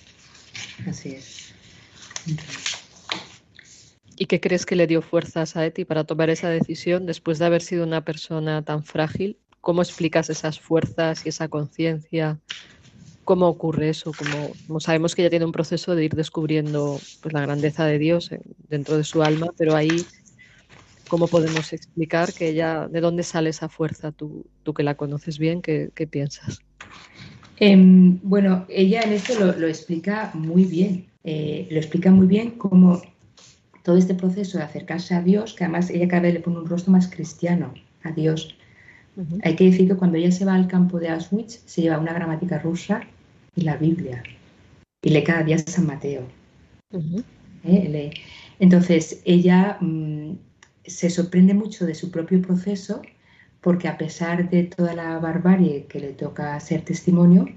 Así 0.87 1.09
es. 1.09 1.53
¿Y 4.21 4.27
qué 4.27 4.39
crees 4.39 4.67
que 4.67 4.75
le 4.75 4.85
dio 4.85 5.01
fuerzas 5.01 5.55
a 5.55 5.65
Eti 5.65 5.83
para 5.83 6.03
tomar 6.03 6.29
esa 6.29 6.47
decisión 6.47 7.07
después 7.07 7.39
de 7.39 7.45
haber 7.45 7.63
sido 7.63 7.83
una 7.83 8.05
persona 8.05 8.61
tan 8.61 8.85
frágil? 8.85 9.39
¿Cómo 9.61 9.81
explicas 9.81 10.29
esas 10.29 10.59
fuerzas 10.59 11.25
y 11.25 11.29
esa 11.29 11.47
conciencia? 11.47 12.39
¿Cómo 13.23 13.47
ocurre 13.47 13.89
eso? 13.89 14.11
Como, 14.11 14.79
sabemos 14.79 15.15
que 15.15 15.23
ella 15.23 15.31
tiene 15.31 15.45
un 15.45 15.51
proceso 15.51 15.95
de 15.95 16.05
ir 16.05 16.13
descubriendo 16.13 16.99
pues, 17.19 17.33
la 17.33 17.41
grandeza 17.41 17.87
de 17.87 17.97
Dios 17.97 18.29
dentro 18.69 18.95
de 18.95 19.03
su 19.05 19.23
alma, 19.23 19.47
pero 19.57 19.75
ahí, 19.75 20.05
¿cómo 21.07 21.25
podemos 21.25 21.73
explicar 21.73 22.31
que 22.31 22.49
ella, 22.49 22.87
de 22.87 23.01
dónde 23.01 23.23
sale 23.23 23.49
esa 23.49 23.69
fuerza? 23.69 24.11
Tú, 24.11 24.45
tú 24.61 24.75
que 24.75 24.83
la 24.83 24.93
conoces 24.93 25.39
bien, 25.39 25.63
¿qué, 25.63 25.89
piensas? 26.07 26.59
Em, 27.57 28.19
bueno, 28.21 28.67
ella 28.69 29.01
en 29.01 29.13
esto 29.13 29.33
lo, 29.43 29.67
explica 29.67 30.29
muy 30.35 30.65
bien. 30.65 31.07
Eh, 31.23 31.67
lo 31.71 31.77
explica 31.77 32.11
muy 32.11 32.27
bien 32.27 32.51
cómo 32.51 33.01
todo 33.83 33.97
este 33.97 34.13
proceso 34.13 34.57
de 34.57 34.63
acercarse 34.63 35.15
a 35.15 35.21
Dios, 35.21 35.53
que 35.53 35.63
además 35.63 35.89
ella 35.89 36.07
cada 36.07 36.23
vez 36.23 36.33
le 36.33 36.39
pone 36.39 36.59
un 36.59 36.67
rostro 36.67 36.91
más 36.91 37.07
cristiano 37.07 37.73
a 38.03 38.11
Dios. 38.11 38.55
Hay 39.43 39.55
que 39.55 39.65
decir 39.65 39.87
que 39.87 39.95
cuando 39.95 40.17
ella 40.17 40.31
se 40.31 40.45
va 40.45 40.55
al 40.55 40.67
campo 40.67 40.99
de 40.99 41.09
Auschwitz, 41.09 41.61
se 41.65 41.81
lleva 41.81 41.99
una 41.99 42.13
gramática 42.13 42.59
rusa 42.59 43.01
y 43.55 43.61
la 43.61 43.75
Biblia. 43.75 44.23
Y 45.03 45.09
lee 45.09 45.23
cada 45.23 45.43
día 45.43 45.57
San 45.57 45.85
Mateo. 45.85 46.23
¿Eh? 47.63 48.11
Entonces, 48.59 49.21
ella 49.25 49.77
mm, 49.81 50.33
se 50.85 51.09
sorprende 51.09 51.53
mucho 51.53 51.85
de 51.85 51.95
su 51.95 52.09
propio 52.09 52.41
proceso 52.41 53.01
porque 53.59 53.87
a 53.87 53.97
pesar 53.97 54.49
de 54.49 54.63
toda 54.63 54.93
la 54.93 55.19
barbarie 55.19 55.85
que 55.85 55.99
le 55.99 56.13
toca 56.13 56.59
ser 56.59 56.81
testimonio, 56.83 57.47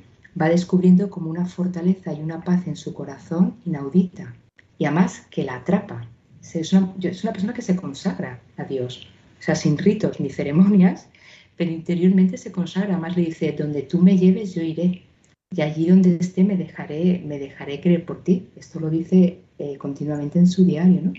va 0.41 0.49
descubriendo 0.49 1.09
como 1.09 1.31
una 1.31 1.47
fortaleza 1.47 2.13
y 2.13 2.21
una 2.21 2.43
paz 2.43 2.67
en 2.67 2.77
su 2.77 2.93
corazón 2.93 3.57
inaudita 3.65 4.35
y 4.79 4.85
además 4.85 5.27
que 5.31 5.45
la 5.45 5.57
atrapa 5.57 6.07
Es 6.53 6.73
una, 6.73 6.95
es 7.03 7.23
una 7.23 7.33
persona 7.33 7.55
que 7.55 7.63
se 7.63 7.77
consagra 7.77 8.41
a 8.57 8.65
Dios, 8.65 9.07
o 9.41 9.43
sea, 9.43 9.55
sin 9.55 9.79
ritos 9.79 10.21
ni 10.21 10.31
ceremonias, 10.31 11.09
pero 11.57 11.71
interiormente 11.71 12.37
se 12.37 12.53
consagra. 12.53 12.99
Más 12.99 13.17
le 13.17 13.25
dice, 13.27 13.53
donde 13.53 13.83
tú 13.83 14.01
me 14.01 14.17
lleves, 14.17 14.55
yo 14.55 14.63
iré. 14.63 15.03
Y 15.51 15.61
allí 15.61 15.89
donde 15.89 16.17
esté 16.17 16.45
me 16.45 16.57
dejaré, 16.57 17.23
me 17.25 17.39
dejaré 17.39 17.81
creer 17.81 18.05
por 18.05 18.23
ti. 18.25 18.49
Esto 18.57 18.81
lo 18.81 18.91
dice 18.91 19.39
eh, 19.59 19.77
continuamente 19.79 20.39
en 20.39 20.47
su 20.47 20.65
diario, 20.65 21.01
¿no? 21.03 21.13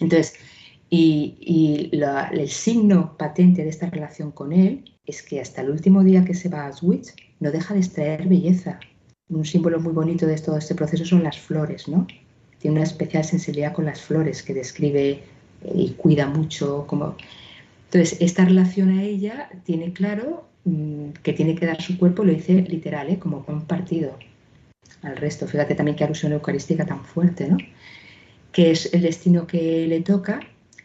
Entonces, 0.00 0.34
y, 0.90 1.90
el 1.92 2.48
signo 2.48 3.16
patente 3.16 3.62
de 3.62 3.70
esta 3.70 3.88
relación 3.90 4.30
con 4.30 4.52
él 4.52 4.84
es 5.04 5.22
que 5.22 5.40
hasta 5.40 5.62
el 5.62 5.70
último 5.70 6.04
día 6.04 6.24
que 6.24 6.34
se 6.34 6.48
va 6.48 6.62
a 6.62 6.66
Auschwitz 6.68 7.14
no 7.40 7.50
deja 7.50 7.74
de 7.74 7.80
extraer 7.80 8.28
belleza. 8.28 8.78
Un 9.28 9.44
símbolo 9.44 9.80
muy 9.80 9.92
bonito 9.92 10.26
de 10.26 10.36
todo 10.38 10.58
este 10.58 10.74
proceso 10.74 11.04
son 11.04 11.22
las 11.22 11.38
flores, 11.38 11.88
¿no? 11.88 12.06
Tiene 12.66 12.80
una 12.80 12.84
especial 12.84 13.24
sensibilidad 13.24 13.72
con 13.72 13.84
las 13.84 14.00
flores 14.00 14.42
que 14.42 14.52
describe 14.52 15.22
y 15.72 15.90
cuida 15.90 16.26
mucho. 16.26 16.84
Como... 16.88 17.14
Entonces, 17.84 18.20
esta 18.20 18.44
relación 18.44 18.98
a 18.98 19.04
ella 19.04 19.48
tiene 19.62 19.92
claro 19.92 20.48
mm, 20.64 21.10
que 21.22 21.32
tiene 21.32 21.54
que 21.54 21.64
dar 21.64 21.80
su 21.80 21.96
cuerpo, 21.96 22.24
lo 22.24 22.32
dice 22.32 22.54
literal, 22.62 23.08
¿eh? 23.08 23.20
como 23.20 23.46
compartido 23.46 24.18
al 25.02 25.16
resto. 25.16 25.46
Fíjate 25.46 25.76
también 25.76 25.96
qué 25.96 26.02
alusión 26.02 26.32
eucarística 26.32 26.84
tan 26.84 27.04
fuerte, 27.04 27.46
¿no? 27.46 27.56
Que 28.50 28.72
es 28.72 28.92
el 28.92 29.02
destino 29.02 29.46
que 29.46 29.86
le 29.86 30.00
toca 30.00 30.40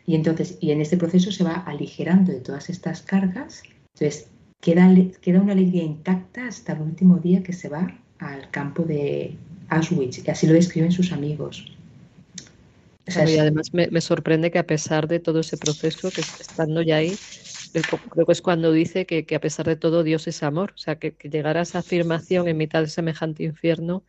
y 0.06 0.14
entonces, 0.14 0.60
y 0.62 0.70
en 0.70 0.82
este 0.82 0.98
proceso 0.98 1.32
se 1.32 1.44
va 1.44 1.64
aligerando 1.66 2.32
de 2.32 2.42
todas 2.42 2.70
estas 2.70 3.02
cargas. 3.02 3.64
Entonces, 3.96 4.28
queda, 4.60 4.88
queda 5.20 5.42
una 5.42 5.54
alegría 5.54 5.82
intacta 5.82 6.46
hasta 6.46 6.74
el 6.74 6.82
último 6.82 7.18
día 7.18 7.42
que 7.42 7.54
se 7.54 7.70
va 7.70 7.98
al 8.20 8.52
campo 8.52 8.84
de 8.84 9.36
Auschwitz. 9.72 10.26
Y 10.26 10.30
así 10.30 10.46
lo 10.46 10.54
describen 10.54 10.92
sus 10.92 11.12
amigos. 11.12 11.66
y 13.08 13.38
además 13.38 13.74
me, 13.74 14.02
sorprende 14.02 14.52
que 14.52 14.60
a 14.60 14.68
pesar 14.68 15.08
de 15.08 15.20
todo 15.20 15.40
ese 15.40 15.58
proceso, 15.58 16.12
que 16.12 16.22
estando 16.22 16.82
ya 16.82 16.98
ahí, 16.98 17.18
creo 18.14 18.26
que 18.26 18.32
es 18.32 18.42
cuando 18.42 18.72
dice 18.72 19.06
que, 19.06 19.36
a 19.36 19.40
pesar 19.40 19.66
de 19.66 19.76
todo 19.76 20.04
Dios 20.04 20.28
es 20.28 20.44
amor. 20.44 20.74
O 20.76 20.78
sea, 20.78 20.98
que, 20.98 21.14
que 21.14 21.30
llegar 21.30 21.58
a 21.58 21.62
esa 21.62 21.80
afirmación 21.80 22.48
en 22.48 22.58
mitad 22.58 22.82
de 22.82 22.88
semejante 22.88 23.44
infierno 23.44 24.04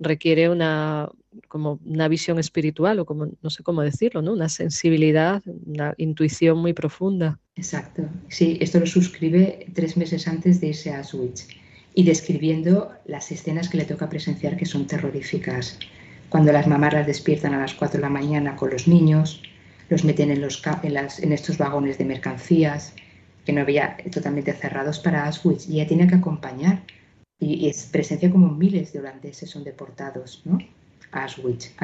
requiere 0.00 0.48
una, 0.48 1.08
como 1.48 1.78
una 1.84 2.08
visión 2.08 2.38
espiritual 2.38 2.98
o 2.98 3.04
como 3.04 3.28
no 3.40 3.50
sé 3.50 3.62
cómo 3.62 3.82
decirlo, 3.82 4.22
¿no? 4.22 4.32
Una 4.32 4.48
sensibilidad, 4.48 5.42
una 5.66 5.94
intuición 5.98 6.58
muy 6.58 6.72
profunda. 6.72 7.38
Exacto. 7.54 8.08
Sí, 8.28 8.58
esto 8.60 8.80
lo 8.80 8.86
suscribe 8.86 9.66
tres 9.74 9.96
meses 9.96 10.26
antes 10.26 10.60
de 10.60 10.68
irse 10.68 10.90
a 10.90 10.98
Auschwitz 10.98 11.46
y 11.94 12.04
describiendo 12.04 12.92
las 13.04 13.30
escenas 13.32 13.68
que 13.68 13.78
le 13.78 13.84
toca 13.84 14.08
presenciar 14.08 14.56
que 14.56 14.66
son 14.66 14.86
terroríficas. 14.86 15.78
Cuando 16.28 16.52
las 16.52 16.66
mamás 16.66 16.94
las 16.94 17.06
despiertan 17.06 17.54
a 17.54 17.60
las 17.60 17.74
4 17.74 17.98
de 17.98 18.02
la 18.02 18.08
mañana 18.08 18.56
con 18.56 18.70
los 18.70 18.88
niños, 18.88 19.42
los 19.88 20.04
meten 20.04 20.30
en, 20.30 20.40
los, 20.40 20.62
en, 20.82 21.32
estos 21.32 21.58
vagones 21.58 21.98
de 21.98 22.06
mercancías 22.06 22.94
que 23.44 23.52
no 23.52 23.60
había 23.60 23.96
totalmente 24.10 24.52
cerrados 24.54 24.98
para 24.98 25.26
Auschwitz 25.26 25.68
y 25.68 25.74
ella 25.74 25.88
tiene 25.88 26.06
que 26.06 26.14
acompañar 26.14 26.82
y, 27.38 27.68
es 27.68 27.84
presencia 27.84 28.30
como 28.30 28.48
miles 28.48 28.92
de 28.92 29.00
holandeses 29.00 29.50
son 29.50 29.64
deportados, 29.64 30.42
¿no? 30.44 30.58
A 31.10 31.24
Auschwitz. 31.24 31.74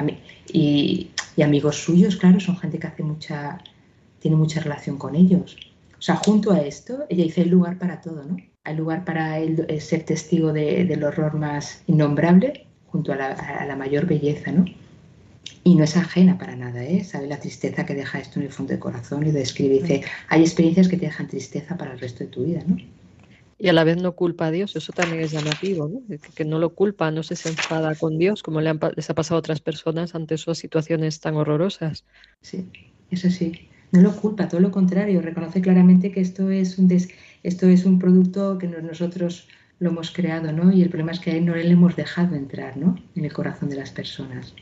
Y, 0.53 1.11
y, 1.37 1.43
amigos 1.43 1.77
suyos, 1.77 2.17
claro, 2.17 2.41
son 2.41 2.57
gente 2.57 2.79
que 2.79 2.87
hace 2.87 3.03
mucha, 3.03 3.59
tiene 4.21 4.37
mucha 4.37 4.61
relación 4.61 4.97
con 4.97 5.15
ellos. 5.15 5.57
O 5.99 6.01
sea, 6.01 6.17
junto 6.17 6.53
a 6.53 6.61
esto, 6.61 7.05
ella 7.11 7.25
dice, 7.25 7.43
hay 7.43 7.49
lugar 7.49 7.77
para 7.77 8.01
todo, 8.01 8.25
¿no? 8.25 8.37
Hay 8.69 8.77
lugar 8.77 9.05
para 9.05 9.39
el, 9.39 9.81
ser 9.81 10.05
testigo 10.05 10.53
del 10.53 11.03
horror 11.03 11.35
más 11.35 11.83
innombrable 11.87 12.67
junto 12.87 13.13
a 13.13 13.17
la, 13.17 13.29
a 13.33 13.67
la, 13.67 13.77
mayor 13.77 14.07
belleza, 14.07 14.53
¿no? 14.53 14.65
Y 15.65 15.75
no 15.75 15.85
es 15.85 15.97
ajena 15.97 16.39
para 16.39 16.57
nada, 16.57 16.83
¿eh? 16.85 17.05
Sabe 17.05 17.27
la 17.27 17.39
tristeza 17.39 17.85
que 17.85 17.95
deja 17.95 18.19
esto 18.19 18.39
en 18.39 18.47
el 18.47 18.53
fondo 18.53 18.73
del 18.73 18.81
corazón 18.81 19.27
y 19.27 19.31
describe, 19.31 19.81
dice, 19.81 20.03
hay 20.29 20.43
experiencias 20.43 20.89
que 20.89 20.97
te 20.97 21.07
dejan 21.07 21.29
tristeza 21.29 21.77
para 21.77 21.93
el 21.93 21.99
resto 21.99 22.25
de 22.25 22.31
tu 22.31 22.45
vida, 22.45 22.63
¿no? 22.67 22.77
y 23.59 23.69
a 23.69 23.73
la 23.73 23.85
vez 23.85 23.97
no 23.97 24.13
culpa 24.13 24.47
a 24.47 24.51
Dios, 24.51 24.77
eso 24.77 24.93
también 24.93 25.21
es 25.21 25.33
llamativo, 25.33 25.89
¿no? 25.89 26.01
que, 26.35 26.45
no 26.45 26.59
lo 26.59 26.75
culpa, 26.75 27.11
no 27.11 27.25
se, 27.25 27.35
enfada 27.49 27.95
con 27.97 28.17
Dios, 28.17 28.43
como 28.43 28.61
le 28.61 28.71
han, 28.71 28.79
les 28.95 29.11
ha 29.11 29.15
pasado 29.15 29.37
a 29.37 29.41
otras 29.41 29.61
personas 29.61 30.15
ante 30.15 30.37
esas 30.37 30.59
situaciones 30.59 31.19
tan 31.19 31.35
horrorosas. 31.35 32.05
Sí, 32.41 32.69
eso 33.11 33.31
sí, 33.31 33.69
no 33.91 34.01
lo 34.01 34.15
culpa, 34.15 34.47
todo 34.49 34.61
lo 34.61 34.71
contrario, 34.71 35.21
reconoce 35.21 35.61
claramente 35.61 36.13
que 36.13 36.21
esto 36.21 36.51
es 36.51 36.79
un, 36.79 36.87
esto 37.49 37.67
es 37.67 37.85
un 37.85 37.99
producto 37.99 38.59
que 38.59 38.67
nosotros 38.67 39.49
lo 39.81 39.91
hemos 39.91 40.11
creado, 40.11 40.53
¿no? 40.53 40.73
Y 40.73 40.83
el 40.83 40.89
problema 40.89 41.13
es 41.13 41.21
que 41.21 41.31
a 41.31 41.35
él 41.35 41.47
no 41.47 41.55
le 41.55 41.69
hemos 41.69 41.97
dejado 41.97 42.35
entrar, 42.35 42.77
¿no? 42.77 42.99
En 43.15 43.25
el 43.25 43.33
corazón 43.33 43.69
de 43.69 43.77
las 43.77 43.91
personas. 43.91 44.55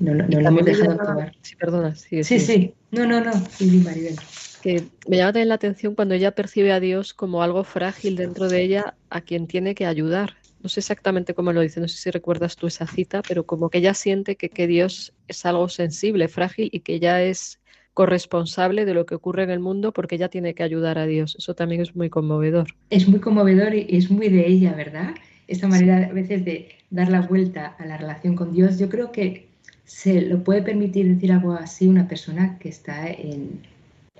No, 0.00 0.14
no, 0.14 0.26
no 0.28 0.40
le 0.40 0.48
hemos 0.48 0.64
dejado 0.64 0.92
actuar. 0.92 1.32
Sí, 1.42 1.56
perdona. 1.56 1.94
Sí, 1.94 2.22
sí, 2.24 2.38
sí. 2.38 2.74
No, 2.90 3.06
no, 3.06 3.22
no, 3.22 3.32
sí, 3.50 3.82
Maribel 3.84 4.16
que 4.60 4.84
me 5.06 5.16
llama 5.16 5.32
también 5.32 5.48
la 5.48 5.54
atención 5.54 5.94
cuando 5.94 6.14
ella 6.14 6.32
percibe 6.32 6.72
a 6.72 6.80
Dios 6.80 7.14
como 7.14 7.42
algo 7.42 7.64
frágil 7.64 8.16
dentro 8.16 8.48
de 8.48 8.62
ella 8.62 8.94
a 9.10 9.20
quien 9.20 9.46
tiene 9.46 9.74
que 9.74 9.86
ayudar. 9.86 10.36
No 10.62 10.68
sé 10.68 10.80
exactamente 10.80 11.34
cómo 11.34 11.52
lo 11.52 11.60
dice, 11.60 11.80
no 11.80 11.88
sé 11.88 11.98
si 11.98 12.10
recuerdas 12.10 12.56
tú 12.56 12.66
esa 12.66 12.86
cita, 12.86 13.22
pero 13.22 13.46
como 13.46 13.70
que 13.70 13.78
ella 13.78 13.94
siente 13.94 14.36
que, 14.36 14.48
que 14.50 14.66
Dios 14.66 15.12
es 15.28 15.46
algo 15.46 15.68
sensible, 15.68 16.28
frágil 16.28 16.68
y 16.72 16.80
que 16.80 16.94
ella 16.94 17.22
es 17.22 17.60
corresponsable 17.98 18.84
de 18.84 18.94
lo 18.94 19.06
que 19.06 19.16
ocurre 19.16 19.42
en 19.42 19.50
el 19.50 19.58
mundo 19.58 19.90
porque 19.90 20.14
ella 20.14 20.28
tiene 20.28 20.54
que 20.54 20.62
ayudar 20.62 20.98
a 20.98 21.06
Dios. 21.06 21.34
Eso 21.36 21.54
también 21.54 21.80
es 21.80 21.96
muy 21.96 22.08
conmovedor. 22.08 22.68
Es 22.90 23.08
muy 23.08 23.18
conmovedor 23.18 23.74
y 23.74 23.88
es 23.90 24.08
muy 24.08 24.28
de 24.28 24.46
ella, 24.46 24.72
¿verdad? 24.72 25.16
Esta 25.48 25.66
manera 25.66 26.06
a 26.08 26.12
veces 26.12 26.44
de 26.44 26.68
dar 26.90 27.10
la 27.10 27.22
vuelta 27.22 27.74
a 27.76 27.84
la 27.86 27.96
relación 27.96 28.36
con 28.36 28.52
Dios. 28.52 28.78
Yo 28.78 28.88
creo 28.88 29.10
que 29.10 29.48
se 29.84 30.20
lo 30.20 30.44
puede 30.44 30.62
permitir 30.62 31.12
decir 31.12 31.32
algo 31.32 31.54
así 31.54 31.88
una 31.88 32.06
persona 32.06 32.56
que 32.60 32.68
está 32.68 33.10
en, 33.10 33.62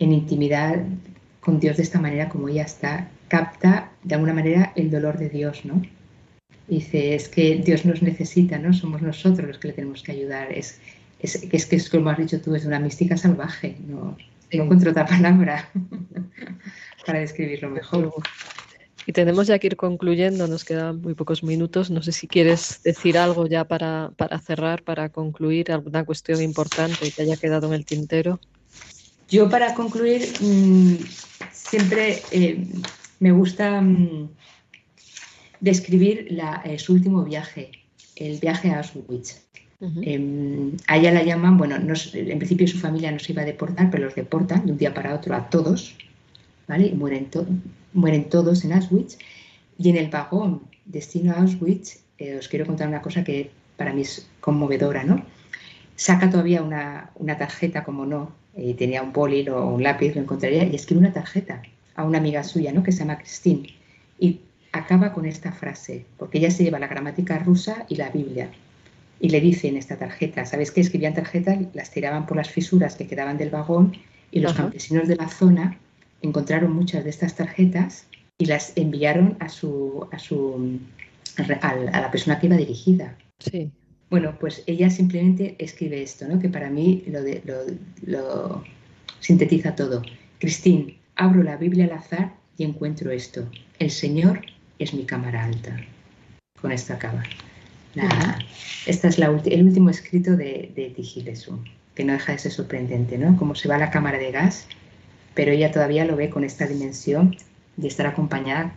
en 0.01 0.13
intimidad 0.13 0.83
con 1.39 1.61
Dios 1.61 1.77
de 1.77 1.85
esta 1.85 2.01
manera 2.01 2.29
como 2.29 2.49
ella 2.49 2.65
está, 2.65 3.09
capta 3.29 3.93
de 4.03 4.17
alguna 4.17 4.35
manera 4.35 4.73
el 4.75 4.91
dolor 4.91 5.19
de 5.19 5.29
Dios, 5.29 5.65
¿no? 5.65 5.81
Dice, 6.67 7.15
es 7.15 7.29
que 7.29 7.63
Dios 7.65 7.85
nos 7.85 8.03
necesita, 8.03 8.59
¿no? 8.59 8.73
Somos 8.73 9.03
nosotros 9.03 9.47
los 9.47 9.59
que 9.59 9.69
le 9.69 9.75
tenemos 9.75 10.03
que 10.03 10.11
ayudar. 10.11 10.51
Es, 10.51 10.81
es, 11.21 11.43
es 11.51 11.67
que 11.67 11.77
es 11.77 11.91
como 11.91 12.11
has 12.11 12.19
dicho 12.19 12.41
tú, 12.41 12.55
es 12.55 12.65
una 12.65 12.79
mística 12.79 13.17
salvaje, 13.17 13.77
no, 13.87 14.17
no 14.53 14.63
encuentro 14.63 14.91
otra 14.91 15.07
palabra 15.07 15.69
para 17.07 17.21
describirlo 17.21 17.71
mejor. 17.71 18.13
Y 19.09 19.13
tenemos 19.13 19.47
ya 19.47 19.59
que 19.59 19.69
ir 19.69 19.77
concluyendo, 19.77 20.47
nos 20.47 20.67
quedan 20.67 21.01
muy 21.01 21.15
pocos 21.15 21.43
minutos. 21.43 21.91
No 21.91 22.03
sé 22.03 22.13
si 22.13 22.29
quieres 22.29 22.83
decir 22.83 23.17
algo 23.17 23.47
ya 23.47 23.65
para, 23.65 24.13
para 24.17 24.39
cerrar, 24.39 24.83
para 24.83 25.09
concluir, 25.09 25.73
alguna 25.73 26.05
cuestión 26.05 26.43
importante 26.43 27.11
que 27.11 27.23
haya 27.23 27.39
quedado 27.39 27.69
en 27.69 27.73
el 27.73 27.87
tintero. 27.87 28.39
Yo 29.31 29.49
para 29.49 29.73
concluir, 29.73 30.29
mm, 30.43 30.97
siempre 31.53 32.21
eh, 32.33 32.67
me 33.19 33.33
gusta 33.33 33.81
mm, 33.81 34.29
describir 35.61 36.29
eh, 36.65 36.79
su 36.79 36.93
último 36.93 37.25
viaje, 37.25 37.71
el 38.15 38.39
viaje 38.39 38.71
a 38.71 38.81
Auschwitz. 38.81 39.41
Em, 39.81 40.77
a 40.89 40.97
ella 40.97 41.13
la 41.13 41.23
llaman, 41.23 41.57
bueno, 41.57 41.77
en 41.77 42.39
principio 42.39 42.67
su 42.67 42.79
familia 42.79 43.13
no 43.13 43.21
se 43.21 43.33
iba 43.33 43.43
a 43.43 43.45
deportar, 43.45 43.91
pero 43.91 44.05
los 44.05 44.15
deportan 44.15 44.67
de 44.67 44.73
un 44.73 44.79
día 44.79 44.93
para 44.93 45.15
otro 45.15 45.35
a 45.37 45.49
todos, 45.49 45.95
¿vale? 46.67 46.93
Mueren, 46.95 47.29
mueren 47.93 48.29
todos 48.29 48.65
en 48.65 48.73
Auschwitz. 48.73 49.19
Y 49.79 49.91
en 49.91 49.97
el 49.97 50.09
vagón 50.09 50.63
destino 50.85 51.33
a 51.33 51.37
Auschwitz, 51.37 52.01
eh, 52.19 52.37
os 52.37 52.49
quiero 52.49 52.67
contar 52.67 52.89
una 52.89 53.03
cosa 53.03 53.23
que 53.23 53.51
para 53.77 53.93
mí 53.93 54.03
es 54.03 54.29
conmovedora, 54.41 55.05
¿no? 55.05 55.25
Saca 55.95 56.29
todavía 56.29 56.63
una, 56.63 57.11
una 57.15 57.39
tarjeta, 57.39 57.85
como 57.85 58.05
no, 58.05 58.33
y 58.57 58.75
tenía 58.75 59.03
un 59.03 59.13
boli 59.13 59.49
o 59.49 59.67
un 59.67 59.83
lápiz, 59.83 60.15
lo 60.15 60.23
encontraría, 60.23 60.65
y 60.65 60.75
escribe 60.75 61.01
una 61.01 61.13
tarjeta 61.13 61.63
a 61.95 62.05
una 62.05 62.19
amiga 62.19 62.43
suya, 62.43 62.73
¿no? 62.73 62.83
que 62.83 62.93
se 62.93 63.01
llama 63.01 63.19
Christine, 63.19 63.75
y 64.19 64.41
acaba 64.73 65.13
con 65.13 65.27
esta 65.27 65.53
frase, 65.53 66.05
porque 66.17 66.39
ella 66.39 66.51
se 66.51 66.65
lleva 66.65 66.79
la 66.79 66.89
gramática 66.89 67.39
rusa 67.39 67.87
y 67.89 67.97
la 67.97 68.11
Biblia, 68.11 68.51
y 69.21 69.31
le 69.31 69.41
dice 69.41 69.69
en 69.69 69.77
esta 69.77 69.97
tarjeta, 69.97 70.45
¿sabes 70.47 70.71
qué? 70.71 70.81
Escribían 70.81 71.15
tarjetas, 71.15 71.59
las 71.75 71.91
tiraban 71.91 72.27
por 72.27 72.37
las 72.37 72.51
fisuras 72.51 72.95
que 72.95 73.07
quedaban 73.07 73.37
del 73.39 73.51
vagón, 73.51 73.97
y 74.31 74.41
los 74.41 74.53
campesinos 74.53 75.09
de 75.09 75.17
la 75.17 75.29
zona 75.29 75.79
encontraron 76.23 76.73
muchas 76.73 77.05
de 77.05 77.11
estas 77.11 77.35
tarjetas 77.35 78.07
y 78.37 78.47
las 78.47 78.73
enviaron 78.77 79.37
a 79.41 79.49
su 79.49 80.07
a 80.13 80.19
su 80.19 80.79
a, 81.63 81.75
la 81.75 82.11
persona 82.11 82.39
que 82.39 82.47
iba 82.47 82.57
dirigida. 82.57 83.17
Sí. 83.39 83.71
Bueno, 84.11 84.37
pues 84.39 84.63
ella 84.67 84.91
simplemente 84.91 85.55
escribe 85.59 86.03
esto, 86.03 86.27
¿no? 86.27 86.39
que 86.39 86.49
para 86.49 86.71
mí 86.71 87.05
lo, 87.07 87.21
lo, 88.07 88.65
sintetiza 89.21 89.75
todo. 89.75 90.03
Cristín, 90.39 90.97
abro 91.15 91.43
la 91.43 91.57
Biblia 91.57 91.85
al 91.85 91.93
azar 91.93 92.35
y 92.57 92.65
encuentro 92.65 93.11
esto. 93.11 93.49
El 93.79 93.91
Señor 93.91 94.41
es 94.79 94.95
mi 94.95 95.05
cámara 95.05 95.45
alta. 95.45 95.77
Con 96.61 96.73
esto 96.73 96.95
acaba. 96.95 97.23
Esta 98.87 99.09
es 99.09 99.19
la, 99.19 99.27
el 99.27 99.67
último 99.67 99.91
escrito 99.91 100.37
de, 100.37 100.73
de 100.75 100.91
Tigilesu, 100.91 101.63
que 101.95 102.05
no 102.05 102.13
deja 102.13 102.33
de 102.33 102.39
ser 102.39 102.53
sorprendente, 102.53 103.19
¿no? 103.19 103.37
Como 103.37 103.55
se 103.55 103.69
va 103.69 103.79
la 103.79 103.91
cámara 103.91 104.19
de 104.19 104.31
gas, 104.31 104.67
pero 105.35 105.53
ella 105.53 105.71
todavía 105.71 106.05
lo 106.05 106.17
ve 106.17 106.31
con 106.31 106.45
esta 106.45 106.67
dimensión 106.67 107.37
de 107.77 107.89
estar 107.89 108.07
acompañada 108.07 108.75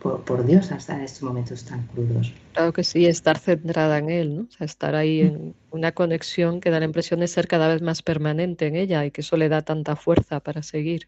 por, 0.00 0.46
Dios 0.46 0.72
hasta 0.72 0.96
en 0.96 1.02
estos 1.02 1.22
momentos 1.22 1.64
tan 1.64 1.86
crudos. 1.88 2.32
Claro 2.54 2.72
que 2.72 2.84
sí, 2.84 3.06
estar 3.06 3.38
centrada 3.38 3.98
en 3.98 4.10
Él, 4.10 4.36
¿no? 4.36 4.48
estar 4.58 4.94
ahí 4.94 5.20
en 5.20 5.54
una 5.70 5.92
conexión 5.92 6.60
que 6.60 6.70
da 6.70 6.80
la 6.80 6.86
impresión 6.86 7.20
de 7.20 7.28
ser 7.28 7.46
cada 7.46 7.68
vez 7.68 7.82
más 7.82 8.02
permanente 8.02 8.66
en 8.66 8.76
ella 8.76 9.04
y 9.04 9.10
que 9.10 9.20
eso 9.20 9.36
le 9.36 9.48
da 9.48 9.62
tanta 9.62 9.96
fuerza 9.96 10.40
para 10.40 10.62
seguir. 10.62 11.06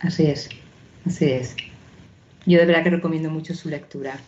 Así 0.00 0.26
es, 0.26 0.48
así 1.04 1.26
es. 1.26 1.56
Yo 2.46 2.58
de 2.58 2.66
verdad 2.66 2.84
que 2.84 2.90
recomiendo 2.90 3.30
mucho 3.30 3.54
su 3.54 3.68
lectura. 3.68 4.20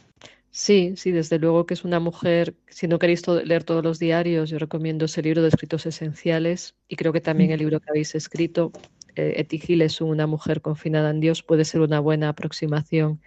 Sí, 0.53 0.95
sí, 0.97 1.13
desde 1.13 1.39
luego 1.39 1.65
que 1.65 1.75
es 1.75 1.85
una 1.85 2.01
mujer, 2.01 2.57
si 2.69 2.89
no 2.89 2.99
queréis 2.99 3.27
leer 3.29 3.63
todos 3.65 3.85
los 3.85 4.01
diarios, 4.01 4.51
yo 4.51 4.59
recomiendo 4.59 5.05
ese 5.05 5.23
libro 5.23 5.43
de 5.43 5.49
escritos 5.49 5.87
esenciales 5.87 6.75
y 6.89 6.97
creo 6.97 7.13
que 7.13 7.21
también 7.21 7.53
el 7.53 7.61
libro 7.61 7.79
que 7.81 7.91
habéis 7.91 8.15
escrito, 8.17 8.73
eh, 9.15 9.35
Etigil 9.37 9.83
es 9.83 10.01
una 10.01 10.27
mujer 10.27 10.61
confinada 10.61 11.11
en 11.11 11.21
Dios, 11.21 11.45
puede 11.45 11.65
ser 11.65 11.83
una 11.83 12.01
buena 12.01 12.29
aproximación 12.31 13.21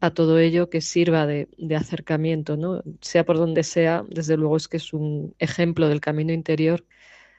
a 0.00 0.10
todo 0.12 0.38
ello 0.38 0.70
que 0.70 0.80
sirva 0.80 1.26
de, 1.26 1.48
acercamiento, 1.76 2.56
¿no? 2.56 2.82
sea 3.00 3.24
por 3.24 3.38
donde 3.38 3.64
sea, 3.64 4.04
desde 4.08 4.36
luego 4.36 4.56
es 4.56 4.68
que 4.68 4.76
es 4.78 4.92
un 4.92 5.34
ejemplo 5.38 5.88
del 5.88 6.00
camino 6.00 6.32
interior 6.32 6.84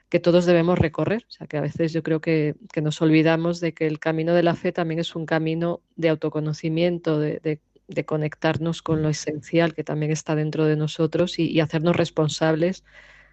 que 0.08 0.20
todos 0.20 0.46
debemos 0.46 0.78
recorrer. 0.78 1.24
O 1.28 1.30
sea, 1.30 1.46
que 1.46 1.56
a 1.56 1.60
veces 1.60 1.92
yo 1.92 2.02
creo 2.02 2.20
que, 2.20 2.54
nos 2.82 3.02
olvidamos 3.02 3.60
de 3.60 3.74
que 3.74 3.86
el 3.86 3.98
camino 3.98 4.32
de 4.34 4.42
la 4.42 4.54
fe 4.54 4.72
también 4.72 5.00
es 5.00 5.16
un 5.16 5.26
camino 5.26 5.82
de 5.96 6.08
autoconocimiento, 6.08 7.18
de, 7.18 7.60
conectarnos 8.04 8.82
con 8.82 9.02
lo 9.02 9.08
esencial 9.08 9.74
que 9.74 9.84
también 9.84 10.12
está 10.12 10.34
dentro 10.34 10.64
de 10.64 10.76
nosotros 10.76 11.38
y, 11.38 11.60
hacernos 11.60 11.96
responsables 11.96 12.84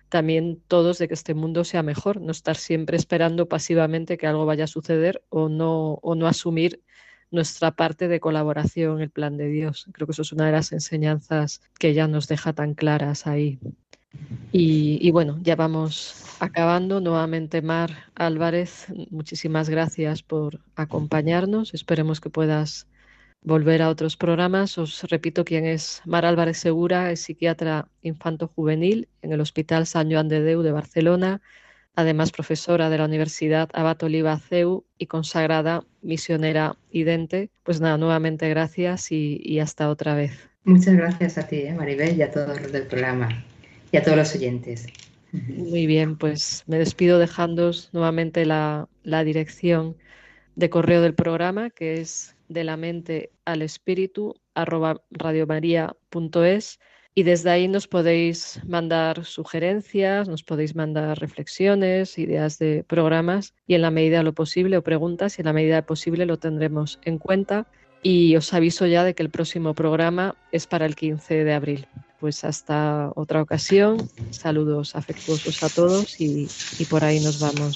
también 0.09 0.61
todos 0.67 0.97
de 0.97 1.07
que 1.07 1.13
este 1.13 1.33
mundo 1.33 1.63
sea 1.63 1.83
mejor, 1.83 2.19
no 2.19 2.31
estar 2.31 2.57
siempre 2.57 2.97
esperando 2.97 3.47
pasivamente 3.47 4.17
que 4.17 4.27
algo 4.27 4.45
vaya 4.45 4.65
a 4.65 4.67
suceder 4.67 5.23
o 5.29 5.47
no, 5.47 5.93
o 6.01 6.15
no 6.15 6.27
asumir 6.27 6.81
nuestra 7.31 7.71
parte 7.71 8.09
de 8.09 8.19
colaboración 8.19 9.01
el 9.01 9.09
plan 9.09 9.37
de 9.37 9.47
Dios. 9.47 9.87
Creo 9.93 10.05
que 10.05 10.11
eso 10.11 10.23
es 10.23 10.33
una 10.33 10.47
de 10.47 10.51
las 10.51 10.73
enseñanzas 10.73 11.61
que 11.79 11.93
ya 11.93 12.07
nos 12.07 12.27
deja 12.27 12.51
tan 12.51 12.73
claras 12.73 13.25
ahí. 13.25 13.57
Y, 14.51 15.09
bueno, 15.11 15.39
ya 15.41 15.55
vamos 15.55 16.25
acabando. 16.39 16.99
Nuevamente, 16.99 17.61
Mar 17.61 17.91
Álvarez, 18.15 18.87
muchísimas 19.09 19.69
gracias 19.69 20.23
por 20.23 20.59
acompañarnos. 20.75 21.73
Esperemos 21.73 22.19
que 22.19 22.29
puedas 22.29 22.87
volver 23.41 23.81
a 23.81 23.89
otros 23.89 24.17
programas. 24.17 24.77
Os 24.77 25.03
repito 25.03 25.45
quién 25.45 25.65
es 25.65 26.01
Mar 26.05 26.25
Álvarez 26.25 26.57
Segura, 26.57 27.11
es 27.11 27.21
psiquiatra 27.21 27.87
infanto-juvenil 28.01 29.07
en 29.21 29.31
el 29.33 29.41
Hospital 29.41 29.85
San 29.85 30.11
Joan 30.11 30.29
de 30.29 30.41
Deu 30.41 30.61
de 30.61 30.71
Barcelona 30.71 31.41
además 31.95 32.31
profesora 32.31 32.89
de 32.89 32.97
la 32.97 33.05
Universidad 33.05 33.69
Abat 33.73 34.01
Oliva 34.03 34.37
CEU 34.37 34.85
y 34.97 35.07
consagrada 35.07 35.83
misionera 36.01 36.77
idente. 36.91 37.49
Pues 37.63 37.81
nada, 37.81 37.97
nuevamente 37.97 38.49
gracias 38.49 39.11
y, 39.11 39.59
hasta 39.59 39.89
otra 39.89 40.15
vez. 40.15 40.31
Muchas 40.63 40.95
gracias 40.95 41.37
a 41.37 41.47
ti, 41.47 41.61
eh, 41.61 41.73
Maribel, 41.73 42.17
y 42.17 42.21
a 42.21 42.31
todos 42.31 42.61
los 42.61 42.71
del 42.71 42.87
programa 42.87 43.43
y 43.91 43.97
a 43.97 44.03
todos 44.03 44.17
los 44.17 44.35
oyentes. 44.35 44.85
Muy 45.31 45.85
bien, 45.85 46.17
pues 46.17 46.63
me 46.67 46.77
despido 46.77 47.17
dejándos 47.17 47.89
nuevamente 47.93 48.45
la, 48.45 48.87
la 49.03 49.23
dirección 49.23 49.95
de 50.55 50.69
correo 50.69 51.01
del 51.01 51.13
programa, 51.13 51.69
que 51.69 52.01
es 52.01 52.35
de 52.51 52.63
la 52.63 52.77
mente 52.77 53.31
al 53.45 53.61
espíritu 53.61 54.35
arroba 54.53 55.01
radiomaria.es 55.11 56.79
y 57.13 57.23
desde 57.23 57.49
ahí 57.49 57.67
nos 57.67 57.87
podéis 57.87 58.61
mandar 58.65 59.25
sugerencias, 59.25 60.29
nos 60.29 60.43
podéis 60.43 60.75
mandar 60.75 61.19
reflexiones, 61.19 62.17
ideas 62.17 62.57
de 62.57 62.85
programas 62.87 63.53
y 63.67 63.75
en 63.75 63.81
la 63.81 63.91
medida 63.91 64.19
de 64.19 64.23
lo 64.23 64.33
posible 64.33 64.77
o 64.77 64.81
preguntas 64.81 65.37
y 65.37 65.41
en 65.41 65.47
la 65.47 65.53
medida 65.53 65.75
de 65.75 65.83
posible 65.83 66.25
lo 66.25 66.37
tendremos 66.37 66.99
en 67.03 67.17
cuenta. 67.17 67.67
Y 68.01 68.35
os 68.35 68.53
aviso 68.53 68.87
ya 68.87 69.03
de 69.03 69.13
que 69.13 69.23
el 69.23 69.29
próximo 69.29 69.75
programa 69.75 70.35
es 70.51 70.67
para 70.67 70.85
el 70.85 70.95
15 70.95 71.43
de 71.43 71.53
abril. 71.53 71.87
Pues 72.19 72.43
hasta 72.43 73.11
otra 73.15 73.41
ocasión, 73.41 74.09
saludos 74.31 74.95
afectuosos 74.95 75.61
a 75.63 75.69
todos 75.69 76.19
y, 76.19 76.47
por 76.89 77.03
ahí 77.03 77.19
nos 77.19 77.39
vamos. 77.39 77.75